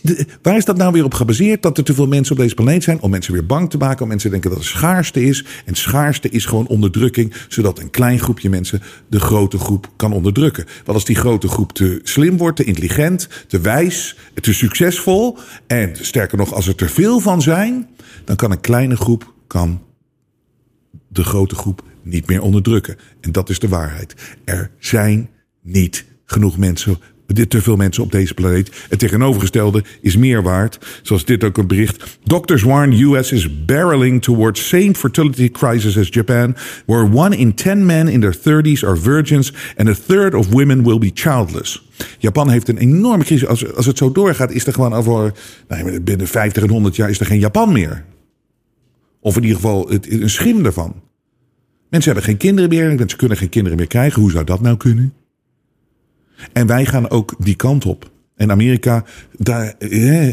waar 0.42 0.56
is 0.56 0.64
dat 0.64 0.76
nou 0.76 0.92
weer 0.92 1.04
op 1.04 1.14
gebaseerd? 1.14 1.62
Dat 1.62 1.78
er 1.78 1.84
te 1.84 1.94
veel 1.94 2.06
mensen 2.06 2.32
op 2.32 2.40
deze 2.40 2.54
planeet 2.54 2.82
zijn 2.82 3.00
om 3.00 3.10
mensen 3.10 3.32
weer 3.32 3.46
bang 3.46 3.70
te 3.70 3.76
maken. 3.76 4.02
Om 4.02 4.08
mensen 4.08 4.30
te 4.30 4.34
denken 4.34 4.50
dat 4.50 4.68
er 4.68 4.74
schaarste 4.74 5.24
is. 5.24 5.44
En 5.64 5.74
schaarste 5.74 6.28
is 6.28 6.44
gewoon 6.44 6.66
onderdrukking. 6.66 7.34
Zodat 7.48 7.78
een 7.78 7.90
klein 7.90 8.18
groepje 8.18 8.48
mensen 8.48 8.82
de 9.08 9.20
grote 9.20 9.58
groep 9.58 9.90
kan 9.96 10.12
onderdrukken. 10.12 10.64
Want 10.64 10.88
als 10.88 11.04
die 11.04 11.16
grote 11.16 11.48
groep 11.48 11.72
te 11.72 12.00
slim 12.02 12.36
wordt, 12.36 12.56
te 12.56 12.64
intelligent, 12.64 13.28
te 13.46 13.60
wijs, 13.60 14.16
te 14.40 14.52
succesvol. 14.52 15.38
En 15.66 15.96
sterker 16.00 16.38
nog, 16.38 16.54
als 16.54 16.66
er 16.66 16.74
te 16.74 16.88
veel 16.88 17.20
van 17.20 17.42
zijn. 17.42 17.88
Dan 18.24 18.36
kan 18.36 18.50
een 18.50 18.60
kleine 18.60 18.96
groep 18.96 19.32
kan 19.46 19.82
de 21.08 21.24
grote 21.24 21.54
groep 21.54 21.82
niet 22.02 22.26
meer 22.26 22.42
onderdrukken. 22.42 22.96
En 23.20 23.32
dat 23.32 23.48
is 23.48 23.58
de 23.58 23.68
waarheid. 23.68 24.14
Er 24.44 24.70
zijn 24.78 25.30
niet 25.62 26.04
genoeg 26.24 26.58
mensen 26.58 26.98
te 27.48 27.62
veel 27.62 27.76
mensen 27.76 28.02
op 28.02 28.12
deze 28.12 28.34
planeet. 28.34 28.70
Het 28.88 28.98
tegenovergestelde 28.98 29.84
is 30.00 30.16
meer 30.16 30.42
waard. 30.42 30.78
Zoals 31.02 31.24
dit 31.24 31.44
ook 31.44 31.58
een 31.58 31.66
bericht. 31.66 32.18
Doctors 32.24 32.62
warn 32.62 32.92
US 32.92 33.32
is 33.32 33.64
barreling 33.64 34.22
towards 34.22 34.68
same 34.68 34.94
fertility 34.94 35.50
crisis 35.50 35.98
as 35.98 36.08
Japan, 36.10 36.56
where 36.86 37.12
one 37.12 37.36
in 37.36 37.54
ten 37.54 37.86
men 37.86 38.08
in 38.08 38.20
their 38.20 38.36
30s 38.36 38.86
are 38.86 38.96
virgins 38.96 39.52
and 39.76 39.88
a 39.88 39.94
third 40.06 40.34
of 40.34 40.48
women 40.48 40.82
will 40.82 40.98
be 40.98 41.10
childless. 41.14 41.86
Japan 42.18 42.50
heeft 42.50 42.68
een 42.68 42.78
enorme 42.78 43.24
crisis. 43.24 43.48
Als, 43.48 43.74
als 43.74 43.86
het 43.86 43.98
zo 43.98 44.12
doorgaat, 44.12 44.50
is 44.50 44.66
er 44.66 44.72
gewoon 44.72 44.92
over 44.92 45.32
nou, 45.68 46.00
binnen 46.00 46.26
50 46.26 46.62
en 46.62 46.70
100 46.70 46.96
jaar 46.96 47.10
is 47.10 47.20
er 47.20 47.26
geen 47.26 47.38
Japan 47.38 47.72
meer. 47.72 48.04
Of 49.20 49.36
in 49.36 49.42
ieder 49.42 49.56
geval 49.56 49.92
een 49.92 50.30
schim 50.30 50.64
ervan. 50.64 50.94
Mensen 51.90 52.12
hebben 52.12 52.28
geen 52.28 52.38
kinderen 52.38 52.70
meer, 52.70 52.94
mensen 52.94 53.18
kunnen 53.18 53.36
geen 53.36 53.48
kinderen 53.48 53.78
meer 53.78 53.86
krijgen. 53.86 54.22
Hoe 54.22 54.30
zou 54.30 54.44
dat 54.44 54.60
nou 54.60 54.76
kunnen? 54.76 55.12
En 56.52 56.66
wij 56.66 56.84
gaan 56.84 57.10
ook 57.10 57.34
die 57.38 57.56
kant 57.56 57.86
op. 57.86 58.10
En 58.38 58.50
Amerika, 58.50 59.04
daar 59.36 59.74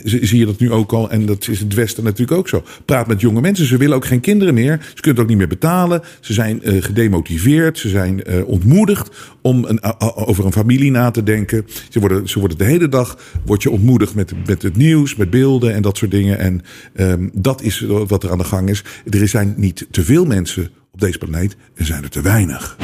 zie 0.03 0.37
je 0.37 0.45
dat 0.45 0.59
nu 0.59 0.71
ook 0.71 0.91
al. 0.93 1.09
En 1.09 1.25
dat 1.25 1.47
is 1.47 1.59
het 1.59 1.73
Westen 1.73 2.03
natuurlijk 2.03 2.37
ook 2.37 2.47
zo. 2.47 2.63
Praat 2.85 3.07
met 3.07 3.21
jonge 3.21 3.41
mensen. 3.41 3.65
Ze 3.65 3.77
willen 3.77 3.95
ook 3.95 4.05
geen 4.05 4.19
kinderen 4.19 4.53
meer. 4.53 4.79
Ze 4.81 5.01
kunnen 5.01 5.11
het 5.11 5.19
ook 5.19 5.27
niet 5.27 5.37
meer 5.37 5.47
betalen. 5.47 6.01
Ze 6.19 6.33
zijn 6.33 6.59
uh, 6.63 6.83
gedemotiveerd. 6.83 7.77
Ze 7.77 7.89
zijn 7.89 8.21
uh, 8.27 8.47
ontmoedigd 8.47 9.35
om 9.41 9.65
een, 9.65 10.01
over 10.15 10.45
een 10.45 10.51
familie 10.51 10.91
na 10.91 11.11
te 11.11 11.23
denken. 11.23 11.65
Ze 11.89 11.99
worden, 11.99 12.27
ze 12.27 12.39
worden 12.39 12.57
de 12.57 12.63
hele 12.63 12.89
dag 12.89 13.17
word 13.45 13.63
je 13.63 13.69
ontmoedigd 13.69 14.15
met, 14.15 14.33
met 14.45 14.61
het 14.61 14.75
nieuws, 14.75 15.15
met 15.15 15.29
beelden 15.29 15.73
en 15.73 15.81
dat 15.81 15.97
soort 15.97 16.11
dingen. 16.11 16.37
En 16.37 16.61
um, 16.95 17.29
dat 17.33 17.61
is 17.61 17.85
wat 18.07 18.23
er 18.23 18.31
aan 18.31 18.37
de 18.37 18.43
gang 18.43 18.69
is. 18.69 18.83
Er 19.09 19.27
zijn 19.27 19.53
niet 19.57 19.87
te 19.91 20.03
veel 20.03 20.25
mensen 20.25 20.69
op 20.91 20.99
deze 20.99 21.17
planeet. 21.17 21.55
Er 21.75 21.85
zijn 21.85 22.03
er 22.03 22.09
te 22.09 22.21
weinig. 22.21 22.77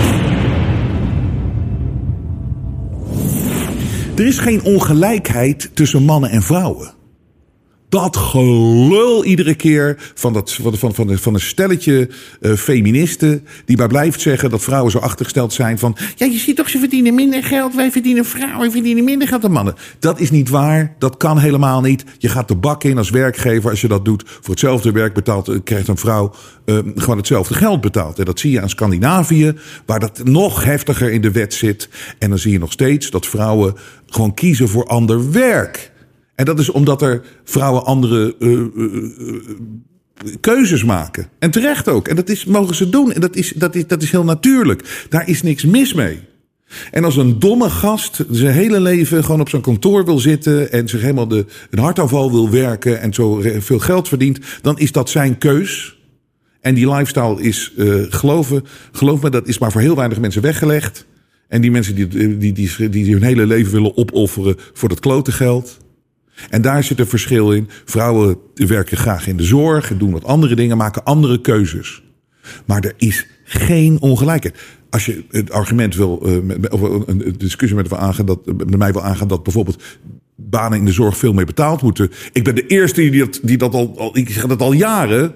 Er 4.16 4.28
is 4.28 4.40
geen 4.40 4.64
ongelijkheid 4.64 5.70
tussen 5.74 6.04
mannen 6.04 6.30
en 6.30 6.42
vrouwen. 6.42 7.01
Dat 7.92 8.18
gelul 8.18 9.26
iedere 9.26 9.56
keer 9.56 10.12
van, 10.14 10.34
dat, 10.34 10.54
van, 10.54 10.78
van, 10.78 10.94
van, 10.94 11.18
van 11.18 11.34
een 11.34 11.40
stelletje 11.40 12.10
uh, 12.42 12.54
feministen. 12.54 13.48
die 13.66 13.78
maar 13.78 13.88
blijft 13.88 14.22
zeggen 14.22 14.50
dat 14.50 14.62
vrouwen 14.62 14.92
zo 14.92 14.98
achtergesteld 14.98 15.54
zijn. 15.54 15.80
van. 15.80 15.98
Ja, 16.16 16.26
je 16.26 16.38
ziet 16.38 16.56
toch, 16.56 16.70
ze 16.70 16.80
verdienen 16.80 17.16
minder 17.16 17.44
geld. 17.44 17.76
Wij 17.76 17.92
verdienen 17.92 18.26
vrouwen, 18.26 18.72
verdienen 18.72 19.04
minder 19.04 19.28
geld 19.28 19.42
dan 19.42 19.52
mannen. 19.52 19.76
Dat 20.00 20.20
is 20.20 20.32
niet 20.32 20.50
waar. 20.50 20.96
Dat 21.00 21.18
kan 21.18 21.40
helemaal 21.40 21.82
niet. 21.82 22.04
Je 22.18 22.30
gaat 22.30 22.48
de 22.48 22.56
bak 22.56 22.84
in 22.84 22.98
als 22.98 23.10
werkgever. 23.10 23.70
Als 23.70 23.82
je 23.82 23.88
dat 23.88 24.06
doet 24.06 24.24
voor 24.26 24.50
hetzelfde 24.50 24.92
werk 24.92 25.14
betaalt. 25.14 25.48
Eh, 25.48 25.56
krijgt 25.64 25.88
een 25.88 25.98
vrouw 25.98 26.34
uh, 26.66 26.78
gewoon 26.96 27.18
hetzelfde 27.18 27.54
geld 27.54 27.82
betaald. 27.82 28.20
En 28.20 28.26
dat 28.26 28.40
zie 28.40 28.52
je 28.52 28.62
aan 28.62 28.70
Scandinavië, 28.70 29.54
waar 29.86 30.00
dat 30.00 30.24
nog 30.24 30.64
heftiger 30.64 31.12
in 31.12 31.22
de 31.22 31.32
wet 31.32 31.54
zit. 31.54 31.90
En 32.20 32.30
dan 32.30 32.40
zie 32.40 32.52
je 32.52 32.60
nog 32.60 32.72
steeds 32.72 33.10
dat 33.10 33.28
vrouwen 33.28 33.76
gewoon 34.08 34.34
kiezen 34.34 34.70
voor 34.70 34.86
ander 34.88 35.32
werk. 35.32 35.91
En 36.42 36.48
dat 36.48 36.60
is 36.60 36.70
omdat 36.70 37.02
er 37.02 37.22
vrouwen 37.44 37.86
andere 37.86 38.36
uh, 38.40 38.60
uh, 38.76 39.12
keuzes 40.40 40.84
maken. 40.84 41.28
En 41.40 41.52
terecht 41.52 41.88
ook. 41.88 42.08
En 42.08 42.16
dat 42.16 42.30
is, 42.30 42.46
mogen 42.46 42.76
ze 42.76 42.90
doen. 42.90 43.12
En 43.12 43.22
dat 43.22 43.36
is, 43.36 43.54
dat, 43.56 43.76
is, 43.76 43.88
dat 43.88 44.02
is 44.02 44.12
heel 44.12 44.24
natuurlijk. 44.24 45.06
Daar 45.10 45.30
is 45.30 45.42
niks 45.42 45.66
mis 45.66 45.94
mee. 45.94 46.20
En 46.92 47.04
als 47.04 47.18
een 47.18 47.40
domme 47.40 47.70
gast 47.70 48.26
zijn 48.30 48.54
hele 48.54 48.80
leven 48.80 49.24
gewoon 49.24 49.42
op 49.42 49.50
zijn 49.50 49.62
kantoor 49.62 50.06
wil 50.06 50.20
zitten 50.20 50.72
en 50.72 50.88
zich 50.88 51.02
helemaal 51.02 51.28
de, 51.28 51.46
een 51.70 51.80
hartaanval 51.80 52.32
wil 52.32 52.50
werken 52.50 53.02
en 53.02 53.14
zo 53.14 53.42
veel 53.60 53.80
geld 53.80 54.08
verdient, 54.08 54.40
dan 54.62 54.80
is 54.80 54.92
dat 54.92 55.10
zijn 55.10 55.38
keus. 55.38 56.00
En 56.62 56.74
die 56.74 56.90
lifestyle 56.90 57.42
is, 57.42 57.74
geloven, 58.10 58.64
geloof 58.92 59.22
me, 59.22 59.30
dat 59.30 59.48
is 59.48 59.58
maar 59.58 59.72
voor 59.72 59.82
heel 59.82 59.96
weinig 59.96 60.20
mensen 60.20 60.42
weggelegd. 60.42 61.06
En 61.48 61.62
die 61.62 61.72
mensen 61.72 61.96
die, 61.96 62.08
die, 62.38 62.54
die, 62.54 62.90
die 62.90 63.14
hun 63.14 63.24
hele 63.24 63.46
leven 63.46 63.72
willen 63.72 63.98
opofferen 63.98 64.56
voor 64.74 64.90
dat 64.90 65.00
klote 65.00 65.32
geld. 65.32 65.80
En 66.50 66.62
daar 66.62 66.84
zit 66.84 67.00
een 67.00 67.08
verschil 67.08 67.52
in. 67.52 67.70
Vrouwen 67.86 68.38
werken 68.54 68.98
graag 68.98 69.28
in 69.28 69.38
de 69.38 69.44
zorg, 69.44 69.98
doen 69.98 70.12
wat 70.12 70.26
andere 70.26 70.56
dingen, 70.56 70.78
maken 70.78 71.04
andere 71.04 71.42
keuzes. 71.42 72.04
Maar 72.66 72.84
er 72.84 72.94
is 72.98 73.28
geen 73.44 74.02
ongelijkheid. 74.02 74.58
Als 74.90 75.06
je 75.06 75.24
het 75.30 75.52
argument 75.52 75.96
wil, 75.96 76.24
uh, 76.26 76.56
of 76.70 76.82
een 76.82 77.36
discussie 77.38 77.78
met, 77.78 77.90
dat, 78.26 78.46
met 78.46 78.78
mij 78.78 78.92
wil 78.92 79.04
aangaan 79.04 79.28
dat 79.28 79.44
bijvoorbeeld 79.44 79.84
banen 80.36 80.78
in 80.78 80.86
de 80.86 80.92
zorg 80.92 81.18
veel 81.18 81.34
meer 81.34 81.46
betaald 81.46 81.82
moeten. 81.82 82.12
Ik 82.32 82.44
ben 82.44 82.56
de 82.56 82.68
eerste 82.68 83.10
die 83.10 83.20
dat, 83.20 83.40
die 83.44 83.58
dat 83.58 83.74
al, 83.74 84.18
ik 84.18 84.30
zeg 84.30 84.46
dat 84.46 84.62
al 84.62 84.74
jaren. 84.74 85.34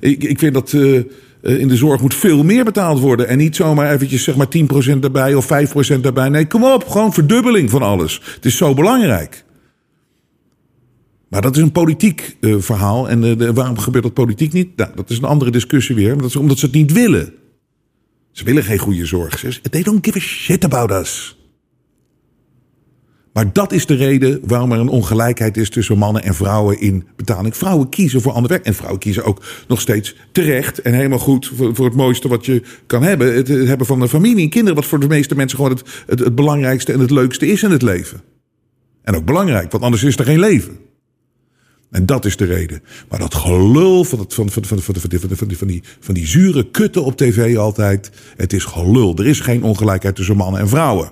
Ik, 0.00 0.24
ik 0.24 0.38
vind 0.38 0.54
dat 0.54 0.72
uh, 0.72 1.02
in 1.40 1.68
de 1.68 1.76
zorg 1.76 2.00
moet 2.00 2.14
veel 2.14 2.44
meer 2.44 2.64
betaald 2.64 3.00
worden. 3.00 3.28
En 3.28 3.38
niet 3.38 3.56
zomaar 3.56 3.92
eventjes 3.92 4.24
zeg 4.24 4.36
maar 4.36 4.48
10% 4.96 4.98
daarbij 4.98 5.34
of 5.34 5.48
5% 5.96 6.00
daarbij. 6.00 6.28
Nee, 6.28 6.46
kom 6.46 6.64
op, 6.64 6.88
gewoon 6.88 7.12
verdubbeling 7.12 7.70
van 7.70 7.82
alles. 7.82 8.20
Het 8.34 8.44
is 8.44 8.56
zo 8.56 8.74
belangrijk. 8.74 9.44
Maar 11.28 11.42
dat 11.42 11.56
is 11.56 11.62
een 11.62 11.72
politiek 11.72 12.36
uh, 12.40 12.56
verhaal. 12.58 13.08
En 13.08 13.24
uh, 13.24 13.50
waarom 13.50 13.78
gebeurt 13.78 14.04
dat 14.04 14.14
politiek 14.14 14.52
niet? 14.52 14.76
Nou, 14.76 14.90
dat 14.94 15.10
is 15.10 15.18
een 15.18 15.24
andere 15.24 15.50
discussie 15.50 15.94
weer. 15.94 16.16
Dat 16.16 16.26
is 16.26 16.36
omdat 16.36 16.58
ze 16.58 16.66
het 16.66 16.74
niet 16.74 16.92
willen. 16.92 17.32
Ze 18.32 18.44
willen 18.44 18.64
geen 18.64 18.78
goede 18.78 19.06
zorg. 19.06 19.44
They 19.70 19.82
don't 19.82 20.04
give 20.04 20.18
a 20.18 20.20
shit 20.20 20.64
about 20.64 20.90
us. 20.90 21.38
Maar 23.32 23.52
dat 23.52 23.72
is 23.72 23.86
de 23.86 23.94
reden 23.94 24.40
waarom 24.44 24.72
er 24.72 24.78
een 24.78 24.88
ongelijkheid 24.88 25.56
is 25.56 25.70
tussen 25.70 25.98
mannen 25.98 26.22
en 26.22 26.34
vrouwen 26.34 26.80
in 26.80 27.06
betaling. 27.16 27.56
Vrouwen 27.56 27.88
kiezen 27.88 28.20
voor 28.20 28.32
ander 28.32 28.50
werk. 28.50 28.64
En 28.64 28.74
vrouwen 28.74 29.00
kiezen 29.00 29.24
ook 29.24 29.42
nog 29.68 29.80
steeds 29.80 30.16
terecht 30.32 30.82
en 30.82 30.94
helemaal 30.94 31.18
goed 31.18 31.52
voor, 31.54 31.84
het 31.84 31.94
mooiste 31.94 32.28
wat 32.28 32.46
je 32.46 32.62
kan 32.86 33.02
hebben. 33.02 33.34
Het, 33.34 33.48
hebben 33.48 33.86
van 33.86 34.00
een 34.00 34.08
familie 34.08 34.44
en 34.44 34.50
kinderen, 34.50 34.74
wat 34.74 34.86
voor 34.86 35.00
de 35.00 35.08
meeste 35.08 35.34
mensen 35.34 35.56
gewoon 35.56 35.72
het, 36.06 36.20
het 36.20 36.34
belangrijkste 36.34 36.92
en 36.92 37.00
het 37.00 37.10
leukste 37.10 37.46
is 37.46 37.62
in 37.62 37.70
het 37.70 37.82
leven. 37.82 38.20
En 39.02 39.14
ook 39.14 39.24
belangrijk, 39.24 39.70
want 39.70 39.84
anders 39.84 40.02
is 40.02 40.16
er 40.16 40.24
geen 40.24 40.38
leven. 40.38 40.78
En 41.90 42.06
dat 42.06 42.24
is 42.24 42.36
de 42.36 42.44
reden. 42.44 42.82
Maar 43.08 43.18
dat 43.18 43.34
gelul 43.34 44.04
van, 44.04 44.18
het, 44.18 44.34
van, 44.34 44.50
van, 44.50 44.64
van, 44.64 44.80
van, 44.80 45.68
die, 45.68 45.82
van 46.00 46.14
die 46.14 46.26
zure 46.26 46.70
kutten 46.70 47.04
op 47.04 47.16
tv 47.16 47.56
altijd. 47.56 48.10
Het 48.36 48.52
is 48.52 48.64
gelul. 48.64 49.16
Er 49.16 49.26
is 49.26 49.40
geen 49.40 49.62
ongelijkheid 49.62 50.14
tussen 50.14 50.36
mannen 50.36 50.60
en 50.60 50.68
vrouwen. 50.68 51.10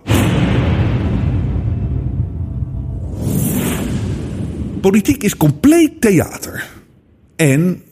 Politiek 4.80 5.22
is 5.22 5.36
compleet 5.36 6.00
theater. 6.00 6.68
En 7.36 7.82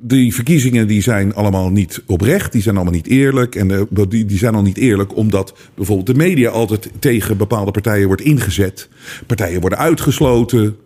die 0.00 0.34
verkiezingen 0.34 0.86
die 0.86 1.02
zijn 1.02 1.34
allemaal 1.34 1.70
niet 1.70 2.02
oprecht, 2.06 2.52
die 2.52 2.62
zijn 2.62 2.74
allemaal 2.74 2.94
niet 2.94 3.06
eerlijk. 3.06 3.54
En 3.54 3.70
eh, 3.70 4.04
die 4.08 4.38
zijn 4.38 4.54
al 4.54 4.62
niet 4.62 4.76
eerlijk 4.76 5.16
omdat 5.16 5.54
bijvoorbeeld 5.74 6.06
de 6.06 6.14
media 6.14 6.50
altijd 6.50 6.90
tegen 6.98 7.36
bepaalde 7.36 7.70
partijen 7.70 8.06
wordt 8.06 8.22
ingezet. 8.22 8.88
Partijen 9.26 9.60
worden 9.60 9.78
uitgesloten. 9.78 10.76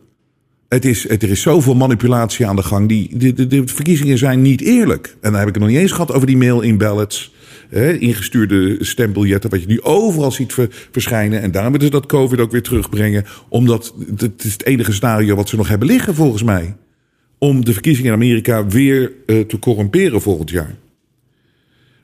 Het 0.68 0.84
is, 0.84 1.08
er 1.08 1.30
is 1.30 1.40
zoveel 1.40 1.74
manipulatie 1.74 2.46
aan 2.46 2.56
de 2.56 2.62
gang. 2.62 2.88
Die, 2.88 3.16
de, 3.16 3.32
de, 3.32 3.46
de, 3.46 3.62
verkiezingen 3.66 4.18
zijn 4.18 4.42
niet 4.42 4.60
eerlijk. 4.60 5.06
En 5.06 5.30
dan 5.30 5.38
heb 5.38 5.48
ik 5.48 5.54
het 5.54 5.62
nog 5.62 5.72
niet 5.72 5.80
eens 5.80 5.92
gehad 5.92 6.12
over 6.12 6.26
die 6.26 6.36
mail-in 6.36 6.78
ballots. 6.78 7.34
Hè, 7.68 7.98
ingestuurde 7.98 8.84
stembiljetten, 8.84 9.50
wat 9.50 9.60
je 9.60 9.66
nu 9.66 9.82
overal 9.82 10.30
ziet 10.30 10.54
verschijnen. 10.90 11.42
En 11.42 11.50
daarom 11.50 11.72
willen 11.72 11.86
ze 11.86 11.92
dat 11.92 12.06
COVID 12.06 12.40
ook 12.40 12.50
weer 12.50 12.62
terugbrengen. 12.62 13.24
Omdat 13.48 13.94
het 14.16 14.44
is 14.44 14.52
het 14.52 14.64
enige 14.64 14.92
scenario 14.92 15.36
wat 15.36 15.48
ze 15.48 15.56
nog 15.56 15.68
hebben 15.68 15.88
liggen, 15.88 16.14
volgens 16.14 16.42
mij. 16.42 16.76
Om 17.38 17.64
de 17.64 17.72
verkiezingen 17.72 18.12
in 18.12 18.16
Amerika 18.16 18.66
weer 18.66 19.12
uh, 19.26 19.40
te 19.40 19.58
corrumperen 19.58 20.20
volgend 20.20 20.50
jaar. 20.50 20.74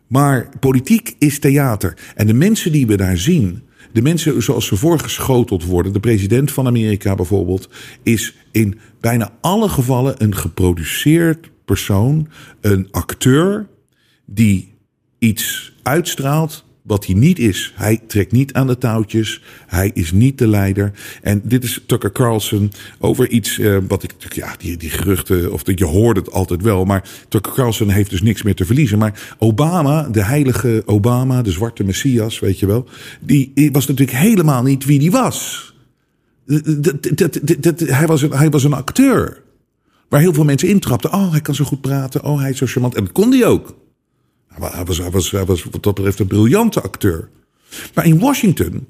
Maar 0.06 0.48
politiek 0.60 1.14
is 1.18 1.38
theater. 1.38 1.94
En 2.14 2.26
de 2.26 2.34
mensen 2.34 2.72
die 2.72 2.86
we 2.86 2.96
daar 2.96 3.18
zien, 3.18 3.62
de 3.92 4.02
mensen 4.02 4.42
zoals 4.42 4.66
ze 4.66 4.76
voorgeschoteld 4.76 5.64
worden, 5.64 5.92
de 5.92 6.00
president 6.00 6.52
van 6.52 6.66
Amerika 6.66 7.14
bijvoorbeeld, 7.14 7.68
is 8.02 8.34
in 8.50 8.78
bijna 9.00 9.30
alle 9.40 9.68
gevallen 9.68 10.14
een 10.22 10.36
geproduceerd 10.36 11.50
persoon, 11.64 12.28
een 12.60 12.88
acteur 12.90 13.68
die 14.26 14.74
iets 15.18 15.72
uitstraalt 15.82 16.64
wat 16.82 17.06
hij 17.06 17.14
niet 17.14 17.38
is. 17.38 17.72
Hij 17.76 18.00
trekt 18.06 18.32
niet 18.32 18.52
aan 18.52 18.66
de 18.66 18.78
touwtjes. 18.78 19.42
Hij 19.66 19.90
is 19.94 20.12
niet 20.12 20.38
de 20.38 20.46
leider. 20.46 20.92
En 21.22 21.40
dit 21.44 21.64
is 21.64 21.80
Tucker 21.86 22.12
Carlson 22.12 22.72
over 22.98 23.28
iets 23.28 23.58
uh, 23.58 23.78
wat 23.88 24.02
ik, 24.02 24.14
ja, 24.34 24.54
die, 24.58 24.76
die 24.76 24.90
geruchten, 24.90 25.52
of 25.52 25.62
je 25.64 25.84
hoort 25.84 26.16
het 26.16 26.32
altijd 26.32 26.62
wel. 26.62 26.84
Maar 26.84 27.08
Tucker 27.28 27.52
Carlson 27.52 27.88
heeft 27.88 28.10
dus 28.10 28.22
niks 28.22 28.42
meer 28.42 28.54
te 28.54 28.64
verliezen. 28.64 28.98
Maar 28.98 29.34
Obama, 29.38 30.08
de 30.08 30.24
heilige 30.24 30.82
Obama, 30.86 31.42
de 31.42 31.50
zwarte 31.50 31.84
messias, 31.84 32.38
weet 32.38 32.58
je 32.58 32.66
wel. 32.66 32.88
Die 33.20 33.68
was 33.72 33.86
natuurlijk 33.86 34.18
helemaal 34.18 34.62
niet 34.62 34.84
wie 34.84 34.98
die 34.98 35.10
was. 35.10 35.70
Dat, 36.46 37.02
dat, 37.16 37.40
dat, 37.58 37.80
hij, 37.80 38.06
was 38.06 38.22
een, 38.22 38.32
hij 38.32 38.50
was 38.50 38.64
een 38.64 38.72
acteur. 38.72 39.42
Waar 40.08 40.20
heel 40.20 40.34
veel 40.34 40.44
mensen 40.44 40.68
intrapten. 40.68 41.12
Oh, 41.12 41.30
hij 41.30 41.40
kan 41.40 41.54
zo 41.54 41.64
goed 41.64 41.80
praten. 41.80 42.24
Oh, 42.24 42.40
hij 42.40 42.50
is 42.50 42.58
zo 42.58 42.66
charmant. 42.66 42.94
En 42.94 43.04
dat 43.04 43.12
kon 43.12 43.32
hij 43.32 43.46
ook. 43.46 43.74
Hij 44.60 44.84
was, 44.84 44.98
was, 44.98 45.30
was 45.30 45.64
wat 45.64 45.82
dat 45.82 45.94
betreft 45.94 46.18
een 46.18 46.26
briljante 46.26 46.80
acteur. 46.80 47.28
Maar 47.94 48.06
in 48.06 48.18
Washington. 48.18 48.86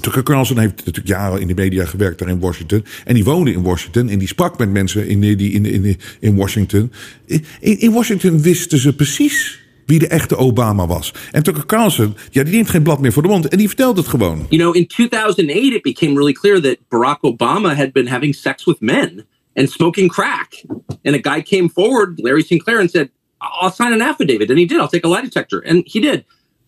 Tucker 0.00 0.22
Carlson 0.22 0.58
heeft 0.58 0.76
natuurlijk 0.76 1.06
jaren 1.06 1.40
in 1.40 1.46
de 1.46 1.54
media 1.54 1.84
gewerkt 1.84 2.18
daar 2.18 2.28
in 2.28 2.40
Washington. 2.40 2.84
En 3.04 3.14
die 3.14 3.24
woonde 3.24 3.52
in 3.52 3.62
Washington. 3.62 4.08
En 4.08 4.18
die 4.18 4.28
sprak 4.28 4.58
met 4.58 4.70
mensen 4.70 5.08
in, 5.08 5.20
die, 5.20 5.52
in, 5.52 5.66
in, 5.66 5.96
in 6.20 6.36
Washington. 6.36 6.92
In, 7.26 7.44
in 7.60 7.92
Washington 7.92 8.42
wisten 8.42 8.78
ze 8.78 8.94
precies 8.94 9.60
wie 9.86 9.98
de 9.98 10.06
echte 10.06 10.36
Obama 10.36 10.86
was. 10.86 11.12
En 11.30 11.42
Tucker 11.42 11.66
Carlson, 11.66 12.16
ja, 12.30 12.42
die 12.42 12.54
neemt 12.54 12.68
geen 12.68 12.82
blad 12.82 13.00
meer 13.00 13.12
voor 13.12 13.22
de 13.22 13.28
mond. 13.28 13.48
En 13.48 13.58
die 13.58 13.66
vertelt 13.66 13.96
het 13.96 14.08
gewoon. 14.08 14.46
You 14.48 14.62
know, 14.62 14.76
in 14.76 14.86
2008 14.86 15.74
it 15.74 15.82
became 15.82 16.12
really 16.14 16.32
clear 16.32 16.60
that 16.60 16.76
Barack 16.88 17.18
Obama 17.20 17.74
had 17.74 17.92
been 17.92 18.08
having 18.08 18.34
sex 18.34 18.64
with 18.64 18.80
men 18.80 19.26
and 19.54 19.70
smoking 19.70 20.08
crack. 20.08 20.64
And 21.02 21.26
a 21.26 21.34
guy 21.34 21.42
came 21.42 21.68
forward, 21.68 22.18
Larry 22.22 22.42
Sinclair, 22.42 22.80
and 22.80 22.90
said, 22.90 23.10
I'll 23.40 23.70
sign 23.70 23.92
an 23.92 24.02
affidavit. 24.02 24.50
And 24.50 24.58
he 24.58 24.66
did. 24.66 24.80
I'll 24.80 24.88
take 24.88 25.04
a 25.04 25.08
lie 25.08 25.22
detector. 25.22 25.60
And 25.60 25.84
he 25.86 26.00
did. 26.00 26.24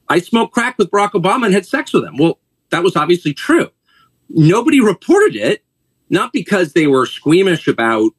I 0.09 0.21
smoked 0.21 0.53
crack 0.53 0.79
with 0.79 0.91
Barack 0.91 1.13
Obama 1.13 1.47
and 1.47 1.55
had 1.55 1.67
sex 1.67 1.93
with 1.93 2.05
him. 2.05 2.17
Well, 2.17 2.39
that 2.71 2.83
was 2.83 2.97
obviously 2.97 3.35
true. 3.35 3.71
Nobody 4.29 4.81
reported 4.81 5.37
it, 5.37 5.65
not 6.11 6.33
because 6.33 6.73
they 6.73 6.87
were 6.87 7.07
squeamish 7.07 7.69
about 7.69 8.13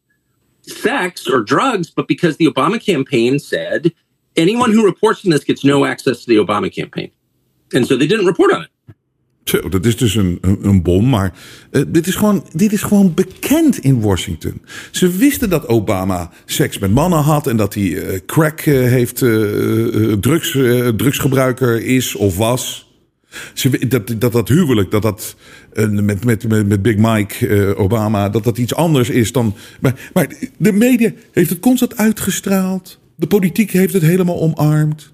sex 0.61 1.27
or 1.27 1.41
drugs, 1.41 1.89
but 1.89 2.07
because 2.07 2.37
the 2.37 2.45
Obama 2.45 2.83
campaign 2.83 3.39
said 3.39 3.91
anyone 4.35 4.71
who 4.71 4.85
reports 4.85 5.25
on 5.25 5.31
this 5.31 5.43
gets 5.43 5.63
no 5.63 5.85
access 5.85 6.23
to 6.23 6.27
the 6.27 6.37
Obama 6.37 6.73
campaign. 6.73 7.11
And 7.73 7.87
so 7.87 7.97
they 7.97 8.07
didn't 8.07 8.27
report 8.27 8.53
on 8.53 8.63
it. 8.63 8.69
Zo, 9.43 9.69
dat 9.69 9.85
is 9.85 9.97
dus 9.97 10.15
een, 10.15 10.37
een, 10.41 10.81
bom. 10.81 11.09
Maar 11.09 11.33
uh, 11.71 11.81
dit, 11.87 12.07
is 12.07 12.15
gewoon, 12.15 12.45
dit 12.53 12.73
is 12.73 12.81
gewoon 12.81 13.13
bekend 13.13 13.77
in 13.77 14.01
Washington. 14.01 14.61
Ze 14.91 15.17
wisten 15.17 15.49
dat 15.49 15.67
Obama 15.67 16.31
seks 16.45 16.79
met 16.79 16.91
mannen 16.91 17.19
had. 17.19 17.47
En 17.47 17.57
dat 17.57 17.73
hij 17.73 17.83
uh, 17.83 18.19
crack 18.25 18.65
uh, 18.65 18.87
heeft, 18.89 19.17
drugs, 20.21 20.51
drugsgebruiker 20.95 21.85
is 21.85 22.15
of 22.15 22.37
was. 22.37 22.91
Ze, 23.53 23.87
dat, 23.87 24.15
dat 24.17 24.31
dat 24.31 24.49
huwelijk, 24.49 24.91
dat 24.91 25.01
dat 25.01 25.35
met, 25.73 26.25
met, 26.25 26.47
met, 26.47 26.67
met 26.67 26.81
Big 26.81 26.97
Mike 26.97 27.75
Obama, 27.77 28.29
dat 28.29 28.43
dat 28.43 28.57
iets 28.57 28.75
anders 28.75 29.09
is 29.09 29.31
dan. 29.31 29.55
Maar, 29.79 30.09
maar 30.13 30.27
de 30.57 30.71
media 30.71 31.11
heeft 31.31 31.49
het 31.49 31.59
constant 31.59 31.97
uitgestraald. 31.97 32.99
De 33.15 33.27
politiek 33.27 33.71
heeft 33.71 33.93
het 33.93 34.01
helemaal 34.01 34.39
omarmd. 34.39 35.12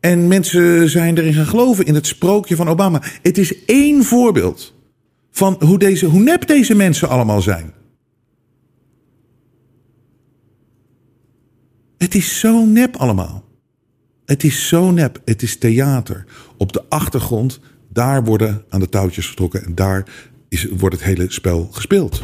En 0.00 0.28
mensen 0.28 0.90
zijn 0.90 1.18
erin 1.18 1.32
gaan 1.34 1.46
geloven 1.46 1.84
in 1.84 1.94
het 1.94 2.06
sprookje 2.06 2.56
van 2.56 2.68
Obama. 2.68 3.02
Het 3.22 3.38
is 3.38 3.64
één 3.64 4.04
voorbeeld 4.04 4.74
van 5.30 5.56
hoe, 5.58 5.78
deze, 5.78 6.06
hoe 6.06 6.20
nep 6.20 6.46
deze 6.46 6.74
mensen 6.74 7.08
allemaal 7.08 7.42
zijn. 7.42 7.72
Het 11.98 12.14
is 12.14 12.38
zo 12.38 12.64
nep 12.64 12.96
allemaal. 12.96 13.44
Het 14.24 14.44
is 14.44 14.68
zo 14.68 14.90
nep. 14.90 15.20
Het 15.24 15.42
is 15.42 15.58
theater. 15.58 16.24
Op 16.56 16.72
de 16.72 16.84
achtergrond, 16.88 17.60
daar 17.88 18.24
worden 18.24 18.64
aan 18.68 18.80
de 18.80 18.88
touwtjes 18.88 19.26
getrokken 19.26 19.64
en 19.64 19.74
daar 19.74 20.06
is, 20.48 20.64
wordt 20.70 20.94
het 20.94 21.04
hele 21.04 21.26
spel 21.28 21.68
gespeeld. 21.70 22.20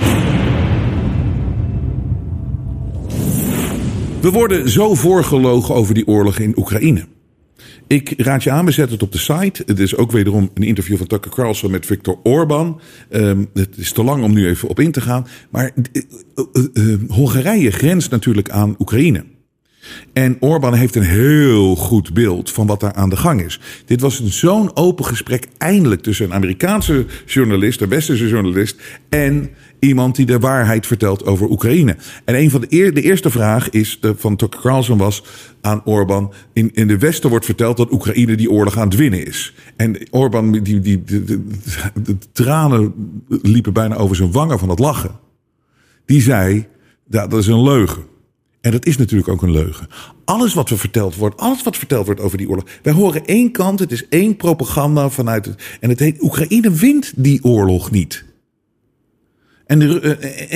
We 4.20 4.30
worden 4.30 4.68
zo 4.68 4.94
voorgelogen 4.94 5.74
over 5.74 5.94
die 5.94 6.06
oorlog 6.06 6.38
in 6.38 6.58
Oekraïne. 6.58 7.06
Ik 7.86 8.14
raad 8.16 8.42
je 8.42 8.50
aan, 8.50 8.64
we 8.64 8.70
zetten 8.70 8.94
het 8.94 9.02
op 9.02 9.12
de 9.12 9.18
site. 9.18 9.62
Het 9.66 9.78
is 9.78 9.96
ook 9.96 10.12
wederom 10.12 10.50
een 10.54 10.62
interview 10.62 10.96
van 10.96 11.06
Tucker 11.06 11.30
Carlson 11.30 11.70
met 11.70 11.86
Viktor 11.86 12.18
Orban. 12.22 12.80
Um, 13.10 13.48
het 13.54 13.76
is 13.76 13.92
te 13.92 14.04
lang 14.04 14.24
om 14.24 14.32
nu 14.32 14.46
even 14.46 14.68
op 14.68 14.80
in 14.80 14.92
te 14.92 15.00
gaan. 15.00 15.26
Maar 15.50 15.70
uh, 15.92 16.02
uh, 16.52 16.64
uh, 16.72 16.98
Hongarije 17.08 17.70
grenst 17.70 18.10
natuurlijk 18.10 18.50
aan 18.50 18.76
Oekraïne. 18.78 19.24
En 20.12 20.36
Orbán 20.40 20.74
heeft 20.74 20.94
een 20.94 21.02
heel 21.02 21.76
goed 21.76 22.14
beeld 22.14 22.50
van 22.50 22.66
wat 22.66 22.80
daar 22.80 22.92
aan 22.92 23.10
de 23.10 23.16
gang 23.16 23.42
is. 23.42 23.60
Dit 23.84 24.00
was 24.00 24.24
zo'n 24.24 24.76
open 24.76 25.04
gesprek 25.04 25.46
eindelijk 25.58 26.02
tussen 26.02 26.26
een 26.26 26.34
Amerikaanse 26.34 27.06
journalist, 27.26 27.80
een 27.80 27.88
westerse 27.88 28.28
journalist, 28.28 28.80
en 29.08 29.50
iemand 29.78 30.16
die 30.16 30.26
de 30.26 30.38
waarheid 30.38 30.86
vertelt 30.86 31.26
over 31.26 31.50
Oekraïne. 31.50 31.96
En 32.24 32.34
een 32.34 32.50
van 32.50 32.60
de, 32.60 32.66
de 32.68 33.02
eerste 33.02 33.30
vraag 33.30 33.70
is 33.70 33.98
de, 34.00 34.14
van 34.16 34.36
Tucker 34.36 34.60
Carlson 34.60 34.98
was 34.98 35.22
aan 35.60 35.84
Orbán. 35.84 36.32
In, 36.52 36.70
in 36.74 36.86
de 36.86 36.98
Westen 36.98 37.30
wordt 37.30 37.44
verteld 37.44 37.76
dat 37.76 37.92
Oekraïne 37.92 38.36
die 38.36 38.50
oorlog 38.50 38.78
aan 38.78 38.88
het 38.88 38.96
winnen 38.96 39.26
is. 39.26 39.54
En 39.76 40.08
Orbán, 40.10 40.52
die, 40.52 40.80
die, 40.80 41.04
de, 41.04 41.42
tranen 42.32 42.94
liepen 43.28 43.72
bijna 43.72 43.96
over 43.96 44.16
zijn 44.16 44.32
wangen 44.32 44.58
van 44.58 44.68
het 44.68 44.78
lachen. 44.78 45.18
Die 46.04 46.20
zei, 46.20 46.66
dat 47.06 47.32
is 47.32 47.46
een 47.46 47.62
leugen. 47.62 48.02
En 48.60 48.72
dat 48.72 48.86
is 48.86 48.96
natuurlijk 48.96 49.28
ook 49.28 49.42
een 49.42 49.50
leugen. 49.50 49.86
Alles 50.24 50.54
wat 50.54 50.68
we 50.68 50.76
verteld 50.76 51.16
wordt, 51.16 51.36
alles 51.36 51.62
wat 51.62 51.76
verteld 51.76 52.06
wordt 52.06 52.20
over 52.20 52.38
die 52.38 52.48
oorlog. 52.48 52.64
Wij 52.82 52.92
horen 52.92 53.24
één 53.24 53.50
kant, 53.50 53.78
het 53.78 53.92
is 53.92 54.08
één 54.08 54.36
propaganda 54.36 55.08
vanuit 55.10 55.44
het. 55.44 55.76
En 55.80 55.88
het 55.88 55.98
heet: 55.98 56.22
Oekraïne 56.22 56.70
wint 56.70 57.12
die 57.16 57.44
oorlog 57.44 57.90
niet. 57.90 58.24
En, 59.66 59.78
de, 59.78 60.00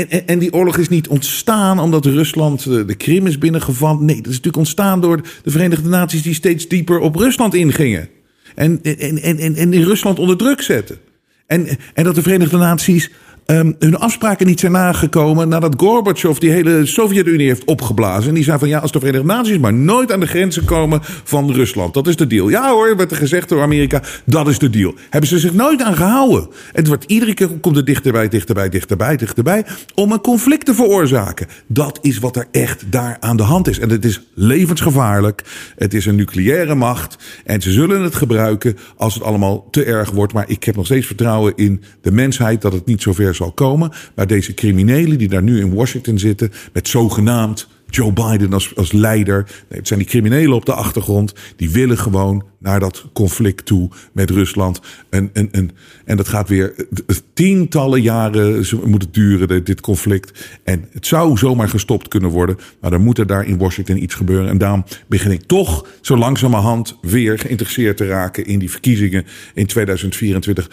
en, 0.08 0.26
en, 0.26 0.38
die 0.38 0.52
oorlog 0.52 0.76
is 0.76 0.88
niet 0.88 1.08
ontstaan 1.08 1.78
omdat 1.78 2.04
Rusland 2.04 2.64
de 2.64 2.94
Krim 2.94 3.26
is 3.26 3.38
binnengevallen. 3.38 4.04
Nee, 4.04 4.16
dat 4.16 4.24
is 4.26 4.30
natuurlijk 4.30 4.56
ontstaan 4.56 5.00
door 5.00 5.20
de 5.42 5.50
Verenigde 5.50 5.88
Naties 5.88 6.22
die 6.22 6.34
steeds 6.34 6.68
dieper 6.68 6.98
op 6.98 7.16
Rusland 7.16 7.54
ingingen. 7.54 8.08
En, 8.54 8.80
en, 8.82 9.22
en, 9.22 9.38
en, 9.38 9.54
en 9.54 9.84
Rusland 9.84 10.18
onder 10.18 10.36
druk 10.36 10.62
zetten. 10.62 10.98
En, 11.46 11.66
en 11.94 12.04
dat 12.04 12.14
de 12.14 12.22
Verenigde 12.22 12.56
Naties 12.56 13.10
um, 13.50 13.76
hun 13.78 13.98
afspraken 13.98 14.46
niet 14.46 14.60
zijn 14.60 14.72
nagekomen 14.72 15.48
nadat 15.48 15.74
Gorbachev 15.76 16.38
die 16.38 16.50
hele 16.50 16.86
Sovjet-Unie 16.86 17.46
heeft 17.46 17.64
opgeblazen. 17.64 18.28
En 18.28 18.34
die 18.34 18.44
zei 18.44 18.58
van 18.58 18.68
ja, 18.68 18.78
als 18.78 18.92
de 18.92 18.98
Verenigde 18.98 19.26
Naties 19.26 19.58
maar 19.58 19.72
nooit 19.72 20.12
aan 20.12 20.20
de 20.20 20.26
grenzen 20.26 20.64
komen 20.64 21.00
van 21.02 21.52
Rusland. 21.52 21.94
Dat 21.94 22.06
is 22.06 22.16
de 22.16 22.26
deal. 22.26 22.48
Ja 22.48 22.70
hoor, 22.70 22.96
werd 22.96 23.10
er 23.10 23.16
gezegd 23.16 23.48
door 23.48 23.62
Amerika, 23.62 24.02
dat 24.24 24.48
is 24.48 24.58
de 24.58 24.70
deal. 24.70 24.94
Hebben 25.10 25.30
ze 25.30 25.38
zich 25.38 25.52
nooit 25.52 25.82
aan 25.82 25.96
gehouden. 25.96 26.48
Het 26.72 26.86
wordt 26.86 27.04
iedere 27.04 27.34
keer 27.34 27.48
komt 27.48 27.76
er 27.76 27.84
dichterbij, 27.84 28.28
dichterbij, 28.28 28.68
dichterbij, 28.68 29.16
dichterbij. 29.16 29.64
Om 29.94 30.12
een 30.12 30.20
conflict 30.20 30.66
te 30.66 30.74
veroorzaken. 30.74 31.46
Dat 31.66 31.98
is 32.02 32.18
wat 32.18 32.36
er 32.36 32.46
echt 32.50 32.84
daar 32.90 33.16
aan 33.20 33.36
de 33.36 33.42
hand 33.42 33.68
is. 33.68 33.78
En 33.78 33.90
het 33.90 34.04
is 34.04 34.20
levensgevaarlijk. 34.34 35.42
Het 35.76 35.94
is 35.94 36.06
een 36.06 36.16
nucleaire 36.16 36.74
macht. 36.74 37.18
En 37.44 37.60
ze 37.60 37.70
zullen 37.72 38.02
het 38.02 38.14
gebruiken 38.14 38.76
als 38.96 39.14
het 39.14 39.22
allemaal 39.22 39.68
te 39.70 39.84
erg 39.84 40.10
wordt. 40.10 40.32
Maar 40.32 40.48
ik 40.48 40.64
heb 40.64 40.76
nog 40.76 40.84
steeds 40.84 41.06
vertrouwen 41.06 41.52
in 41.56 41.82
de 42.00 42.12
mensheid 42.12 42.62
dat 42.62 42.72
het 42.72 42.86
niet 42.86 43.02
zover 43.02 43.34
zal 43.40 43.52
komen. 43.52 43.90
Maar 44.14 44.26
deze 44.26 44.54
criminelen 44.54 45.18
die 45.18 45.28
daar 45.28 45.42
nu 45.42 45.60
in 45.60 45.74
Washington 45.74 46.18
zitten, 46.18 46.52
met 46.72 46.88
zogenaamd 46.88 47.68
Joe 47.90 48.12
Biden 48.12 48.52
als, 48.52 48.76
als 48.76 48.92
leider. 48.92 49.46
Nee, 49.68 49.78
het 49.78 49.88
zijn 49.88 49.98
die 49.98 50.08
criminelen 50.08 50.56
op 50.56 50.66
de 50.66 50.74
achtergrond. 50.74 51.34
Die 51.56 51.70
willen 51.70 51.98
gewoon 51.98 52.44
naar 52.58 52.80
dat 52.80 53.04
conflict 53.12 53.66
toe 53.66 53.90
met 54.12 54.30
Rusland. 54.30 54.80
En, 55.10 55.30
en, 55.32 55.52
en, 55.52 55.70
en 56.04 56.16
dat 56.16 56.28
gaat 56.28 56.48
weer 56.48 56.86
tientallen 57.32 58.02
jaren 58.02 58.64
moet 58.84 59.02
het 59.02 59.14
duren, 59.14 59.64
dit 59.64 59.80
conflict. 59.80 60.58
En 60.64 60.88
het 60.92 61.06
zou 61.06 61.36
zomaar 61.36 61.68
gestopt 61.68 62.08
kunnen 62.08 62.30
worden. 62.30 62.58
Maar 62.80 62.90
dan 62.90 63.02
moet 63.02 63.18
er 63.18 63.26
daar 63.26 63.46
in 63.46 63.58
Washington 63.58 64.02
iets 64.02 64.14
gebeuren. 64.14 64.48
En 64.48 64.58
daarom 64.58 64.84
begin 65.06 65.30
ik 65.30 65.42
toch 65.42 65.86
zo 66.00 66.16
langzamerhand 66.16 66.98
weer 67.00 67.38
geïnteresseerd 67.38 67.96
te 67.96 68.06
raken 68.06 68.46
in 68.46 68.58
die 68.58 68.70
verkiezingen 68.70 69.26
in 69.54 69.66
2024. 69.66 70.70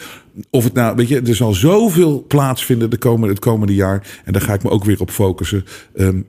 Of 0.49 0.63
het 0.63 0.73
nou, 0.73 0.95
weet 0.95 1.07
je, 1.07 1.21
er 1.21 1.35
zal 1.35 1.53
zoveel 1.53 2.25
plaatsvinden 2.27 2.89
de 2.89 2.97
komende, 2.97 3.33
het 3.33 3.39
komende 3.39 3.75
jaar. 3.75 4.21
En 4.25 4.33
daar 4.33 4.41
ga 4.41 4.53
ik 4.53 4.63
me 4.63 4.69
ook 4.69 4.83
weer 4.83 4.99
op 4.99 5.11
focussen. 5.11 5.65
Um, 5.95 6.25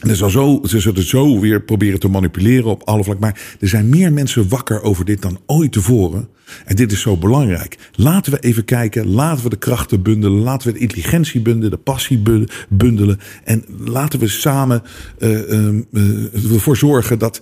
er 0.00 0.16
zal 0.16 0.30
zo, 0.30 0.60
ze 0.64 0.80
zullen 0.80 0.98
het 0.98 1.08
zo 1.08 1.40
weer 1.40 1.62
proberen 1.62 2.00
te 2.00 2.08
manipuleren 2.08 2.70
op 2.70 2.82
alle 2.82 3.04
vlakken. 3.04 3.24
Maar 3.24 3.56
er 3.60 3.68
zijn 3.68 3.88
meer 3.88 4.12
mensen 4.12 4.48
wakker 4.48 4.82
over 4.82 5.04
dit 5.04 5.22
dan 5.22 5.38
ooit 5.46 5.72
tevoren. 5.72 6.28
En 6.64 6.76
dit 6.76 6.92
is 6.92 7.00
zo 7.00 7.16
belangrijk. 7.16 7.78
Laten 7.94 8.32
we 8.32 8.38
even 8.38 8.64
kijken. 8.64 9.08
Laten 9.08 9.44
we 9.44 9.50
de 9.50 9.56
krachten 9.56 10.02
bundelen. 10.02 10.40
Laten 10.40 10.68
we 10.68 10.74
de 10.74 10.80
intelligentie 10.80 11.40
bundelen. 11.40 11.70
De 11.70 11.76
passie 11.76 12.22
bundelen. 12.68 13.20
En 13.44 13.64
laten 13.84 14.18
we 14.18 14.28
samen 14.28 14.82
uh, 15.18 15.82
uh, 15.90 16.52
ervoor 16.52 16.76
zorgen 16.76 17.18
dat 17.18 17.40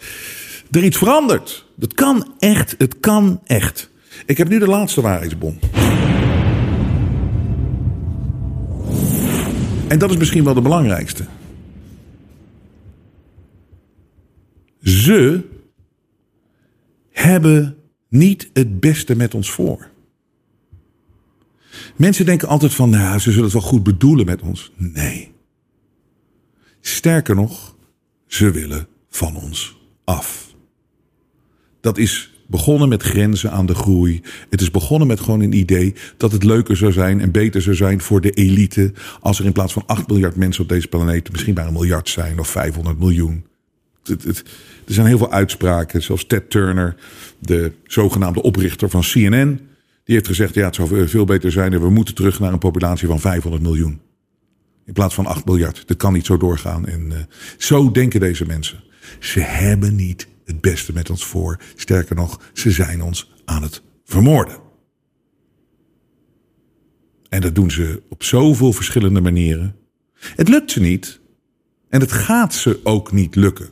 er 0.71 0.85
iets 0.85 0.97
verandert. 0.97 1.67
Dat 1.77 1.95
kan 1.95 2.33
echt. 2.39 2.75
Het 2.79 3.01
kan 3.01 3.41
echt. 3.45 3.91
Ik 4.27 4.39
heb 4.39 4.49
nu 4.49 4.59
de 4.59 4.69
laatste 4.69 5.01
waarheidsbom. 5.01 5.59
En 9.89 9.99
dat 9.99 10.11
is 10.11 10.17
misschien 10.17 10.45
wel 10.45 10.55
de 10.55 10.61
belangrijkste. 10.61 11.25
Ze 14.85 15.43
hebben 17.11 17.77
niet 18.09 18.51
het 18.53 18.81
beste 18.81 19.17
met 19.17 19.35
ons 19.35 19.51
voor. 19.51 19.89
Mensen 21.97 22.27
denken 22.27 22.49
altijd 22.49 22.75
van, 22.75 22.91
nou, 22.91 23.19
ze 23.19 23.31
zullen 23.31 23.45
het 23.45 23.53
wel 23.53 23.63
goed 23.63 23.83
bedoelen 23.83 24.27
met 24.27 24.43
ons. 24.43 24.73
Nee. 24.77 25.33
Sterker 26.81 27.35
nog, 27.35 27.77
ze 28.27 28.51
willen 28.51 28.87
van 29.09 29.37
ons 29.37 29.77
af. 30.05 30.55
Dat 31.81 31.99
is 31.99 32.35
begonnen 32.47 32.89
met 32.89 33.03
grenzen 33.03 33.51
aan 33.51 33.67
de 33.67 33.75
groei. 33.75 34.23
Het 34.51 34.61
is 34.61 34.71
begonnen 34.71 35.09
met 35.09 35.21
gewoon 35.21 35.41
een 35.41 35.53
idee 35.53 35.95
dat 36.17 36.33
het 36.33 36.45
leuker 36.45 36.77
zou 36.77 36.93
zijn 36.93 37.21
en 37.21 37.31
beter 37.31 37.63
zou 37.63 37.77
zijn 37.77 38.01
voor 38.01 38.21
de 38.21 38.31
elite. 38.31 38.93
als 39.21 39.39
er 39.39 39.45
in 39.45 39.53
plaats 39.53 39.73
van 39.73 39.87
8 39.87 40.09
miljard 40.09 40.37
mensen 40.37 40.63
op 40.63 40.69
deze 40.69 40.89
planeet 40.89 41.33
misschien 41.33 41.55
maar 41.55 41.67
een 41.67 41.73
miljard 41.73 42.09
zijn 42.09 42.39
of 42.39 42.49
500 42.49 42.99
miljoen. 42.99 43.45
Er 44.05 44.95
zijn 44.95 45.07
heel 45.07 45.19
veel 45.19 45.33
uitspraken, 45.33 46.03
zoals 46.03 46.27
Ted 46.27 46.51
Turner, 46.51 46.97
de 47.39 47.73
zogenaamde 47.87 48.43
oprichter 48.43 48.91
van 48.91 49.01
CNN. 49.01 49.61
Die 50.05 50.15
heeft 50.15 50.27
gezegd, 50.27 50.55
ja, 50.55 50.65
het 50.65 50.75
zou 50.75 51.09
veel 51.09 51.25
beter 51.25 51.53
zijn 51.53 51.81
we 51.81 51.91
moeten 51.91 52.15
terug 52.15 52.41
naar 52.41 52.53
een 52.53 52.59
populatie 52.59 53.09
van 53.09 53.21
500 53.21 53.63
miljoen. 53.63 54.01
In 54.87 54.93
plaats 54.93 55.15
van 55.15 55.27
8 55.27 55.45
miljard. 55.45 55.83
Dat 55.87 55.97
kan 55.97 56.13
niet 56.13 56.27
zo 56.27 56.37
doorgaan. 56.37 56.87
En 56.87 57.11
uh, 57.11 57.19
zo 57.59 57.91
denken 57.91 58.21
deze 58.21 58.47
mensen. 58.47 58.83
Ze 59.19 59.41
hebben 59.41 59.95
niet 59.95 60.29
het 60.45 60.61
beste 60.61 60.93
met 60.93 61.11
ons 61.11 61.25
voor. 61.25 61.61
Sterker 61.77 62.17
nog, 62.17 62.41
ze 62.53 62.71
zijn 62.71 63.03
ons 63.03 63.33
aan 63.45 63.63
het 63.63 63.83
vermoorden. 64.05 64.57
En 67.29 67.41
dat 67.41 67.55
doen 67.55 67.71
ze 67.71 68.03
op 68.09 68.23
zoveel 68.23 68.73
verschillende 68.73 69.21
manieren. 69.21 69.77
Het 70.15 70.49
lukt 70.49 70.71
ze 70.71 70.81
niet. 70.81 71.21
En 71.89 72.01
het 72.01 72.13
gaat 72.13 72.55
ze 72.55 72.81
ook 72.83 73.13
niet 73.13 73.35
lukken. 73.35 73.69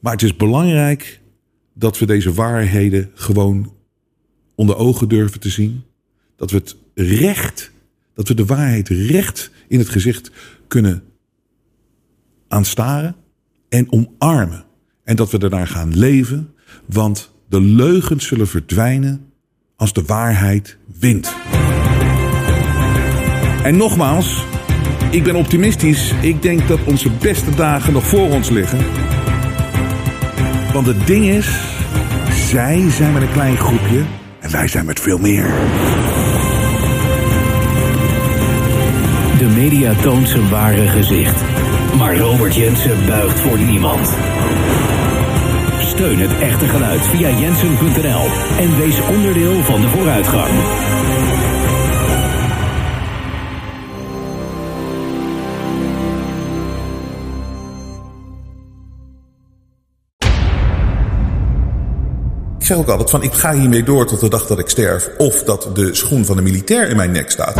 Maar 0.00 0.12
het 0.12 0.22
is 0.22 0.36
belangrijk 0.36 1.20
dat 1.74 1.98
we 1.98 2.06
deze 2.06 2.32
waarheden 2.32 3.10
gewoon 3.14 3.74
onder 4.54 4.76
ogen 4.76 5.08
durven 5.08 5.40
te 5.40 5.48
zien. 5.48 5.82
Dat 6.36 6.50
we 6.50 6.56
het 6.56 6.76
recht, 6.94 7.72
dat 8.14 8.28
we 8.28 8.34
de 8.34 8.44
waarheid 8.44 8.88
recht 8.88 9.50
in 9.68 9.78
het 9.78 9.88
gezicht 9.88 10.30
kunnen 10.68 11.02
aanstaren 12.48 13.16
en 13.68 13.92
omarmen. 13.92 14.64
En 15.04 15.16
dat 15.16 15.30
we 15.30 15.38
ernaar 15.38 15.66
gaan 15.66 15.98
leven, 15.98 16.54
want 16.86 17.32
de 17.48 17.60
leugens 17.60 18.26
zullen 18.26 18.48
verdwijnen 18.48 19.32
als 19.76 19.92
de 19.92 20.02
waarheid 20.02 20.78
wint. 20.98 21.34
En 23.62 23.76
nogmaals, 23.76 24.44
ik 25.10 25.24
ben 25.24 25.34
optimistisch. 25.34 26.12
Ik 26.22 26.42
denk 26.42 26.68
dat 26.68 26.84
onze 26.84 27.10
beste 27.10 27.54
dagen 27.54 27.92
nog 27.92 28.06
voor 28.06 28.30
ons 28.30 28.48
liggen. 28.48 28.78
Want 30.72 30.86
het 30.86 31.06
ding 31.06 31.24
is, 31.24 31.60
zij 32.30 32.90
zijn 32.90 33.12
met 33.12 33.22
een 33.22 33.32
klein 33.32 33.56
groepje 33.56 34.02
en 34.40 34.50
wij 34.50 34.68
zijn 34.68 34.84
met 34.84 35.00
veel 35.00 35.18
meer. 35.18 35.46
De 39.38 39.46
media 39.56 39.92
toont 39.94 40.28
zijn 40.28 40.48
ware 40.48 40.88
gezicht. 40.88 41.36
Maar 41.96 42.16
Robert 42.16 42.54
Jensen 42.54 43.06
buigt 43.06 43.40
voor 43.40 43.58
niemand. 43.58 44.08
Steun 45.78 46.18
het 46.18 46.38
echte 46.38 46.68
geluid 46.68 47.06
via 47.06 47.28
jensen.nl 47.28 48.26
en 48.58 48.76
wees 48.78 49.00
onderdeel 49.00 49.62
van 49.62 49.80
de 49.80 49.88
vooruitgang. 49.88 50.50
Zeg 62.70 62.78
ook 62.78 62.88
altijd 62.88 63.10
van 63.10 63.22
ik 63.22 63.32
ga 63.32 63.54
hiermee 63.54 63.82
door 63.82 64.06
tot 64.06 64.20
de 64.20 64.28
dag 64.28 64.46
dat 64.46 64.58
ik 64.58 64.68
sterf. 64.68 65.10
Of 65.18 65.42
dat 65.42 65.70
de 65.74 65.94
schoen 65.94 66.24
van 66.24 66.36
de 66.36 66.42
militair 66.42 66.88
in 66.88 66.96
mijn 66.96 67.10
nek 67.10 67.30
staat. 67.30 67.54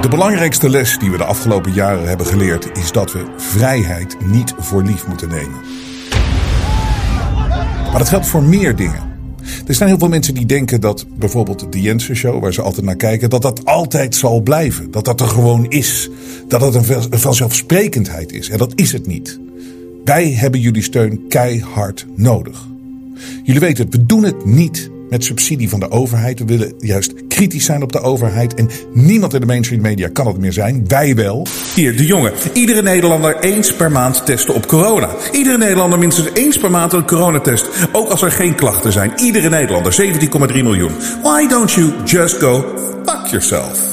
De 0.00 0.08
belangrijkste 0.10 0.68
les 0.68 0.98
die 0.98 1.10
we 1.10 1.16
de 1.16 1.24
afgelopen 1.24 1.72
jaren 1.72 2.08
hebben 2.08 2.26
geleerd 2.26 2.78
is 2.78 2.92
dat 2.92 3.12
we 3.12 3.24
vrijheid 3.36 4.16
niet 4.26 4.54
voor 4.58 4.82
lief 4.82 5.06
moeten 5.06 5.28
nemen. 5.28 5.60
Maar 7.90 7.98
dat 7.98 8.08
geldt 8.08 8.26
voor 8.26 8.42
meer 8.42 8.76
dingen. 8.76 9.10
Er 9.66 9.74
zijn 9.74 9.88
heel 9.88 9.98
veel 9.98 10.08
mensen 10.08 10.34
die 10.34 10.46
denken 10.46 10.80
dat 10.80 11.06
bijvoorbeeld 11.18 11.72
de 11.72 11.80
Jensen 11.80 12.16
Show, 12.16 12.42
waar 12.42 12.52
ze 12.52 12.62
altijd 12.62 12.86
naar 12.86 12.96
kijken, 12.96 13.30
dat 13.30 13.42
dat 13.42 13.64
altijd 13.64 14.14
zal 14.14 14.40
blijven. 14.40 14.90
Dat 14.90 15.04
dat 15.04 15.20
er 15.20 15.28
gewoon 15.28 15.66
is. 15.68 16.10
Dat 16.52 16.74
het 16.74 16.88
een 16.88 17.18
vanzelfsprekendheid 17.18 18.32
is. 18.32 18.48
En 18.48 18.58
dat 18.58 18.72
is 18.74 18.92
het 18.92 19.06
niet. 19.06 19.40
Wij 20.04 20.32
hebben 20.32 20.60
jullie 20.60 20.82
steun 20.82 21.24
keihard 21.28 22.06
nodig. 22.16 22.66
Jullie 23.42 23.60
weten 23.60 23.84
het, 23.84 23.94
we 23.94 24.06
doen 24.06 24.22
het 24.22 24.44
niet 24.44 24.90
met 25.10 25.24
subsidie 25.24 25.68
van 25.68 25.80
de 25.80 25.90
overheid. 25.90 26.38
We 26.38 26.44
willen 26.44 26.74
juist 26.78 27.26
kritisch 27.28 27.64
zijn 27.64 27.82
op 27.82 27.92
de 27.92 28.00
overheid. 28.00 28.54
En 28.54 28.70
niemand 28.92 29.34
in 29.34 29.40
de 29.40 29.46
mainstream 29.46 29.82
media 29.82 30.08
kan 30.08 30.26
het 30.26 30.38
meer 30.38 30.52
zijn. 30.52 30.88
Wij 30.88 31.14
wel. 31.14 31.46
Hier, 31.74 31.96
de 31.96 32.06
jongen. 32.06 32.32
Iedere 32.52 32.82
Nederlander 32.82 33.40
eens 33.40 33.74
per 33.74 33.90
maand 33.90 34.26
testen 34.26 34.54
op 34.54 34.66
corona. 34.66 35.08
Iedere 35.32 35.58
Nederlander 35.58 35.98
minstens 35.98 36.28
eens 36.34 36.58
per 36.58 36.70
maand 36.70 36.92
een 36.92 37.06
coronatest. 37.06 37.68
Ook 37.92 38.08
als 38.08 38.22
er 38.22 38.32
geen 38.32 38.54
klachten 38.54 38.92
zijn. 38.92 39.12
Iedere 39.16 39.48
Nederlander, 39.48 40.00
17,3 40.00 40.52
miljoen. 40.52 40.92
Why 41.22 41.46
don't 41.48 41.72
you 41.72 41.92
just 42.04 42.36
go 42.36 42.64
fuck 43.04 43.26
yourself? 43.26 43.92